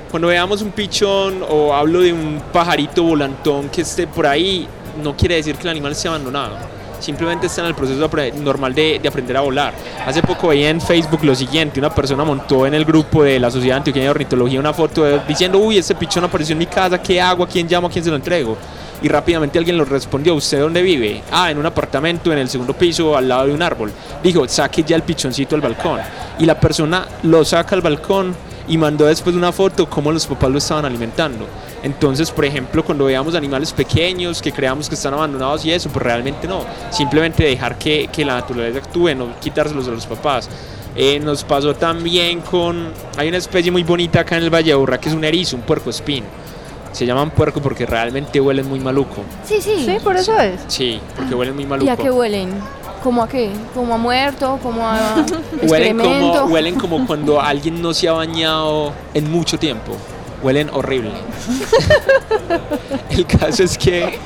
Cuando 0.09 0.27
veamos 0.27 0.61
un 0.61 0.71
pichón 0.71 1.41
o 1.49 1.73
hablo 1.73 2.01
de 2.01 2.11
un 2.11 2.41
pajarito 2.51 3.03
volantón 3.03 3.69
que 3.69 3.81
esté 3.81 4.07
por 4.07 4.27
ahí, 4.27 4.67
no 5.01 5.15
quiere 5.15 5.35
decir 5.35 5.55
que 5.55 5.63
el 5.63 5.69
animal 5.69 5.93
esté 5.93 6.09
abandonado 6.09 6.57
simplemente 7.01 7.47
está 7.47 7.61
en 7.61 7.67
el 7.67 7.75
proceso 7.75 8.09
normal 8.41 8.73
de, 8.73 8.99
de 9.01 9.07
aprender 9.07 9.35
a 9.37 9.41
volar. 9.41 9.73
Hace 10.05 10.21
poco 10.21 10.49
veía 10.49 10.69
en 10.69 10.79
Facebook 10.79 11.23
lo 11.23 11.35
siguiente, 11.35 11.79
una 11.79 11.93
persona 11.93 12.23
montó 12.23 12.65
en 12.65 12.73
el 12.73 12.85
grupo 12.85 13.23
de 13.23 13.39
la 13.39 13.49
Sociedad 13.51 13.77
Antioqueña 13.77 14.05
de 14.05 14.11
Ornitología 14.11 14.59
una 14.59 14.73
foto 14.73 15.03
de- 15.03 15.19
diciendo, 15.27 15.57
uy, 15.59 15.77
ese 15.77 15.95
pichón 15.95 16.23
apareció 16.23 16.53
en 16.53 16.59
mi 16.59 16.65
casa, 16.67 17.01
¿qué 17.01 17.19
hago? 17.21 17.43
¿A 17.43 17.47
quién 17.47 17.67
llamo? 17.67 17.87
¿A 17.87 17.89
quién 17.89 18.03
se 18.03 18.09
lo 18.09 18.15
entrego? 18.15 18.57
Y 19.03 19.07
rápidamente 19.07 19.57
alguien 19.57 19.77
lo 19.79 19.85
respondió, 19.85 20.35
¿usted 20.35 20.59
dónde 20.59 20.83
vive? 20.83 21.23
Ah, 21.31 21.49
en 21.49 21.57
un 21.57 21.65
apartamento 21.65 22.31
en 22.31 22.37
el 22.37 22.47
segundo 22.49 22.73
piso 22.73 23.17
al 23.17 23.27
lado 23.27 23.47
de 23.47 23.53
un 23.53 23.61
árbol. 23.63 23.91
Dijo, 24.21 24.47
saque 24.47 24.83
ya 24.83 24.95
el 24.95 25.01
pichoncito 25.01 25.55
al 25.55 25.61
balcón. 25.61 25.99
Y 26.37 26.45
la 26.45 26.59
persona 26.59 27.07
lo 27.23 27.43
saca 27.43 27.73
al 27.75 27.81
balcón 27.81 28.35
y 28.67 28.77
mandó 28.77 29.05
después 29.05 29.35
una 29.35 29.51
foto 29.51 29.89
cómo 29.89 30.11
los 30.11 30.25
papás 30.27 30.49
lo 30.49 30.57
estaban 30.57 30.85
alimentando. 30.85 31.45
Entonces, 31.83 32.31
por 32.31 32.45
ejemplo, 32.45 32.83
cuando 32.83 33.05
veamos 33.05 33.35
animales 33.35 33.73
pequeños 33.73 34.41
que 34.41 34.51
creamos 34.51 34.87
que 34.87 34.95
están 34.95 35.13
abandonados 35.13 35.65
y 35.65 35.71
eso, 35.71 35.89
pues 35.89 36.03
realmente 36.03 36.47
no. 36.47 36.63
Simplemente 36.91 37.43
dejar 37.43 37.77
que, 37.77 38.07
que 38.11 38.23
la 38.23 38.35
naturaleza 38.35 38.79
actúe, 38.79 39.15
no 39.15 39.39
quitárselos 39.39 39.87
a 39.87 39.91
los 39.91 40.05
papás. 40.05 40.49
Eh, 40.95 41.19
nos 41.19 41.43
pasó 41.43 41.73
también 41.73 42.41
con. 42.41 42.91
Hay 43.17 43.29
una 43.29 43.37
especie 43.37 43.71
muy 43.71 43.83
bonita 43.83 44.19
acá 44.21 44.37
en 44.37 44.43
el 44.43 44.49
Valle 44.53 44.67
de 44.67 44.73
Aburrá 44.73 44.99
que 44.99 45.07
es 45.09 45.15
un 45.15 45.23
erizo, 45.23 45.55
un 45.55 45.61
puerco 45.61 45.89
espín. 45.89 46.23
Se 46.91 47.05
llaman 47.05 47.31
puerco 47.31 47.61
porque 47.61 47.85
realmente 47.85 48.41
huelen 48.41 48.67
muy 48.67 48.81
maluco. 48.81 49.23
Sí, 49.45 49.61
sí. 49.61 49.85
Sí, 49.85 49.97
por 50.03 50.17
eso 50.17 50.37
es. 50.37 50.59
Sí, 50.67 50.99
porque 51.15 51.33
huelen 51.33 51.55
muy 51.55 51.63
¿Y 51.63 51.67
maluco. 51.67 51.89
a 51.91 51.95
qué 51.95 52.11
huelen? 52.11 52.49
¿Cómo 53.03 53.23
a 53.23 53.27
qué? 53.27 53.51
¿Como 53.73 53.95
a 53.95 53.97
muerto? 53.97 54.59
¿Como 54.61 54.87
a 54.87 55.25
Huelen 55.63 55.97
como, 55.97 56.45
huelen 56.49 56.75
como 56.75 57.07
cuando 57.07 57.41
alguien 57.41 57.81
no 57.81 57.93
se 57.93 58.07
ha 58.07 58.13
bañado 58.13 58.93
en 59.13 59.31
mucho 59.31 59.57
tiempo. 59.57 59.93
Huelen 60.43 60.69
horrible. 60.71 61.11
el 63.09 63.25
caso 63.25 63.63
es 63.63 63.77
que, 63.77 64.19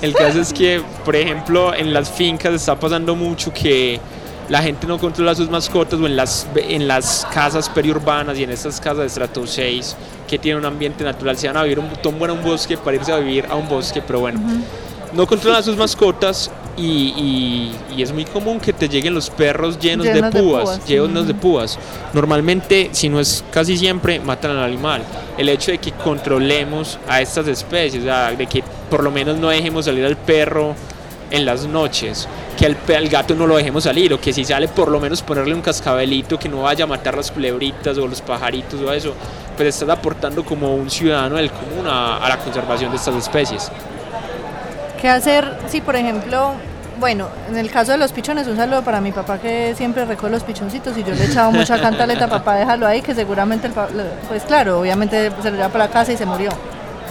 el 0.00 0.12
caso 0.14 0.40
es 0.40 0.52
que, 0.52 0.82
por 1.04 1.16
ejemplo, 1.16 1.74
en 1.74 1.92
las 1.92 2.10
fincas 2.10 2.54
está 2.54 2.78
pasando 2.78 3.14
mucho 3.16 3.52
que 3.52 4.00
la 4.48 4.62
gente 4.62 4.86
no 4.86 4.98
controla 4.98 5.34
sus 5.34 5.48
mascotas 5.48 5.98
o 5.98 6.06
en 6.06 6.16
las, 6.16 6.46
en 6.56 6.86
las 6.86 7.26
casas 7.32 7.68
periurbanas 7.68 8.38
y 8.38 8.44
en 8.44 8.50
estas 8.50 8.80
casas 8.80 8.98
de 8.98 9.06
estrato 9.06 9.46
6 9.46 9.96
que 10.28 10.38
tienen 10.38 10.60
un 10.60 10.66
ambiente 10.66 11.04
natural 11.04 11.36
se 11.36 11.46
van 11.46 11.56
a 11.56 11.62
vivir 11.62 11.78
un 11.78 11.86
montón 11.86 12.18
bueno 12.18 12.34
a 12.34 12.36
un 12.36 12.42
bosque 12.42 12.76
para 12.76 12.96
irse 12.96 13.12
a 13.12 13.18
vivir 13.18 13.46
a 13.48 13.54
un 13.54 13.68
bosque, 13.68 14.02
pero 14.02 14.20
bueno, 14.20 14.40
no 15.12 15.26
controlan 15.26 15.62
sus 15.62 15.76
mascotas 15.76 16.50
y, 16.76 16.82
y- 17.16 17.76
y 17.96 18.02
es 18.02 18.12
muy 18.12 18.24
común 18.24 18.58
que 18.60 18.72
te 18.72 18.88
lleguen 18.88 19.14
los 19.14 19.28
perros 19.30 19.78
llenos, 19.78 20.06
Llenos 20.06 20.32
de 20.32 20.38
de 20.40 20.42
púas, 20.44 20.86
llenos 20.86 21.26
de 21.26 21.34
púas. 21.34 21.78
Normalmente, 22.12 22.88
si 22.92 23.08
no 23.08 23.20
es 23.20 23.44
casi 23.52 23.76
siempre, 23.76 24.20
matan 24.20 24.52
al 24.52 24.64
animal. 24.64 25.02
El 25.36 25.48
hecho 25.48 25.70
de 25.70 25.78
que 25.78 25.92
controlemos 25.92 26.98
a 27.08 27.20
estas 27.20 27.46
especies, 27.48 28.02
o 28.02 28.06
sea, 28.06 28.32
de 28.32 28.46
que 28.46 28.62
por 28.90 29.02
lo 29.02 29.10
menos 29.10 29.36
no 29.38 29.48
dejemos 29.48 29.84
salir 29.84 30.04
al 30.06 30.16
perro 30.16 30.74
en 31.30 31.44
las 31.46 31.64
noches, 31.66 32.28
que 32.58 32.66
al, 32.66 33.08
gato 33.08 33.34
no 33.34 33.46
lo 33.46 33.56
dejemos 33.56 33.84
salir, 33.84 34.12
o 34.12 34.20
que 34.20 34.32
si 34.34 34.44
sale 34.44 34.68
por 34.68 34.90
lo 34.90 35.00
menos 35.00 35.22
ponerle 35.22 35.54
un 35.54 35.62
cascabelito 35.62 36.38
que 36.38 36.48
no 36.48 36.62
vaya 36.62 36.84
a 36.84 36.86
matar 36.86 37.16
las 37.16 37.30
culebritas 37.30 37.96
o 37.98 38.06
los 38.06 38.20
pajaritos 38.20 38.80
o 38.80 38.92
eso, 38.92 39.14
pues 39.56 39.68
estás 39.68 39.88
aportando 39.88 40.44
como 40.44 40.74
un 40.74 40.90
ciudadano 40.90 41.36
del 41.36 41.50
común 41.50 41.86
a, 41.86 42.18
a 42.18 42.28
la 42.28 42.38
conservación 42.38 42.90
de 42.90 42.96
estas 42.98 43.14
especies. 43.16 43.70
¿Qué 45.02 45.08
hacer 45.08 45.58
si, 45.66 45.80
por 45.80 45.96
ejemplo, 45.96 46.52
bueno, 47.00 47.26
en 47.50 47.58
el 47.58 47.72
caso 47.72 47.90
de 47.90 47.98
los 47.98 48.12
pichones, 48.12 48.46
un 48.46 48.56
saludo 48.56 48.82
para 48.82 49.00
mi 49.00 49.10
papá 49.10 49.38
que 49.38 49.74
siempre 49.76 50.04
recoge 50.04 50.30
los 50.30 50.44
pichoncitos 50.44 50.96
y 50.96 51.02
yo 51.02 51.12
le 51.12 51.24
he 51.24 51.26
echado 51.26 51.50
mucha 51.50 51.80
cantaleta, 51.80 52.28
papá, 52.28 52.54
déjalo 52.54 52.86
ahí, 52.86 53.02
que 53.02 53.12
seguramente, 53.12 53.66
el 53.66 53.72
pues 54.28 54.44
claro, 54.44 54.78
obviamente 54.78 55.32
se 55.42 55.50
lo 55.50 55.56
lleva 55.56 55.70
para 55.70 55.86
la 55.86 55.90
casa 55.90 56.12
y 56.12 56.16
se 56.16 56.24
murió, 56.24 56.50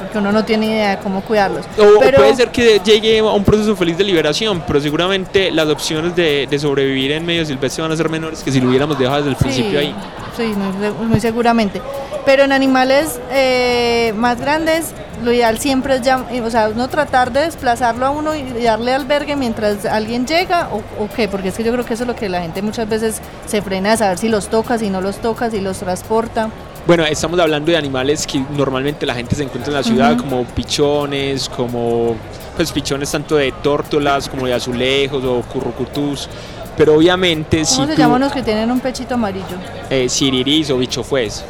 porque 0.01 0.17
uno 0.17 0.31
no 0.31 0.43
tiene 0.45 0.65
idea 0.67 0.89
de 0.91 0.97
cómo 0.97 1.21
cuidarlos. 1.21 1.65
O, 1.77 1.99
Pero- 1.99 2.17
puede 2.19 2.35
ser 2.35 2.49
que 2.49 2.79
llegue 2.83 3.19
a 3.19 3.23
un 3.23 3.43
proceso 3.43 3.75
feliz 3.75 3.97
de 3.97 4.03
liberación, 4.03 4.63
pero 4.67 4.79
seguramente 4.81 5.51
las 5.51 5.67
opciones 5.67 6.15
de, 6.15 6.47
de 6.49 6.59
sobrevivir 6.59 7.11
en 7.13 7.25
medio 7.25 7.45
silvestre 7.45 7.81
van 7.81 7.91
a 7.91 7.95
ser 7.97 8.09
menores 8.09 8.43
que 8.43 8.51
si 8.51 8.59
lo 8.59 8.69
hubiéramos 8.69 8.97
dejado 8.99 9.17
desde 9.17 9.29
el 9.31 9.35
principio 9.35 9.79
ahí. 9.79 9.95
Sí, 10.35 10.43
muy, 10.57 10.73
se- 10.81 10.91
muy 11.05 11.19
seguramente. 11.19 11.81
Pero 12.25 12.43
en 12.43 12.51
animales 12.51 13.19
eh, 13.31 14.13
más 14.15 14.39
grandes, 14.39 14.91
lo 15.23 15.31
ideal 15.31 15.57
siempre 15.57 15.95
es 15.95 16.01
ya, 16.01 16.23
o 16.43 16.49
sea, 16.51 16.69
no 16.69 16.87
tratar 16.87 17.31
de 17.31 17.41
desplazarlo 17.41 18.05
a 18.05 18.09
uno 18.11 18.35
y 18.35 18.43
darle 18.63 18.93
albergue 18.93 19.35
mientras 19.35 19.85
alguien 19.85 20.27
llega, 20.27 20.69
o, 20.71 20.77
o 21.03 21.09
qué, 21.15 21.27
porque 21.27 21.47
es 21.49 21.55
que 21.57 21.63
yo 21.63 21.71
creo 21.71 21.83
que 21.85 21.95
eso 21.95 22.03
es 22.03 22.07
lo 22.07 22.15
que 22.15 22.29
la 22.29 22.41
gente 22.41 22.61
muchas 22.61 22.87
veces 22.87 23.21
se 23.47 23.61
frena 23.63 23.93
a 23.93 23.97
saber 23.97 24.17
si 24.19 24.29
los 24.29 24.49
toca, 24.49 24.77
si 24.77 24.89
no 24.91 25.01
los 25.01 25.17
toca, 25.17 25.49
si 25.49 25.61
los 25.61 25.77
transporta. 25.79 26.49
Bueno, 26.87 27.05
estamos 27.05 27.39
hablando 27.39 27.71
de 27.71 27.77
animales 27.77 28.25
que 28.25 28.43
normalmente 28.57 29.05
la 29.05 29.13
gente 29.13 29.35
se 29.35 29.43
encuentra 29.43 29.69
en 29.71 29.77
la 29.77 29.83
ciudad, 29.83 30.17
como 30.17 30.43
pichones, 30.45 31.47
como 31.47 32.15
pues 32.55 32.71
pichones 32.71 33.11
tanto 33.11 33.35
de 33.37 33.51
tórtolas 33.63 34.27
como 34.27 34.47
de 34.47 34.53
azulejos 34.53 35.23
o 35.23 35.41
currucutús. 35.41 36.27
Pero 36.75 36.95
obviamente 36.95 37.63
si 37.65 37.75
¿Cómo 37.75 37.87
se 37.87 37.93
tú, 37.93 37.99
llaman 38.01 38.21
los 38.21 38.31
que 38.33 38.41
tienen 38.41 38.71
un 38.71 38.79
pechito 38.79 39.13
amarillo? 39.13 39.45
eh, 39.89 40.09
siriris 40.09 40.71
o 40.71 40.77
bicho 40.77 41.03
fues, 41.03 41.43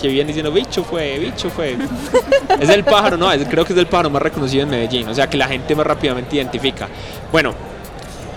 que 0.00 0.08
vienen 0.08 0.26
diciendo 0.28 0.52
bicho 0.52 0.84
fue, 0.84 1.18
bicho 1.18 1.48
fue. 1.50 1.76
es 2.60 2.68
el 2.68 2.84
pájaro, 2.84 3.16
no, 3.16 3.32
es- 3.32 3.48
creo 3.48 3.64
que 3.64 3.72
es 3.72 3.78
el 3.78 3.86
pájaro 3.86 4.10
más 4.10 4.20
reconocido 4.20 4.64
en 4.64 4.70
Medellín, 4.70 5.08
o 5.08 5.14
sea 5.14 5.28
que 5.30 5.36
la 5.38 5.48
gente 5.48 5.74
más 5.74 5.86
rápidamente 5.86 6.36
identifica. 6.36 6.88
Bueno, 7.32 7.54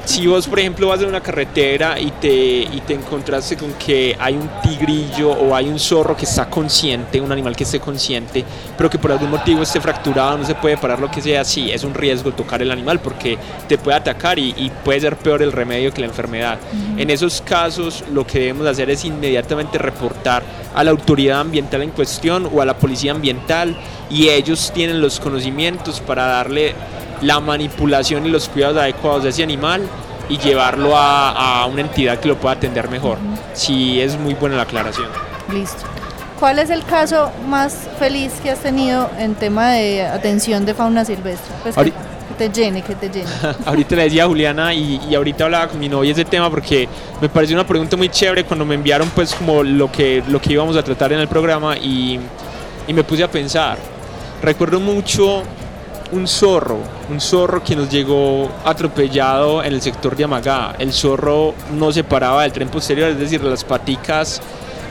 si 0.06 0.28
vos, 0.28 0.48
por 0.48 0.60
ejemplo, 0.60 0.88
vas 0.90 1.02
en 1.02 1.08
una 1.08 1.22
carretera 1.22 2.00
y 2.00 2.12
te, 2.12 2.30
y 2.30 2.82
te 2.86 2.94
encontraste 2.94 3.56
con 3.56 3.74
que 3.74 4.16
hay 4.20 4.36
un 4.36 4.50
tigrillo 4.62 5.32
o 5.32 5.56
hay 5.56 5.70
un 5.70 5.80
zorro 5.80 6.16
que 6.16 6.26
está 6.26 6.50
consciente, 6.50 7.22
un 7.22 7.32
animal 7.32 7.56
que 7.56 7.64
esté 7.64 7.80
consciente, 7.80 8.44
pero 8.78 8.90
que 8.90 9.00
por 9.00 9.12
algún 9.12 9.30
motivo 9.30 9.64
esté 9.64 9.80
fracturado, 9.80 10.38
no 10.38 10.46
se 10.46 10.56
puede 10.56 10.78
parar, 10.78 11.00
lo 11.00 11.10
que 11.10 11.22
sea, 11.22 11.46
sí, 11.46 11.72
es 11.72 11.84
un 11.84 11.94
riesgo 11.94 12.34
tocar 12.34 12.62
el 12.62 12.72
animal 12.72 13.00
porque 13.00 13.38
te 13.68 13.78
puede 13.78 13.98
atacar 13.98 14.38
y, 14.40 14.54
y 14.58 14.72
puede 14.84 15.00
ser 15.00 15.16
peor 15.16 15.42
el 15.42 15.52
remedio 15.52 15.94
que 15.94 16.02
la 16.02 16.08
enfermedad. 16.08 16.60
En 16.98 17.10
esos 17.10 17.42
casos, 17.42 18.04
lo 18.12 18.28
que 18.28 18.40
debemos 18.40 18.68
hacer 18.68 18.90
es 18.90 19.06
inmediatamente 19.06 19.78
reportar 19.78 20.44
a 20.76 20.84
la 20.84 20.92
autoridad 20.92 21.40
ambiental 21.40 21.82
en 21.82 21.92
cuestión 21.92 22.50
o 22.52 22.62
a 22.62 22.66
la 22.66 22.78
policía 22.78 23.12
ambiental 23.12 23.78
y 24.10 24.30
ellos 24.30 24.72
tienen 24.74 25.02
los 25.02 25.20
conocimientos 25.20 26.02
para 26.02 26.26
darle 26.26 26.74
la 27.22 27.40
manipulación 27.40 28.26
y 28.26 28.30
los 28.30 28.50
cuidados 28.50 28.78
adecuados 28.78 29.24
de 29.24 29.30
ese 29.30 29.44
animal 29.44 29.82
y 30.30 30.38
llevarlo 30.38 30.96
a, 30.98 31.62
a 31.62 31.66
una 31.66 31.82
entidad 31.82 32.20
que 32.20 32.28
lo 32.28 32.38
pueda 32.38 32.56
atender 32.56 32.90
mejor. 32.90 33.18
Sí, 33.54 34.00
es 34.02 34.18
muy 34.18 34.34
buena 34.34 34.56
la 34.56 34.64
aclaración. 34.64 35.08
Listo. 35.52 35.84
¿Cuál 36.40 36.60
es 36.60 36.70
el 36.70 36.84
caso 36.84 37.32
más 37.48 37.88
feliz 38.00 38.34
que 38.42 38.52
has 38.52 38.60
tenido 38.60 39.10
en 39.18 39.36
tema 39.36 39.72
de 39.72 40.02
atención 40.06 40.66
de 40.66 40.74
fauna 40.74 41.06
silvestre? 41.06 41.54
Pues 41.64 41.76
que, 41.76 41.82
Ahori- 41.82 41.94
que 41.94 42.34
te 42.38 42.50
llene, 42.50 42.82
que 42.82 42.96
te 42.96 43.10
llene. 43.10 43.30
ahorita 43.66 43.96
le 43.96 44.04
decía 44.04 44.24
a 44.24 44.28
Juliana 44.28 44.74
y, 44.74 45.00
y 45.10 45.16
ahorita 45.16 45.46
hablaba 45.46 45.68
con 45.70 45.80
mi 45.80 45.88
novia 45.88 46.12
ese 46.12 46.26
tema 46.26 46.50
porque 46.50 46.88
me 47.22 47.30
pareció 47.30 47.56
una 47.56 47.66
pregunta 47.68 47.96
muy 47.96 48.10
chévere 48.10 48.44
cuando 48.44 48.66
me 48.66 48.76
enviaron 48.76 49.10
pues 49.12 49.34
como 49.36 49.64
lo 49.64 49.90
que, 49.92 50.22
lo 50.28 50.42
que 50.42 50.54
íbamos 50.54 50.76
a 50.76 50.84
tratar 50.84 51.14
en 51.14 51.20
el 51.20 51.28
programa 51.30 51.78
y, 51.78 52.20
y 52.88 52.94
me 52.94 53.04
puse 53.06 53.24
a 53.24 53.32
pensar. 53.32 53.78
Recuerdo 54.42 54.80
mucho 54.82 55.44
un 56.14 56.28
zorro, 56.28 56.78
un 57.10 57.20
zorro 57.20 57.64
que 57.64 57.76
nos 57.76 57.90
llegó 57.90 58.50
atropellado 58.64 59.64
en 59.64 59.74
el 59.74 59.82
sector 59.82 60.16
de 60.16 60.24
Amagá. 60.24 60.76
El 60.78 60.94
zorro 60.94 61.56
no 61.74 61.92
se 61.92 62.04
paraba 62.04 62.44
del 62.44 62.52
tren 62.52 62.70
posterior, 62.70 63.10
es 63.10 63.20
decir, 63.20 63.44
las 63.44 63.64
paticas 63.64 64.42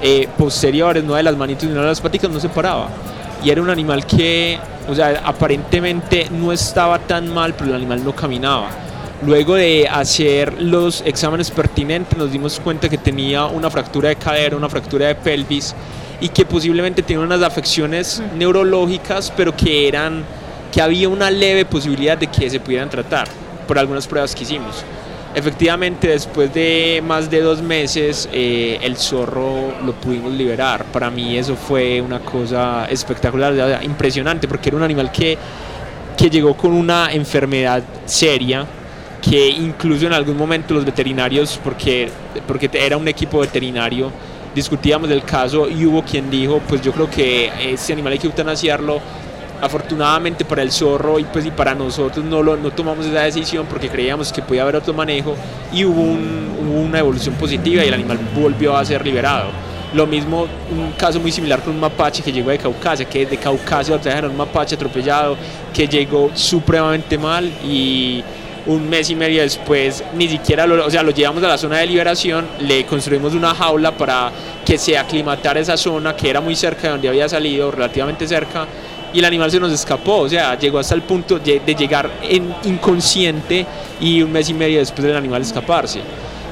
eh, 0.02 0.28
posteriores, 0.36 1.04
no 1.04 1.14
de 1.14 1.22
las 1.22 1.36
manitos, 1.36 1.62
sino 1.62 1.80
de 1.80 1.86
las 1.86 2.00
paticas, 2.00 2.28
no 2.28 2.40
se 2.40 2.48
paraba. 2.48 2.88
Y 3.44 3.50
era 3.50 3.62
un 3.62 3.70
animal 3.70 4.04
que, 4.04 4.58
o 4.88 4.94
sea, 4.94 5.22
aparentemente 5.24 6.28
no 6.30 6.52
estaba 6.52 6.98
tan 6.98 7.32
mal, 7.32 7.54
pero 7.54 7.70
el 7.70 7.76
animal 7.76 8.04
no 8.04 8.14
caminaba. 8.14 8.68
Luego 9.24 9.54
de 9.54 9.88
hacer 9.88 10.60
los 10.60 11.02
exámenes 11.06 11.52
pertinentes 11.52 12.18
nos 12.18 12.32
dimos 12.32 12.58
cuenta 12.58 12.88
que 12.88 12.98
tenía 12.98 13.44
una 13.46 13.70
fractura 13.70 14.08
de 14.08 14.16
cadera, 14.16 14.56
una 14.56 14.68
fractura 14.68 15.06
de 15.06 15.14
pelvis 15.14 15.72
y 16.20 16.28
que 16.28 16.44
posiblemente 16.44 17.02
tenía 17.02 17.24
unas 17.24 17.42
afecciones 17.42 18.20
neurológicas, 18.36 19.32
pero 19.36 19.56
que 19.56 19.86
eran 19.86 20.24
que 20.72 20.80
había 20.80 21.08
una 21.08 21.30
leve 21.30 21.64
posibilidad 21.64 22.16
de 22.16 22.26
que 22.26 22.48
se 22.48 22.58
pudieran 22.58 22.88
tratar 22.88 23.28
por 23.68 23.78
algunas 23.78 24.06
pruebas 24.06 24.34
que 24.34 24.42
hicimos. 24.42 24.82
Efectivamente, 25.34 26.08
después 26.08 26.52
de 26.52 27.02
más 27.06 27.30
de 27.30 27.40
dos 27.40 27.62
meses, 27.62 28.28
eh, 28.32 28.78
el 28.82 28.96
zorro 28.96 29.72
lo 29.84 29.92
pudimos 29.92 30.32
liberar. 30.32 30.84
Para 30.86 31.10
mí 31.10 31.38
eso 31.38 31.56
fue 31.56 32.00
una 32.00 32.20
cosa 32.20 32.86
espectacular, 32.90 33.82
impresionante, 33.82 34.46
porque 34.46 34.68
era 34.68 34.76
un 34.76 34.82
animal 34.82 35.10
que, 35.10 35.38
que 36.18 36.28
llegó 36.28 36.54
con 36.54 36.72
una 36.72 37.12
enfermedad 37.12 37.82
seria, 38.04 38.66
que 39.22 39.48
incluso 39.48 40.06
en 40.06 40.12
algún 40.12 40.36
momento 40.36 40.74
los 40.74 40.84
veterinarios, 40.84 41.58
porque, 41.64 42.10
porque 42.46 42.68
era 42.74 42.98
un 42.98 43.08
equipo 43.08 43.38
veterinario, 43.38 44.10
discutíamos 44.54 45.08
del 45.08 45.24
caso 45.24 45.68
y 45.68 45.86
hubo 45.86 46.02
quien 46.02 46.30
dijo, 46.30 46.60
pues 46.68 46.82
yo 46.82 46.92
creo 46.92 47.08
que 47.08 47.50
este 47.72 47.94
animal 47.94 48.12
hay 48.12 48.18
que 48.18 48.26
eutanasiarlo. 48.26 49.00
Afortunadamente 49.62 50.44
para 50.44 50.60
el 50.62 50.72
zorro 50.72 51.20
y 51.20 51.24
pues 51.24 51.46
y 51.46 51.52
para 51.52 51.72
nosotros 51.72 52.24
no, 52.24 52.42
lo, 52.42 52.56
no 52.56 52.72
tomamos 52.72 53.06
esa 53.06 53.20
decisión 53.20 53.64
porque 53.66 53.88
creíamos 53.88 54.32
que 54.32 54.42
podía 54.42 54.62
haber 54.62 54.74
otro 54.74 54.92
manejo 54.92 55.36
y 55.72 55.84
hubo, 55.84 56.02
un- 56.02 56.50
hubo 56.60 56.80
una 56.80 56.98
evolución 56.98 57.36
positiva 57.36 57.84
y 57.84 57.88
el 57.88 57.94
animal 57.94 58.18
volvió 58.34 58.76
a 58.76 58.84
ser 58.84 59.04
liberado. 59.06 59.50
Lo 59.94 60.04
mismo, 60.06 60.48
un 60.70 60.92
caso 60.98 61.20
muy 61.20 61.30
similar 61.30 61.60
con 61.60 61.74
un 61.74 61.80
mapache 61.80 62.22
que 62.24 62.32
llegó 62.32 62.50
de 62.50 62.58
Caucasia, 62.58 63.08
que 63.08 63.24
de 63.24 63.36
Caucasia 63.36 63.96
trajeron 64.00 64.32
un 64.32 64.36
mapache 64.36 64.74
atropellado 64.74 65.36
que 65.72 65.86
llegó 65.86 66.30
supremamente 66.34 67.16
mal 67.16 67.44
y 67.64 68.24
un 68.66 68.88
mes 68.88 69.10
y 69.10 69.14
medio 69.14 69.42
después 69.42 70.02
ni 70.16 70.28
siquiera 70.28 70.66
lo, 70.66 70.84
o 70.86 70.90
sea, 70.90 71.02
lo 71.04 71.10
llevamos 71.12 71.42
a 71.44 71.48
la 71.48 71.58
zona 71.58 71.78
de 71.78 71.86
liberación, 71.86 72.46
le 72.60 72.84
construimos 72.86 73.32
una 73.34 73.54
jaula 73.54 73.92
para 73.92 74.30
que 74.64 74.76
se 74.78 74.98
aclimatara 74.98 75.60
esa 75.60 75.76
zona 75.76 76.16
que 76.16 76.30
era 76.30 76.40
muy 76.40 76.56
cerca 76.56 76.82
de 76.82 76.88
donde 76.90 77.08
había 77.08 77.28
salido, 77.28 77.70
relativamente 77.70 78.26
cerca, 78.26 78.66
y 79.12 79.18
el 79.18 79.24
animal 79.24 79.50
se 79.50 79.60
nos 79.60 79.72
escapó, 79.72 80.20
o 80.20 80.28
sea, 80.28 80.58
llegó 80.58 80.78
hasta 80.78 80.94
el 80.94 81.02
punto 81.02 81.38
de, 81.38 81.60
llegar 81.74 82.10
en 82.22 82.54
inconsciente 82.64 83.66
y 84.00 84.22
un 84.22 84.32
mes 84.32 84.48
y 84.48 84.54
medio 84.54 84.78
después 84.78 85.04
del 85.06 85.16
animal 85.16 85.42
escaparse. 85.42 86.00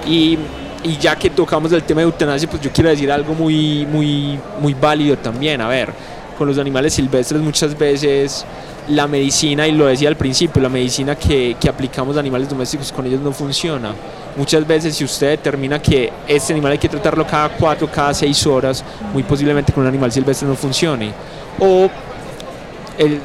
Y, 0.06 0.38
y 0.82 0.96
ya 0.98 1.16
que 1.16 1.30
tocamos 1.30 1.72
el 1.72 1.82
tema 1.82 2.00
de 2.00 2.06
eutanasia, 2.06 2.48
pues 2.48 2.62
yo 2.62 2.70
quiero 2.70 2.90
decir 2.90 3.11
algo 3.11 3.34
muy, 3.34 3.86
muy, 3.86 4.38
muy 4.61 4.74
válido 4.74 5.16
también. 5.16 5.61
A 5.61 5.68
ver, 5.68 5.92
con 6.36 6.48
los 6.48 6.58
animales 6.58 6.94
silvestres 6.94 7.40
muchas 7.40 7.76
veces 7.76 8.44
la 8.88 9.06
medicina, 9.06 9.68
y 9.68 9.72
lo 9.72 9.86
decía 9.86 10.08
al 10.08 10.16
principio, 10.16 10.61
la 10.61 10.68
medicina 10.68 11.14
que, 11.14 11.56
que 11.61 11.68
aplicamos 11.68 12.16
a 12.16 12.20
animales 12.20 12.48
domésticos 12.48 12.90
con 12.92 13.06
ellos 13.06 13.20
no 13.20 13.32
funciona. 13.32 13.94
Muchas 14.36 14.66
veces 14.66 14.96
si 14.96 15.04
usted 15.04 15.30
determina 15.30 15.80
que 15.80 16.12
este 16.26 16.52
animal 16.52 16.72
hay 16.72 16.78
que 16.78 16.88
tratarlo 16.88 17.26
cada 17.26 17.50
cuatro, 17.50 17.88
cada 17.90 18.14
seis 18.14 18.46
horas, 18.46 18.84
muy 19.12 19.22
posiblemente 19.22 19.72
con 19.72 19.82
un 19.82 19.88
animal 19.88 20.11
silvestre 20.11 20.48
no 20.48 20.54
funcione. 20.54 21.12
O 21.58 21.90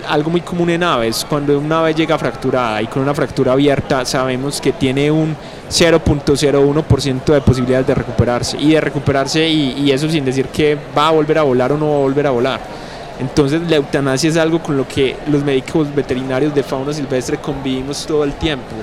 algo 0.07 0.31
muy 0.31 0.41
común 0.41 0.69
en 0.69 0.83
aves, 0.83 1.25
cuando 1.27 1.57
una 1.59 1.79
ave 1.79 1.93
llega 1.93 2.17
fracturada 2.17 2.81
y 2.81 2.87
con 2.87 3.01
una 3.01 3.13
fractura 3.13 3.51
abierta 3.51 4.05
sabemos 4.05 4.61
que 4.61 4.71
tiene 4.71 5.11
un 5.11 5.35
0.01% 5.69 7.25
de 7.25 7.41
posibilidades 7.41 7.87
de 7.87 7.95
recuperarse 7.95 8.57
y 8.57 8.71
de 8.71 8.81
recuperarse 8.81 9.47
y, 9.47 9.73
y 9.79 9.91
eso 9.91 10.09
sin 10.09 10.23
decir 10.23 10.47
que 10.47 10.77
va 10.97 11.09
a 11.09 11.11
volver 11.11 11.39
a 11.39 11.43
volar 11.43 11.73
o 11.73 11.77
no 11.77 11.89
va 11.89 11.95
a 11.95 11.99
volver 11.99 12.27
a 12.27 12.31
volar. 12.31 12.59
Entonces 13.19 13.61
la 13.69 13.77
eutanasia 13.77 14.29
es 14.29 14.37
algo 14.37 14.61
con 14.61 14.77
lo 14.77 14.87
que 14.87 15.15
los 15.29 15.43
médicos 15.43 15.93
veterinarios 15.93 16.53
de 16.53 16.63
fauna 16.63 16.93
silvestre 16.93 17.37
convivimos 17.37 18.05
todo 18.05 18.23
el 18.23 18.33
tiempo. 18.33 18.75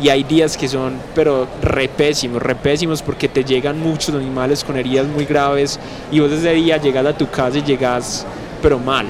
Y 0.00 0.10
hay 0.10 0.22
días 0.22 0.56
que 0.56 0.68
son, 0.68 0.94
pero 1.14 1.48
re 1.60 1.88
pésimos, 1.88 2.40
re 2.40 2.54
pésimos 2.54 3.02
porque 3.02 3.28
te 3.28 3.44
llegan 3.44 3.80
muchos 3.80 4.14
animales 4.14 4.62
con 4.62 4.76
heridas 4.76 5.06
muy 5.06 5.24
graves 5.24 5.78
y 6.12 6.20
vos 6.20 6.30
ese 6.30 6.52
día 6.52 6.76
llegas 6.76 7.04
a 7.04 7.16
tu 7.16 7.28
casa 7.28 7.58
y 7.58 7.62
llegas, 7.62 8.24
pero 8.62 8.78
mal. 8.78 9.06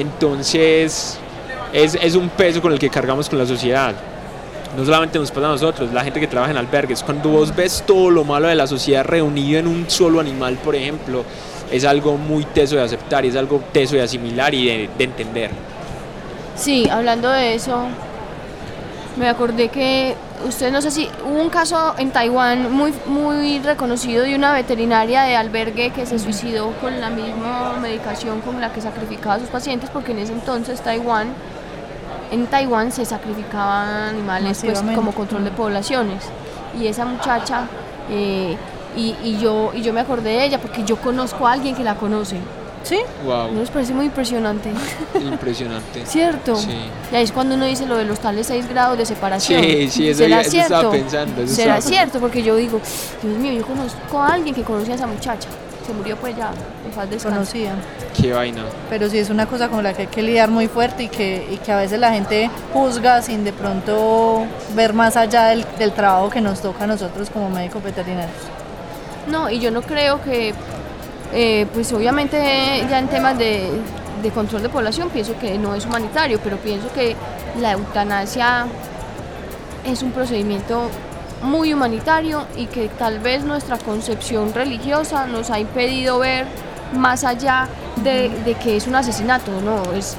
Entonces, 0.00 1.18
es, 1.74 1.94
es 1.94 2.14
un 2.14 2.30
peso 2.30 2.62
con 2.62 2.72
el 2.72 2.78
que 2.78 2.88
cargamos 2.88 3.28
con 3.28 3.38
la 3.38 3.44
sociedad. 3.44 3.94
No 4.74 4.82
solamente 4.82 5.18
nos 5.18 5.30
pasa 5.30 5.48
a 5.48 5.50
nosotros, 5.50 5.92
la 5.92 6.02
gente 6.02 6.18
que 6.18 6.26
trabaja 6.26 6.52
en 6.52 6.56
albergues. 6.56 7.02
Cuando 7.02 7.28
vos 7.28 7.54
ves 7.54 7.84
todo 7.86 8.10
lo 8.10 8.24
malo 8.24 8.48
de 8.48 8.54
la 8.54 8.66
sociedad 8.66 9.04
reunido 9.04 9.58
en 9.58 9.66
un 9.66 9.90
solo 9.90 10.18
animal, 10.18 10.56
por 10.64 10.74
ejemplo, 10.74 11.22
es 11.70 11.84
algo 11.84 12.16
muy 12.16 12.44
teso 12.44 12.76
de 12.76 12.82
aceptar 12.82 13.26
es 13.26 13.36
algo 13.36 13.62
teso 13.72 13.94
de 13.94 14.02
asimilar 14.02 14.54
y 14.54 14.88
de 14.88 15.04
entender. 15.04 15.50
Sí, 16.56 16.88
hablando 16.88 17.28
de 17.28 17.54
eso, 17.54 17.84
me 19.20 19.28
acordé 19.28 19.68
que 19.68 20.16
usted 20.48 20.72
no 20.72 20.80
sé 20.80 20.90
si 20.90 21.08
hubo 21.26 21.40
un 21.40 21.50
caso 21.50 21.94
en 21.98 22.10
Taiwán 22.10 22.72
muy 22.72 22.92
muy 23.06 23.58
reconocido 23.58 24.24
de 24.24 24.34
una 24.34 24.54
veterinaria 24.54 25.22
de 25.24 25.36
albergue 25.36 25.90
que 25.90 26.06
se 26.06 26.18
suicidó 26.18 26.72
con 26.80 27.00
la 27.02 27.10
misma 27.10 27.74
medicación 27.82 28.40
con 28.40 28.60
la 28.62 28.72
que 28.72 28.80
sacrificaba 28.80 29.34
a 29.34 29.38
sus 29.38 29.50
pacientes 29.50 29.90
porque 29.90 30.12
en 30.12 30.20
ese 30.20 30.32
entonces 30.32 30.80
Taiwán 30.80 31.28
en 32.32 32.46
Taiwán 32.46 32.92
se 32.92 33.04
sacrificaban 33.04 34.14
animales 34.14 34.62
pues, 34.64 34.80
como 34.94 35.12
control 35.12 35.44
de 35.44 35.50
poblaciones 35.50 36.24
y 36.80 36.86
esa 36.86 37.04
muchacha 37.04 37.66
eh, 38.10 38.56
y, 38.96 39.14
y 39.22 39.38
yo 39.38 39.72
y 39.74 39.82
yo 39.82 39.92
me 39.92 40.00
acordé 40.00 40.30
de 40.30 40.44
ella 40.46 40.58
porque 40.58 40.82
yo 40.84 40.96
conozco 40.96 41.46
a 41.46 41.52
alguien 41.52 41.76
que 41.76 41.84
la 41.84 41.94
conoce. 41.94 42.38
¿Sí? 42.82 42.98
Wow, 43.24 43.52
¿No 43.52 43.60
les 43.60 43.70
parece 43.70 43.92
muy 43.92 44.06
impresionante? 44.06 44.70
impresionante. 45.20 46.02
¿Cierto? 46.06 46.56
Sí. 46.56 46.70
Y 47.12 47.14
ahí 47.14 47.24
es 47.24 47.32
cuando 47.32 47.54
uno 47.54 47.66
dice 47.66 47.86
lo 47.86 47.96
de 47.96 48.04
los 48.04 48.18
tales 48.20 48.46
6 48.46 48.68
grados 48.68 48.96
de 48.98 49.04
separación. 49.06 49.62
Sí, 49.62 49.90
sí, 49.90 50.08
eso, 50.08 50.18
¿Será 50.24 50.36
ya- 50.42 50.48
eso 50.48 50.56
estaba 50.58 50.80
cierto? 50.80 50.90
pensando. 50.90 51.42
eso 51.42 51.54
¿Será 51.54 51.76
estaba- 51.78 51.94
cierto? 51.96 52.20
Porque 52.20 52.42
yo 52.42 52.56
digo, 52.56 52.80
Dios 53.22 53.38
mío, 53.38 53.52
yo 53.52 53.66
conozco 53.66 54.18
a 54.18 54.28
alguien 54.34 54.54
que 54.54 54.62
conocía 54.62 54.94
a 54.94 54.96
esa 54.96 55.06
muchacha. 55.06 55.48
Se 55.86 55.92
murió 55.94 56.16
pues 56.16 56.36
ya, 56.36 56.50
en 56.86 56.90
paz 56.92 57.10
descanse. 57.10 57.34
Conocía. 57.34 57.72
Qué 58.20 58.32
vaina. 58.32 58.62
Pero 58.88 59.08
sí 59.10 59.18
es 59.18 59.28
una 59.30 59.46
cosa 59.46 59.68
con 59.68 59.82
la 59.82 59.92
que 59.92 60.02
hay 60.02 60.08
que 60.08 60.22
lidiar 60.22 60.48
muy 60.50 60.68
fuerte 60.68 61.04
y 61.04 61.08
que, 61.08 61.48
y 61.50 61.56
que 61.56 61.72
a 61.72 61.76
veces 61.76 61.98
la 61.98 62.12
gente 62.12 62.50
juzga 62.72 63.22
sin 63.22 63.44
de 63.44 63.52
pronto 63.52 64.44
ver 64.74 64.92
más 64.94 65.16
allá 65.16 65.46
del, 65.46 65.64
del 65.78 65.92
trabajo 65.92 66.30
que 66.30 66.40
nos 66.40 66.60
toca 66.60 66.84
a 66.84 66.86
nosotros 66.86 67.28
como 67.30 67.50
médicos 67.50 67.82
veterinarios. 67.82 68.36
No, 69.28 69.50
y 69.50 69.58
yo 69.58 69.70
no 69.70 69.82
creo 69.82 70.22
que, 70.22 70.54
eh, 71.32 71.66
pues 71.72 71.92
obviamente 71.92 72.84
ya 72.88 72.98
en 72.98 73.08
temas 73.08 73.38
de, 73.38 73.68
de 74.22 74.30
control 74.30 74.62
de 74.62 74.68
población 74.68 75.08
pienso 75.10 75.38
que 75.38 75.56
no 75.58 75.74
es 75.74 75.86
humanitario, 75.86 76.40
pero 76.42 76.56
pienso 76.58 76.92
que 76.92 77.16
la 77.60 77.72
eutanasia 77.72 78.66
es 79.84 80.02
un 80.02 80.12
procedimiento 80.12 80.88
muy 81.42 81.72
humanitario 81.72 82.44
y 82.56 82.66
que 82.66 82.88
tal 82.88 83.18
vez 83.18 83.44
nuestra 83.44 83.78
concepción 83.78 84.52
religiosa 84.52 85.26
nos 85.26 85.50
ha 85.50 85.58
impedido 85.58 86.18
ver 86.18 86.46
más 86.94 87.24
allá 87.24 87.66
de, 88.04 88.28
de 88.44 88.54
que 88.54 88.76
es 88.76 88.86
un 88.86 88.94
asesinato, 88.96 89.50
no, 89.64 89.92
es 89.96 90.16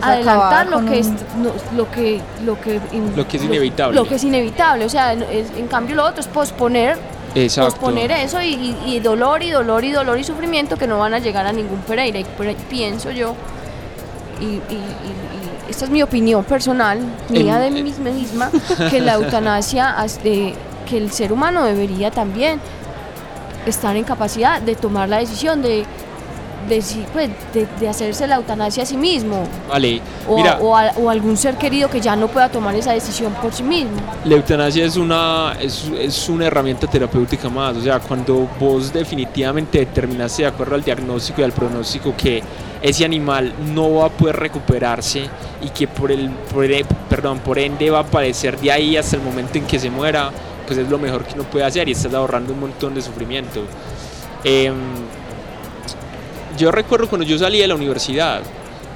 adelantar 0.00 0.68
lo 0.68 0.84
que, 0.84 0.98
es, 0.98 1.08
no, 1.08 1.50
lo 1.74 1.90
que 1.90 2.20
lo 2.44 2.60
que 2.60 2.80
Lo 3.14 3.26
que 3.26 3.36
es 3.38 3.42
inevitable. 3.44 3.96
lo 3.98 4.06
que 4.06 4.14
es 4.16 4.24
inevitable 4.24 4.84
o 4.84 4.88
sea 4.90 5.12
es- 5.14 5.50
en 5.56 5.66
cambio 5.68 5.96
lo 5.96 6.04
otro 6.04 6.20
es 6.20 6.26
posponer 6.28 6.98
Exacto. 7.42 7.72
posponer 7.72 8.10
eso 8.12 8.40
y, 8.40 8.54
y- 8.54 8.76
y 8.96 9.00
dolor 9.00 9.42
y 9.42 9.50
dolor 9.50 9.84
y 9.84 9.92
dolor 9.92 10.18
y 10.18 10.24
sufrimiento 10.24 10.76
que 10.76 10.86
no 10.86 10.98
van 10.98 11.14
a 11.14 11.18
llegar 11.18 11.46
a 11.46 11.52
ningún 11.52 11.78
Pereira 11.80 12.18
y 12.18 12.24
pienso 12.68 13.10
yo 13.10 13.34
y, 14.40 14.44
y- 14.44 14.48
y- 14.48 14.56
y 14.74 15.70
esta 15.70 15.84
es 15.86 15.90
mi 15.90 16.02
opinión 16.02 16.44
personal 16.44 16.98
mía 17.28 17.58
de 17.58 17.70
mí 17.70 17.82
misma, 17.82 18.50
que 18.90 19.00
la 19.00 19.14
eutanasia 19.14 19.90
as- 19.98 20.22
de- 20.22 20.54
que 20.88 20.96
el 20.98 21.10
ser 21.10 21.32
humano 21.32 21.64
debería 21.64 22.10
también 22.10 22.60
estar 23.66 23.96
en 23.96 24.04
capacidad 24.04 24.60
de 24.62 24.76
tomar 24.76 25.08
la 25.08 25.18
decisión 25.18 25.60
de 25.62 25.84
de, 26.68 26.82
pues, 27.12 27.30
de, 27.52 27.66
de 27.80 27.88
hacerse 27.88 28.26
la 28.26 28.36
eutanasia 28.36 28.82
a 28.82 28.86
sí 28.86 28.96
mismo 28.96 29.44
Vale, 29.68 30.00
o, 30.28 30.36
mira, 30.36 30.58
o 30.60 30.76
a- 30.76 30.92
o 30.96 31.10
algún 31.10 31.36
ser 31.36 31.56
querido 31.56 31.88
que 31.90 32.00
ya 32.00 32.16
no 32.16 32.28
pueda 32.28 32.48
tomar 32.48 32.74
esa 32.74 32.92
decisión 32.92 33.32
por 33.34 33.52
sí 33.52 33.62
mismo. 33.62 33.96
la 34.24 34.34
eutanasia 34.34 34.84
es 34.84 34.96
una, 34.96 35.54
es, 35.60 35.84
es 35.98 36.28
una 36.28 36.46
herramienta 36.46 36.86
terapéutica 36.86 37.48
más. 37.48 37.76
O 37.76 37.80
sea, 37.82 37.98
cuando 38.00 38.48
vos 38.60 38.92
definitivamente 38.92 39.78
determinaste 39.78 40.42
de 40.42 40.48
acuerdo 40.48 40.74
al 40.74 40.82
diagnóstico 40.82 41.40
y 41.40 41.44
al 41.44 41.52
pronóstico 41.52 42.14
que 42.16 42.42
ese 42.82 43.04
animal 43.04 43.52
no 43.74 43.94
va 43.96 44.06
a 44.06 44.08
poder 44.10 44.36
recuperarse 44.36 45.28
y 45.62 45.68
que 45.70 45.88
por 45.88 46.12
el, 46.12 46.28
por 46.30 46.64
el- 46.64 46.84
perdón, 47.08 47.38
por 47.40 47.58
ende 47.58 47.90
va 47.90 48.00
a 48.00 48.04
padecer 48.04 48.58
de 48.60 48.70
ahí 48.70 48.96
hasta 48.96 49.16
el 49.16 49.22
momento 49.22 49.58
en 49.58 49.64
que 49.66 49.78
se 49.78 49.90
muera, 49.90 50.30
pues 50.66 50.78
es 50.78 50.88
lo 50.88 50.98
mejor 50.98 51.24
que 51.24 51.34
uno 51.34 51.44
puede 51.44 51.64
hacer 51.64 51.88
y 51.88 51.92
estás 51.92 52.12
ahorrando 52.14 52.52
un 52.52 52.60
montón 52.60 52.94
de 52.94 53.02
sufrimiento. 53.02 53.62
Em, 54.44 54.74
yo 56.56 56.72
recuerdo 56.72 57.08
cuando 57.08 57.26
yo 57.26 57.38
salí 57.38 57.58
de 57.58 57.68
la 57.68 57.74
universidad, 57.74 58.42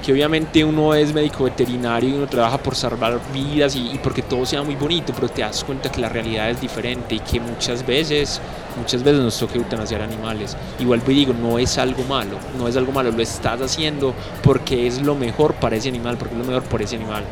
que 0.03 0.11
obviamente 0.11 0.63
uno 0.63 0.95
es 0.95 1.13
médico 1.13 1.43
veterinario 1.43 2.09
y 2.09 2.13
uno 2.13 2.27
trabaja 2.27 2.57
por 2.57 2.75
salvar 2.75 3.19
vidas 3.31 3.75
y, 3.75 3.91
y 3.91 3.99
porque 3.99 4.23
todo 4.23 4.45
sea 4.45 4.63
muy 4.63 4.75
bonito, 4.75 5.13
pero 5.13 5.29
te 5.29 5.41
das 5.41 5.63
cuenta 5.63 5.91
que 5.91 6.01
la 6.01 6.09
realidad 6.09 6.49
es 6.49 6.59
diferente 6.59 7.15
y 7.15 7.19
que 7.19 7.39
muchas 7.39 7.85
veces, 7.85 8.41
muchas 8.77 9.03
veces 9.03 9.21
nos 9.21 9.37
toca 9.37 9.55
eutanasiar 9.55 10.01
animales. 10.01 10.57
Vuelvo 10.79 11.11
y 11.11 11.15
digo, 11.15 11.33
no 11.33 11.59
es 11.59 11.77
algo 11.77 12.03
malo, 12.03 12.37
no 12.57 12.67
es 12.67 12.75
algo 12.75 12.91
malo, 12.91 13.11
lo 13.11 13.21
estás 13.21 13.61
haciendo 13.61 14.13
porque 14.41 14.87
es 14.87 15.01
lo 15.01 15.13
mejor 15.13 15.53
para 15.53 15.75
ese 15.75 15.89
animal, 15.89 16.17
porque 16.17 16.33
es 16.33 16.39
lo 16.39 16.47
mejor 16.47 16.63
por 16.63 16.81
ese 16.81 16.95
animal. 16.95 17.23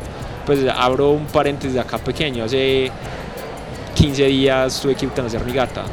Pues 0.46 0.60
abro 0.72 1.10
un 1.10 1.26
paréntesis 1.26 1.74
de 1.74 1.80
acá 1.80 1.98
pequeño, 1.98 2.44
hace 2.44 2.90
15 3.96 4.24
días 4.26 4.80
tuve 4.80 4.94
que 4.94 5.04
eutanasiar 5.04 5.44
mi 5.44 5.52
gata 5.52 5.84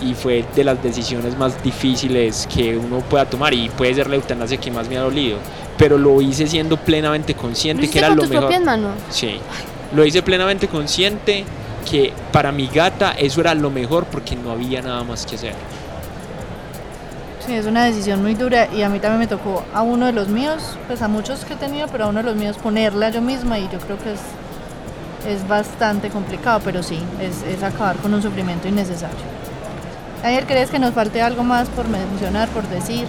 y 0.00 0.14
fue 0.14 0.44
de 0.54 0.64
las 0.64 0.82
decisiones 0.82 1.36
más 1.36 1.62
difíciles 1.62 2.48
que 2.52 2.76
uno 2.76 3.00
pueda 3.00 3.24
tomar 3.28 3.54
y 3.54 3.68
puede 3.70 3.94
ser 3.94 4.08
la 4.08 4.16
eutanasia 4.16 4.58
que 4.58 4.70
más 4.70 4.88
me 4.88 4.96
ha 4.96 5.00
dolido, 5.02 5.38
pero 5.76 5.98
lo 5.98 6.20
hice 6.20 6.46
siendo 6.46 6.76
plenamente 6.76 7.34
¿Lo 7.74 7.86
consciente 7.86 7.88
que 7.90 7.98
era 7.98 8.08
con 8.08 8.16
lo 8.16 8.22
tus 8.22 8.30
mejor. 8.30 8.46
propias 8.48 8.62
manos? 8.64 8.92
Sí, 9.08 9.40
lo 9.92 10.04
hice 10.04 10.22
plenamente 10.22 10.68
consciente 10.68 11.44
que 11.88 12.12
para 12.32 12.52
mi 12.52 12.68
gata 12.68 13.12
eso 13.12 13.40
era 13.40 13.54
lo 13.54 13.70
mejor 13.70 14.06
porque 14.06 14.36
no 14.36 14.50
había 14.52 14.82
nada 14.82 15.04
más 15.04 15.26
que 15.26 15.36
hacer. 15.36 15.54
Sí, 17.46 17.54
es 17.54 17.66
una 17.66 17.84
decisión 17.86 18.22
muy 18.22 18.34
dura 18.34 18.68
y 18.72 18.82
a 18.82 18.88
mí 18.88 19.00
también 19.00 19.20
me 19.20 19.26
tocó 19.26 19.64
a 19.74 19.82
uno 19.82 20.06
de 20.06 20.12
los 20.12 20.28
míos, 20.28 20.78
pues 20.86 21.02
a 21.02 21.08
muchos 21.08 21.44
que 21.44 21.54
he 21.54 21.56
tenido, 21.56 21.88
pero 21.88 22.04
a 22.04 22.08
uno 22.08 22.18
de 22.20 22.24
los 22.24 22.36
míos 22.36 22.56
ponerla 22.58 23.10
yo 23.10 23.22
misma 23.22 23.58
y 23.58 23.68
yo 23.70 23.78
creo 23.80 23.98
que 23.98 24.12
es, 24.12 24.20
es 25.26 25.48
bastante 25.48 26.10
complicado, 26.10 26.60
pero 26.64 26.82
sí, 26.82 26.98
es, 27.20 27.42
es 27.42 27.62
acabar 27.62 27.96
con 27.96 28.12
un 28.14 28.22
sufrimiento 28.22 28.68
innecesario. 28.68 29.16
Ayer, 30.22 30.46
¿crees 30.46 30.70
que 30.70 30.78
nos 30.78 30.92
falte 30.92 31.22
algo 31.22 31.44
más 31.44 31.68
por 31.70 31.88
mencionar, 31.88 32.48
por 32.50 32.68
decir? 32.68 33.06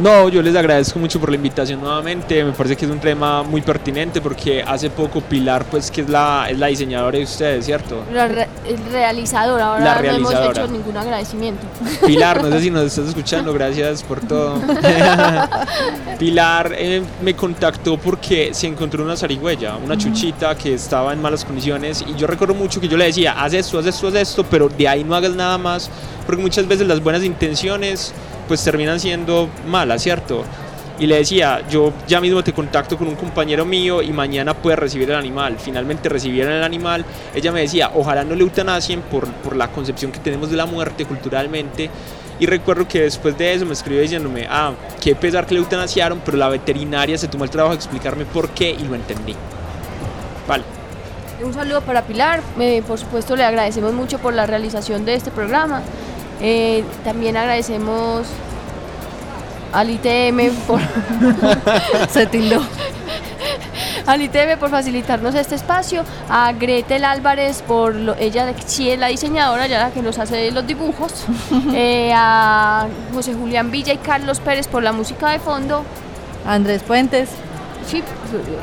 No, 0.00 0.28
yo 0.28 0.42
les 0.42 0.56
agradezco 0.56 0.98
mucho 0.98 1.20
por 1.20 1.30
la 1.30 1.36
invitación 1.36 1.80
nuevamente. 1.80 2.42
Me 2.44 2.50
parece 2.52 2.74
que 2.76 2.84
es 2.84 2.90
un 2.90 2.98
tema 2.98 3.44
muy 3.44 3.60
pertinente 3.60 4.20
porque 4.20 4.60
hace 4.60 4.90
poco 4.90 5.20
Pilar, 5.20 5.64
pues 5.66 5.88
que 5.90 6.00
es 6.00 6.08
la, 6.08 6.48
es 6.50 6.58
la 6.58 6.66
diseñadora 6.66 7.16
de 7.18 7.22
ustedes, 7.24 7.64
¿cierto? 7.64 8.02
La 8.12 8.26
re- 8.26 8.48
el 8.66 8.76
realizador, 8.90 9.60
ahora 9.60 9.84
La 9.84 9.94
no 9.94 10.00
hemos 10.00 10.32
realizadora. 10.32 10.62
hecho 10.64 10.72
ningún 10.72 10.96
agradecimiento. 10.96 11.64
Pilar, 12.04 12.42
no 12.42 12.50
sé 12.50 12.60
si 12.60 12.70
nos 12.72 12.82
estás 12.86 13.06
escuchando, 13.08 13.52
gracias 13.52 14.02
por 14.02 14.18
todo. 14.20 14.60
Pilar 16.18 16.72
eh, 16.76 17.02
me 17.22 17.34
contactó 17.34 17.96
porque 17.96 18.52
se 18.52 18.66
encontró 18.66 19.04
una 19.04 19.16
zarigüeya, 19.16 19.76
una 19.76 19.96
chuchita 19.96 20.56
que 20.56 20.74
estaba 20.74 21.12
en 21.12 21.22
malas 21.22 21.44
condiciones 21.44 22.04
y 22.06 22.14
yo 22.18 22.26
recuerdo 22.26 22.54
mucho 22.54 22.80
que 22.80 22.88
yo 22.88 22.96
le 22.96 23.06
decía, 23.06 23.32
haz 23.40 23.52
esto, 23.54 23.78
haz 23.78 23.86
esto, 23.86 24.08
haz 24.08 24.14
esto, 24.14 24.44
pero 24.50 24.68
de 24.68 24.88
ahí 24.88 25.04
no 25.04 25.14
hagas 25.14 25.32
nada 25.36 25.56
más, 25.58 25.90
porque 26.26 26.42
muchas 26.42 26.66
veces 26.66 26.86
las 26.88 27.00
buenas 27.02 27.22
intenciones 27.24 28.12
pues 28.46 28.62
terminan 28.62 29.00
siendo 29.00 29.48
malas, 29.66 30.02
¿cierto? 30.02 30.44
Y 30.98 31.06
le 31.06 31.16
decía, 31.16 31.62
yo 31.68 31.92
ya 32.06 32.20
mismo 32.20 32.44
te 32.44 32.52
contacto 32.52 32.96
con 32.96 33.08
un 33.08 33.16
compañero 33.16 33.64
mío 33.64 34.00
y 34.00 34.12
mañana 34.12 34.54
puedes 34.54 34.78
recibir 34.78 35.10
el 35.10 35.16
animal. 35.16 35.56
Finalmente 35.58 36.08
recibieron 36.08 36.52
el 36.52 36.62
animal. 36.62 37.04
Ella 37.34 37.50
me 37.50 37.62
decía, 37.62 37.90
ojalá 37.94 38.22
no 38.22 38.36
le 38.36 38.42
eutanasien 38.42 39.00
por, 39.00 39.26
por 39.26 39.56
la 39.56 39.68
concepción 39.68 40.12
que 40.12 40.20
tenemos 40.20 40.50
de 40.50 40.56
la 40.56 40.66
muerte 40.66 41.04
culturalmente. 41.04 41.90
Y 42.38 42.46
recuerdo 42.46 42.86
que 42.86 43.02
después 43.02 43.36
de 43.36 43.54
eso 43.54 43.66
me 43.66 43.72
escribió 43.72 44.02
diciéndome, 44.02 44.46
ah, 44.48 44.72
qué 45.00 45.14
pesar 45.16 45.46
que 45.46 45.54
le 45.54 45.60
eutanasiaron, 45.60 46.20
pero 46.24 46.36
la 46.36 46.48
veterinaria 46.48 47.18
se 47.18 47.26
tomó 47.26 47.44
el 47.44 47.50
trabajo 47.50 47.74
de 47.74 47.78
explicarme 47.78 48.24
por 48.24 48.50
qué 48.50 48.70
y 48.70 48.84
lo 48.84 48.94
entendí. 48.94 49.34
Vale. 50.46 50.64
Un 51.42 51.52
saludo 51.52 51.80
para 51.82 52.02
Pilar, 52.02 52.40
eh, 52.58 52.82
por 52.86 52.98
supuesto 52.98 53.36
le 53.36 53.44
agradecemos 53.44 53.92
mucho 53.92 54.18
por 54.18 54.32
la 54.34 54.46
realización 54.46 55.04
de 55.04 55.14
este 55.14 55.30
programa. 55.30 55.82
Eh, 56.46 56.84
también 57.04 57.38
agradecemos 57.38 58.26
al 59.72 59.88
ITM 59.90 60.50
por, 60.66 60.78
Se 62.10 62.26
tildó. 62.26 62.60
al 64.06 64.20
ITM 64.20 64.58
por 64.60 64.68
facilitarnos 64.70 65.34
este 65.34 65.54
espacio, 65.54 66.04
a 66.28 66.52
Gretel 66.52 67.04
Álvarez 67.06 67.62
por 67.66 67.94
lo- 67.94 68.14
ella 68.16 68.44
de- 68.44 68.54
sí 68.66 68.90
es 68.90 68.98
la 68.98 69.06
diseñadora, 69.06 69.66
ya 69.66 69.78
la 69.80 69.90
que 69.90 70.02
nos 70.02 70.18
hace 70.18 70.50
los 70.50 70.66
dibujos, 70.66 71.24
eh, 71.74 72.12
a 72.14 72.86
José 73.14 73.32
Julián 73.34 73.70
Villa 73.70 73.94
y 73.94 73.98
Carlos 73.98 74.38
Pérez 74.40 74.68
por 74.68 74.82
la 74.82 74.92
música 74.92 75.30
de 75.30 75.38
fondo. 75.38 75.82
Andrés 76.46 76.82
Puentes. 76.82 77.30
Sí, 77.86 78.02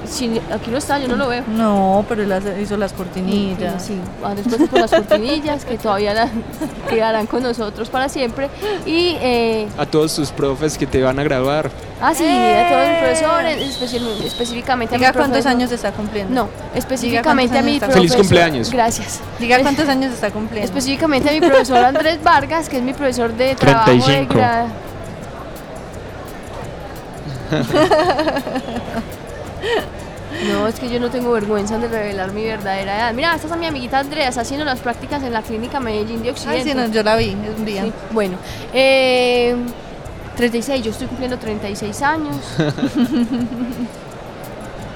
sí, 0.10 0.42
aquí 0.52 0.72
no 0.72 0.78
está, 0.78 1.00
yo 1.00 1.08
no 1.08 1.16
lo 1.16 1.28
veo. 1.28 1.44
No, 1.48 2.04
pero 2.10 2.24
él 2.24 2.34
hizo 2.62 2.76
las 2.78 2.92
cortinillas. 2.94 3.84
Sí, 3.84 3.98
después 4.36 4.70
por 4.70 4.80
las 4.82 4.92
cortinillas 4.92 5.64
que 5.66 5.78
todavía 5.78 6.14
la- 6.14 6.30
quedarán 6.90 7.28
con 7.28 7.44
nosotros 7.44 7.90
para 7.90 8.10
siempre. 8.10 8.50
Y, 8.86 9.16
eh, 9.22 9.68
A 9.78 9.86
todos 9.86 10.16
tus 10.16 10.32
profes 10.32 10.78
que 10.78 10.88
te 10.88 11.02
van 11.02 11.20
a 11.20 11.24
graduar. 11.24 11.70
ah, 12.02 12.14
sí, 12.16 12.26
a 12.26 12.68
todos 12.70 12.88
mis 12.88 12.98
profesores, 12.98 13.82
especi- 13.82 14.26
específicamente 14.26 14.96
a 14.96 14.98
mi 14.98 15.02
Diga 15.06 15.14
cuántos 15.14 15.30
profesor- 15.44 15.52
años 15.52 15.72
está 15.72 15.92
cumpliendo. 15.92 16.34
No, 16.34 16.50
específicamente 16.76 17.58
a 17.58 17.62
mi 17.62 17.78
profesor. 17.80 18.02
Feliz 18.02 18.16
cumpleaños. 18.16 18.72
Gracias. 18.72 19.20
Diga 19.40 19.60
cuántos 19.62 19.88
años 19.88 20.14
está 20.14 20.32
cumpliendo. 20.32 20.66
Específicamente 20.66 21.30
a 21.30 21.34
mi 21.34 21.42
profesor 21.42 21.78
Andrés 21.78 22.20
Vargas, 22.24 22.68
que 22.70 22.78
es 22.78 22.84
mi 22.84 22.94
profesor 22.94 23.34
de 23.34 23.56
trabajo 23.56 23.86
35. 23.86 24.34
de 24.34 24.91
No, 30.50 30.68
es 30.68 30.80
que 30.80 30.90
yo 30.90 31.00
no 31.00 31.10
tengo 31.10 31.32
vergüenza 31.32 31.78
de 31.78 31.88
revelar 31.88 32.32
mi 32.32 32.44
verdadera 32.44 32.96
edad. 32.96 33.14
Mira, 33.14 33.36
esta 33.36 33.48
es 33.48 33.58
mi 33.58 33.66
amiguita 33.68 34.00
Andrea, 34.00 34.30
está 34.30 34.42
haciendo 34.42 34.66
las 34.66 34.80
prácticas 34.80 35.22
en 35.24 35.34
la 35.34 35.42
clínica 35.42 35.80
Medellín 35.80 36.24
de 36.24 36.32
Occidente. 36.32 36.62
Ay, 36.62 36.70
sí, 36.70 36.74
no, 36.74 36.88
yo 36.88 37.04
la 37.04 37.16
vi 37.16 37.36
un 37.36 37.66
día. 37.66 37.84
Sí, 37.84 37.94
bueno, 38.12 38.38
eh, 38.74 39.56
36, 40.38 40.84
yo 40.84 40.92
estoy 40.92 41.08
cumpliendo 41.08 41.38
36 41.38 42.02
años. 42.02 42.36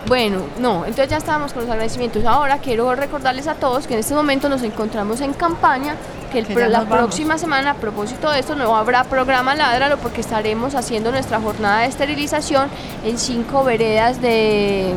bueno, 0.08 0.39
no, 0.60 0.86
entonces 0.86 1.10
ya 1.10 1.18
estábamos 1.18 1.53
con 1.53 1.64
los 1.64 1.72
agradecimientos. 1.72 2.26
Ahora 2.26 2.58
quiero 2.60 2.95
recordarles 2.95 3.47
a 3.47 3.56
todos 3.56 3.86
que 3.86 3.93
en 3.93 3.99
este 3.99 4.16
momento 4.16 4.49
nos 4.49 4.64
encontramos 4.64 5.22
en 5.22 5.34
campaña, 5.34 5.95
que, 6.36 6.40
el 6.42 6.48
Que 6.48 6.54
pro- 6.54 6.64
ya 6.64 6.68
la 6.70 6.80
vamos. 6.82 6.98
próxima 6.98 7.38
semana, 7.38 7.72
a 7.72 7.74
propósito 7.76 8.30
de 8.30 8.40
esto, 8.40 8.56
no 8.56 8.76
habrá 8.76 9.06
programa 9.06 9.56
Ládralo 9.56 9.98
porque 9.98 10.20
estaremos 10.22 10.76
haciendo 10.76 11.12
nuestra 11.12 11.40
jornada 11.40 11.80
de 11.82 11.88
esterilización 11.88 12.68
en 13.06 13.18
cinco 13.18 13.64
veredas 13.64 14.22
de 14.22 14.94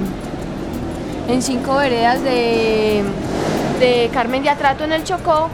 en 1.29 1.43
cinco 1.43 1.77
veredas 1.77 2.23
de, 2.25 3.05
de 3.79 4.11
Carmen 4.13 4.43
de 4.43 4.51
Atrato 4.51 4.83
en 4.85 4.93
el 4.93 5.05
Chocó. 5.05 5.49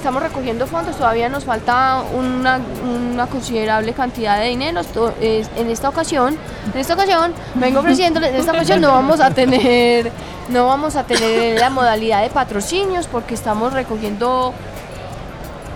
Estamos 0.00 0.22
recogiendo 0.22 0.66
fondos, 0.66 0.96
todavía 0.96 1.28
nos 1.28 1.44
falta 1.44 2.02
una, 2.14 2.58
una 2.82 3.26
considerable 3.26 3.92
cantidad 3.92 4.40
de 4.40 4.46
dinero. 4.46 4.80
En 5.20 5.68
esta 5.70 5.90
ocasión, 5.90 6.38
en 6.72 6.80
esta 6.80 6.94
ocasión, 6.94 7.34
vengo 7.56 7.80
ofreciéndoles, 7.80 8.30
en 8.30 8.36
esta 8.36 8.52
ocasión 8.52 8.80
no 8.80 8.92
vamos 8.92 9.20
a 9.20 9.30
tener, 9.32 10.10
no 10.48 10.66
vamos 10.66 10.96
a 10.96 11.04
tener 11.04 11.60
la 11.60 11.68
modalidad 11.68 12.22
de 12.22 12.30
patrocinios 12.30 13.08
porque 13.08 13.34
estamos 13.34 13.74
recogiendo. 13.74 14.54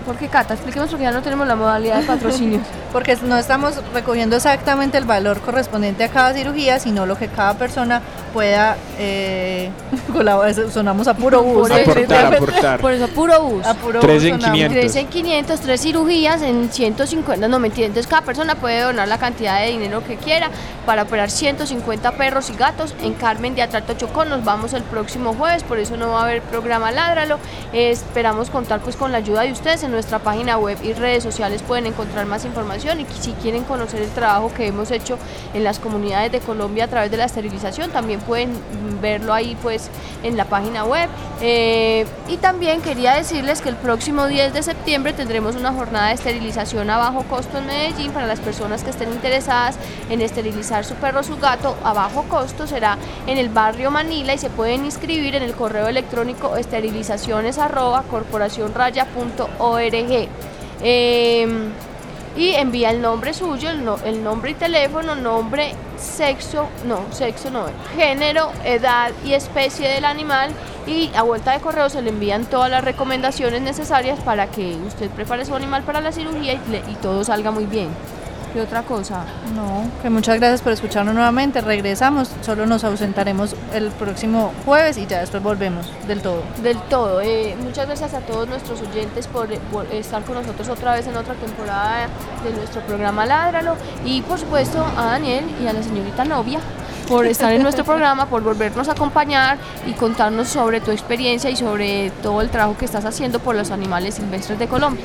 ¿Por 0.05 0.17
qué 0.17 0.27
Cata? 0.27 0.53
Expliquemos 0.53 0.89
porque 0.89 1.03
ya 1.03 1.11
no 1.11 1.21
tenemos 1.21 1.47
la 1.47 1.55
modalidad 1.55 1.97
de 1.99 2.03
patrocinios. 2.05 2.61
Porque 2.95 3.17
no 3.23 3.37
estamos 3.37 3.73
recogiendo 3.93 4.37
exactamente 4.37 4.97
el 4.97 5.03
valor 5.03 5.41
correspondiente 5.41 6.05
a 6.05 6.07
cada 6.09 6.33
cirugía, 6.33 6.79
sino 6.79 7.05
lo 7.05 7.17
que 7.17 7.27
cada 7.27 7.55
persona 7.55 8.01
pueda 8.31 8.77
eh, 8.97 9.69
sonamos 10.73 11.07
a 11.09 11.13
puro 11.13 11.43
bus. 11.43 11.67
Por 11.67 11.77
eso- 11.77 11.91
Aportar, 11.91 12.33
aportar. 12.35 12.79
Por 12.79 12.91
eso, 12.93 13.07
puro 13.09 13.41
bus. 13.41 13.65
A 13.65 13.73
puro 13.73 13.99
Tres 13.99 14.23
bus 14.23 14.31
en 14.31 14.35
sonamos. 14.41 14.53
500. 14.53 14.79
3 14.79 14.95
en 14.95 15.07
500, 15.07 15.59
3 15.59 15.81
cirugías 15.81 16.41
en 16.41 16.71
150, 16.71 17.47
no 17.49 17.59
mentira, 17.59 17.87
entonces 17.87 18.07
cada 18.09 18.21
persona 18.21 18.55
puede 18.55 18.81
donar 18.81 19.07
la 19.09 19.17
cantidad 19.17 19.59
de 19.59 19.67
dinero 19.71 20.01
que 20.05 20.15
quiera 20.15 20.49
para 20.85 21.03
operar 21.03 21.29
150 21.31 22.11
perros 22.13 22.49
y 22.49 22.55
gatos 22.55 22.95
en 23.01 23.13
Carmen 23.13 23.55
de 23.55 23.61
Atrato 23.63 23.93
Chocó, 23.95 24.23
nos 24.25 24.43
vamos 24.45 24.71
el 24.73 24.83
próximo 24.83 25.33
jueves, 25.33 25.63
por 25.63 25.79
eso 25.79 25.97
no 25.97 26.11
va 26.11 26.21
a 26.21 26.23
haber 26.23 26.41
programa 26.43 26.91
Ládralo, 26.91 27.39
Eh, 27.73 27.89
esperamos 27.91 28.49
contar 28.49 28.79
pues 28.79 28.95
con 28.95 29.11
la 29.11 29.17
ayuda 29.17 29.41
de 29.41 29.51
ustedes, 29.51 29.83
en 29.83 29.91
nuestra 29.95 30.19
página 30.19 30.57
web 30.57 30.77
y 30.83 30.93
redes 30.93 31.23
sociales 31.23 31.61
pueden 31.63 31.87
encontrar 31.87 32.25
más 32.25 32.45
información 32.45 32.99
y 32.99 33.05
si 33.19 33.31
quieren 33.31 33.63
conocer 33.63 34.01
el 34.01 34.09
trabajo 34.11 34.51
que 34.53 34.67
hemos 34.67 34.91
hecho 34.91 35.17
en 35.53 35.63
las 35.63 35.79
comunidades 35.79 36.31
de 36.31 36.39
Colombia 36.41 36.83
a 36.83 36.87
través 36.87 37.09
de 37.11 37.17
la 37.17 37.25
esterilización, 37.25 37.91
también 37.91 38.19
pueden 38.19 38.49
verlo 39.01 39.33
ahí 39.33 39.57
pues 39.61 39.89
en 40.23 40.35
la 40.37 40.45
página 40.45 40.83
web. 40.83 41.09
Eh, 41.41 42.05
y 42.27 42.37
también 42.37 42.81
quería 42.81 43.13
decirles 43.13 43.61
que 43.61 43.69
el 43.69 43.75
próximo 43.75 44.27
10 44.27 44.53
de 44.53 44.63
septiembre 44.63 45.13
tendremos 45.13 45.55
una 45.55 45.71
jornada 45.71 46.07
de 46.09 46.15
esterilización 46.15 46.89
a 46.89 46.97
bajo 46.97 47.23
costo 47.23 47.57
en 47.57 47.67
Medellín 47.67 48.11
para 48.11 48.27
las 48.27 48.39
personas 48.39 48.83
que 48.83 48.89
estén 48.89 49.11
interesadas 49.11 49.77
en 50.09 50.21
esterilizar 50.21 50.83
su 50.83 50.95
perro 50.95 51.21
o 51.21 51.23
su 51.23 51.37
gato 51.37 51.75
a 51.83 51.93
bajo 51.93 52.23
costo. 52.23 52.67
Será 52.67 52.97
en 53.27 53.37
el 53.37 53.49
barrio 53.49 53.91
Manila 53.91 54.33
y 54.33 54.37
se 54.37 54.49
pueden 54.49 54.85
inscribir 54.85 55.35
en 55.35 55.43
el 55.43 55.53
correo 55.53 55.87
electrónico 55.87 56.57
esterilizaciones 56.57 57.57
arroba 57.57 58.03
corporacionraya.org. 58.09 59.84
Eh, 60.81 61.47
y 62.37 62.49
envía 62.49 62.89
el 62.91 63.01
nombre 63.01 63.33
suyo, 63.33 63.69
el, 63.69 63.85
no- 63.85 63.97
el 64.03 64.21
nombre 64.21 64.51
y 64.51 64.53
teléfono, 64.55 65.15
nombre, 65.15 65.73
sexo, 65.97 66.67
no, 66.85 66.99
sexo 67.11 67.49
no, 67.49 67.65
género, 67.95 68.51
edad 68.65 69.11
y 69.25 69.33
especie 69.33 69.87
del 69.87 70.03
animal 70.03 70.51
y 70.85 71.11
a 71.15 71.21
vuelta 71.21 71.53
de 71.53 71.61
correo 71.61 71.89
se 71.89 72.01
le 72.01 72.09
envían 72.09 72.43
todas 72.45 72.69
las 72.69 72.83
recomendaciones 72.83 73.61
necesarias 73.61 74.19
para 74.19 74.47
que 74.47 74.75
usted 74.85 75.09
prepare 75.11 75.45
su 75.45 75.55
animal 75.55 75.83
para 75.83 76.01
la 76.01 76.11
cirugía 76.11 76.53
y 76.55 76.95
todo 77.01 77.23
salga 77.23 77.51
muy 77.51 77.65
bien. 77.65 77.87
¿Qué 78.55 78.61
otra 78.61 78.83
cosa? 78.83 79.25
No, 79.53 79.83
que 80.01 80.09
muchas 80.09 80.39
gracias 80.39 80.61
por 80.61 80.71
escucharnos 80.71 81.13
nuevamente. 81.13 81.59
Regresamos, 81.59 82.31
solo 82.39 82.65
nos 82.65 82.85
ausentaremos 82.85 83.53
el 83.73 83.89
próximo 83.91 84.53
jueves 84.63 84.97
y 84.97 85.05
ya 85.05 85.19
después 85.19 85.43
volvemos 85.43 85.91
del 86.07 86.21
todo. 86.21 86.41
Del 86.63 86.77
todo. 86.83 87.19
eh, 87.19 87.57
muchas 87.61 87.85
gracias 87.85 88.13
a 88.13 88.21
todos 88.21 88.47
nuestros 88.47 88.81
oyentes 88.81 89.27
por, 89.27 89.49
por 89.73 89.85
estar 89.87 90.23
con 90.23 90.35
nosotros 90.35 90.69
otra 90.69 90.93
vez 90.93 91.05
en 91.05 91.17
otra 91.17 91.33
temporada 91.33 92.07
de 92.45 92.53
nuestro 92.53 92.79
programa 92.83 93.25
Ládralo. 93.25 93.75
Y 94.05 94.21
por 94.21 94.39
supuesto 94.39 94.85
a 94.95 95.03
Daniel 95.03 95.43
y 95.61 95.67
a 95.67 95.73
la 95.73 95.83
señorita 95.83 96.23
novia 96.23 96.61
por 97.09 97.25
estar 97.25 97.51
en 97.51 97.61
nuestro 97.61 97.83
programa, 97.83 98.27
por 98.27 98.41
volvernos 98.41 98.87
a 98.87 98.93
acompañar 98.93 99.57
y 99.85 99.91
contarnos 99.91 100.47
sobre 100.47 100.79
tu 100.79 100.91
experiencia 100.91 101.49
y 101.49 101.57
sobre 101.57 102.09
todo 102.23 102.39
el 102.39 102.49
trabajo 102.49 102.77
que 102.77 102.85
estás 102.85 103.03
haciendo 103.03 103.39
por 103.39 103.53
los 103.53 103.69
animales 103.71 104.15
silvestres 104.15 104.57
de 104.57 104.67
Colombia. 104.69 105.03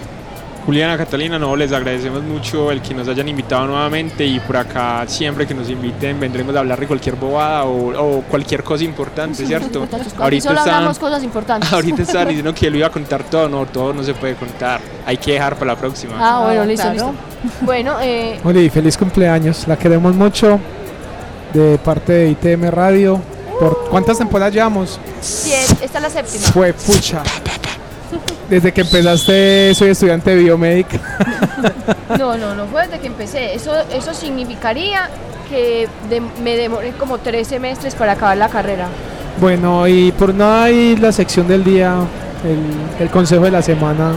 Juliana, 0.66 0.96
Catalina, 0.96 1.38
no, 1.38 1.56
les 1.56 1.72
agradecemos 1.72 2.22
mucho 2.22 2.70
el 2.70 2.80
que 2.82 2.94
nos 2.94 3.08
hayan 3.08 3.26
invitado 3.28 3.66
nuevamente 3.66 4.24
y 4.24 4.38
por 4.40 4.58
acá 4.58 5.04
siempre 5.06 5.46
que 5.46 5.54
nos 5.54 5.68
inviten 5.70 6.20
vendremos 6.20 6.54
a 6.54 6.60
hablar 6.60 6.78
de 6.78 6.86
cualquier 6.86 7.16
bobada 7.16 7.64
o, 7.64 8.18
o 8.18 8.22
cualquier 8.22 8.62
cosa 8.62 8.84
importante, 8.84 9.44
¿cierto? 9.46 9.88
Aquí 10.20 10.40
solo 10.40 10.60
hablamos 10.60 10.98
cosas 10.98 11.24
importantes. 11.24 11.72
ahorita 11.72 12.02
estaban 12.02 12.28
diciendo 12.28 12.54
que 12.54 12.70
lo 12.70 12.76
iba 12.76 12.86
a 12.86 12.90
contar 12.90 13.24
todo, 13.24 13.48
no, 13.48 13.66
todo 13.66 13.92
no 13.92 14.02
se 14.04 14.14
puede 14.14 14.34
contar, 14.36 14.80
hay 15.06 15.16
que 15.16 15.32
dejar 15.32 15.56
para 15.56 15.72
la 15.72 15.78
próxima. 15.78 16.14
Ah, 16.20 16.44
bueno, 16.44 16.64
listo, 16.66 16.82
claro. 16.92 17.12
listo. 17.42 17.56
Bueno, 17.62 17.96
eh, 18.02 18.38
Oli, 18.44 18.68
feliz 18.68 18.96
cumpleaños. 18.98 19.66
La 19.66 19.76
queremos 19.78 20.14
mucho 20.14 20.60
de 21.54 21.78
parte 21.78 22.12
de 22.12 22.30
ITM 22.30 22.68
Radio. 22.70 23.20
¿Por 23.58 23.88
cuántas 23.88 24.18
temporadas 24.18 24.52
llevamos? 24.54 25.00
siete- 25.22 25.84
esta 25.84 25.98
es 25.98 26.02
la 26.02 26.10
séptima. 26.10 26.46
Fue 26.52 26.72
pucha. 26.74 27.22
Desde 28.50 28.72
que 28.72 28.80
empezaste 28.80 29.72
soy 29.74 29.90
estudiante 29.90 30.30
de 30.34 30.42
biomédica. 30.42 30.98
No, 32.18 32.36
no, 32.36 32.54
no 32.56 32.66
fue 32.66 32.82
desde 32.86 32.98
que 32.98 33.06
empecé. 33.06 33.54
Eso, 33.54 33.72
eso 33.94 34.12
significaría 34.12 35.08
que 35.48 35.88
de- 36.08 36.20
me 36.42 36.56
demoré 36.56 36.90
como 36.98 37.18
tres 37.18 37.46
semestres 37.48 37.94
para 37.94 38.12
acabar 38.12 38.36
la 38.36 38.48
carrera. 38.48 38.88
Bueno, 39.40 39.86
y 39.86 40.10
por 40.12 40.34
nada 40.34 40.64
hay 40.64 40.96
la 40.96 41.12
sección 41.12 41.46
del 41.46 41.62
día, 41.64 41.94
el, 42.44 43.04
el 43.04 43.10
consejo 43.10 43.44
de 43.44 43.52
la 43.52 43.62
semana. 43.62 44.12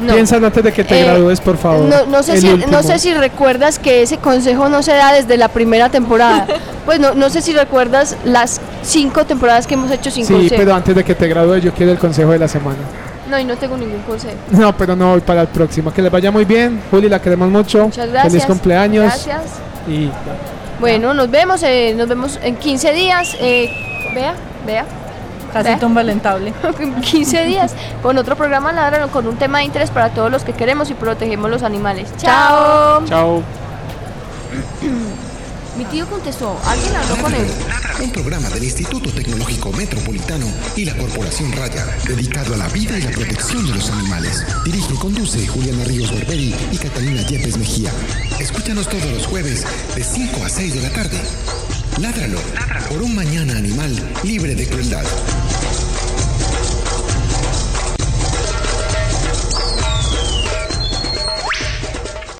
No. 0.00 0.12
Piensa 0.12 0.36
antes 0.36 0.62
de 0.62 0.72
que 0.72 0.84
te 0.84 1.00
Eh, 1.00 1.04
gradúes, 1.04 1.40
por 1.40 1.56
favor. 1.56 1.80
No, 1.86 2.06
no 2.06 2.22
sé 2.22 2.40
si, 2.40 2.48
no 2.70 2.82
sé 2.82 2.98
si 2.98 3.14
recuerdas 3.14 3.78
que 3.78 4.02
ese 4.02 4.18
consejo 4.18 4.68
no 4.68 4.82
se 4.82 4.92
da 4.92 5.12
desde 5.12 5.36
la 5.38 5.48
primera 5.48 5.88
temporada. 5.88 6.46
pues 6.84 7.00
no, 7.00 7.14
no 7.14 7.30
sé 7.30 7.40
si 7.42 7.52
recuerdas 7.54 8.16
las 8.24 8.60
cinco 8.82 9.24
temporadas 9.24 9.66
que 9.66 9.74
hemos 9.74 9.90
hecho 9.90 10.10
sin 10.10 10.24
Sí, 10.26 10.32
consejo. 10.34 10.54
pero 10.56 10.74
antes 10.74 10.94
de 10.94 11.02
que 11.02 11.14
te 11.14 11.26
gradúes 11.26 11.64
yo 11.64 11.72
quiero 11.72 11.90
el 11.92 11.98
consejo 11.98 12.30
de 12.30 12.38
la 12.38 12.46
semana. 12.48 12.76
No, 13.30 13.38
y 13.38 13.44
no 13.44 13.56
tengo 13.56 13.76
ningún 13.76 14.02
consejo. 14.02 14.36
No, 14.50 14.76
pero 14.76 14.94
no 14.94 15.10
voy 15.10 15.20
para 15.20 15.42
el 15.42 15.48
próximo. 15.48 15.92
Que 15.92 16.00
les 16.02 16.10
vaya 16.12 16.30
muy 16.30 16.44
bien. 16.44 16.80
Juli, 16.90 17.08
la 17.08 17.20
queremos 17.20 17.48
mucho. 17.48 17.84
Muchas 17.84 18.08
gracias. 18.10 18.32
Feliz 18.32 18.46
cumpleaños. 18.46 19.04
Gracias. 19.04 19.42
Y 19.88 20.10
Bueno, 20.80 21.12
nos 21.14 21.30
vemos, 21.30 21.62
eh, 21.62 21.94
nos 21.96 22.08
vemos 22.08 22.38
en 22.42 22.56
15 22.56 22.92
días. 22.92 23.36
eh, 23.40 23.70
vea, 24.14 24.34
vea. 24.66 24.84
Casi 25.52 25.70
Ve. 25.70 25.76
tumba 25.76 26.02
el 26.02 26.10
entable. 26.10 26.52
en 26.80 27.00
15 27.00 27.44
días 27.44 27.74
con 28.02 28.18
otro 28.18 28.36
programa 28.36 28.72
Ladrón 28.72 29.08
con 29.08 29.26
un 29.26 29.36
tema 29.36 29.58
de 29.58 29.64
interés 29.64 29.90
para 29.90 30.10
todos 30.10 30.30
los 30.30 30.44
que 30.44 30.52
queremos 30.52 30.90
y 30.90 30.94
protegemos 30.94 31.50
los 31.50 31.62
animales. 31.62 32.08
Chao. 32.18 33.04
Chao. 33.06 33.65
Mi 35.76 35.84
tío 35.84 36.08
contestó, 36.08 36.58
alguien 36.64 36.96
habló 36.96 37.16
con 37.22 37.34
él. 37.34 37.46
Un 38.02 38.10
programa 38.10 38.48
del 38.48 38.64
Instituto 38.64 39.12
Tecnológico 39.12 39.72
Metropolitano 39.72 40.46
y 40.74 40.86
la 40.86 40.96
Corporación 40.96 41.52
Raya, 41.52 41.86
dedicado 42.06 42.54
a 42.54 42.56
la 42.56 42.68
vida 42.68 42.98
y 42.98 43.02
la 43.02 43.10
protección 43.10 43.66
de 43.66 43.74
los 43.74 43.90
animales. 43.90 44.46
Dirige 44.64 44.94
y 44.94 44.96
conduce 44.96 45.46
Juliana 45.46 45.84
Ríos 45.84 46.12
Berberi 46.12 46.54
y 46.72 46.78
Catalina 46.78 47.20
Yepes 47.26 47.58
Mejía. 47.58 47.92
Escúchanos 48.38 48.88
todos 48.88 49.10
los 49.12 49.26
jueves 49.26 49.66
de 49.94 50.02
5 50.02 50.44
a 50.44 50.48
6 50.48 50.74
de 50.74 50.80
la 50.80 50.90
tarde. 50.90 51.20
Ládralo, 52.00 52.38
por 52.88 53.02
un 53.02 53.14
mañana 53.14 53.56
animal 53.56 53.94
libre 54.24 54.54
de 54.54 54.66
crueldad. 54.66 55.04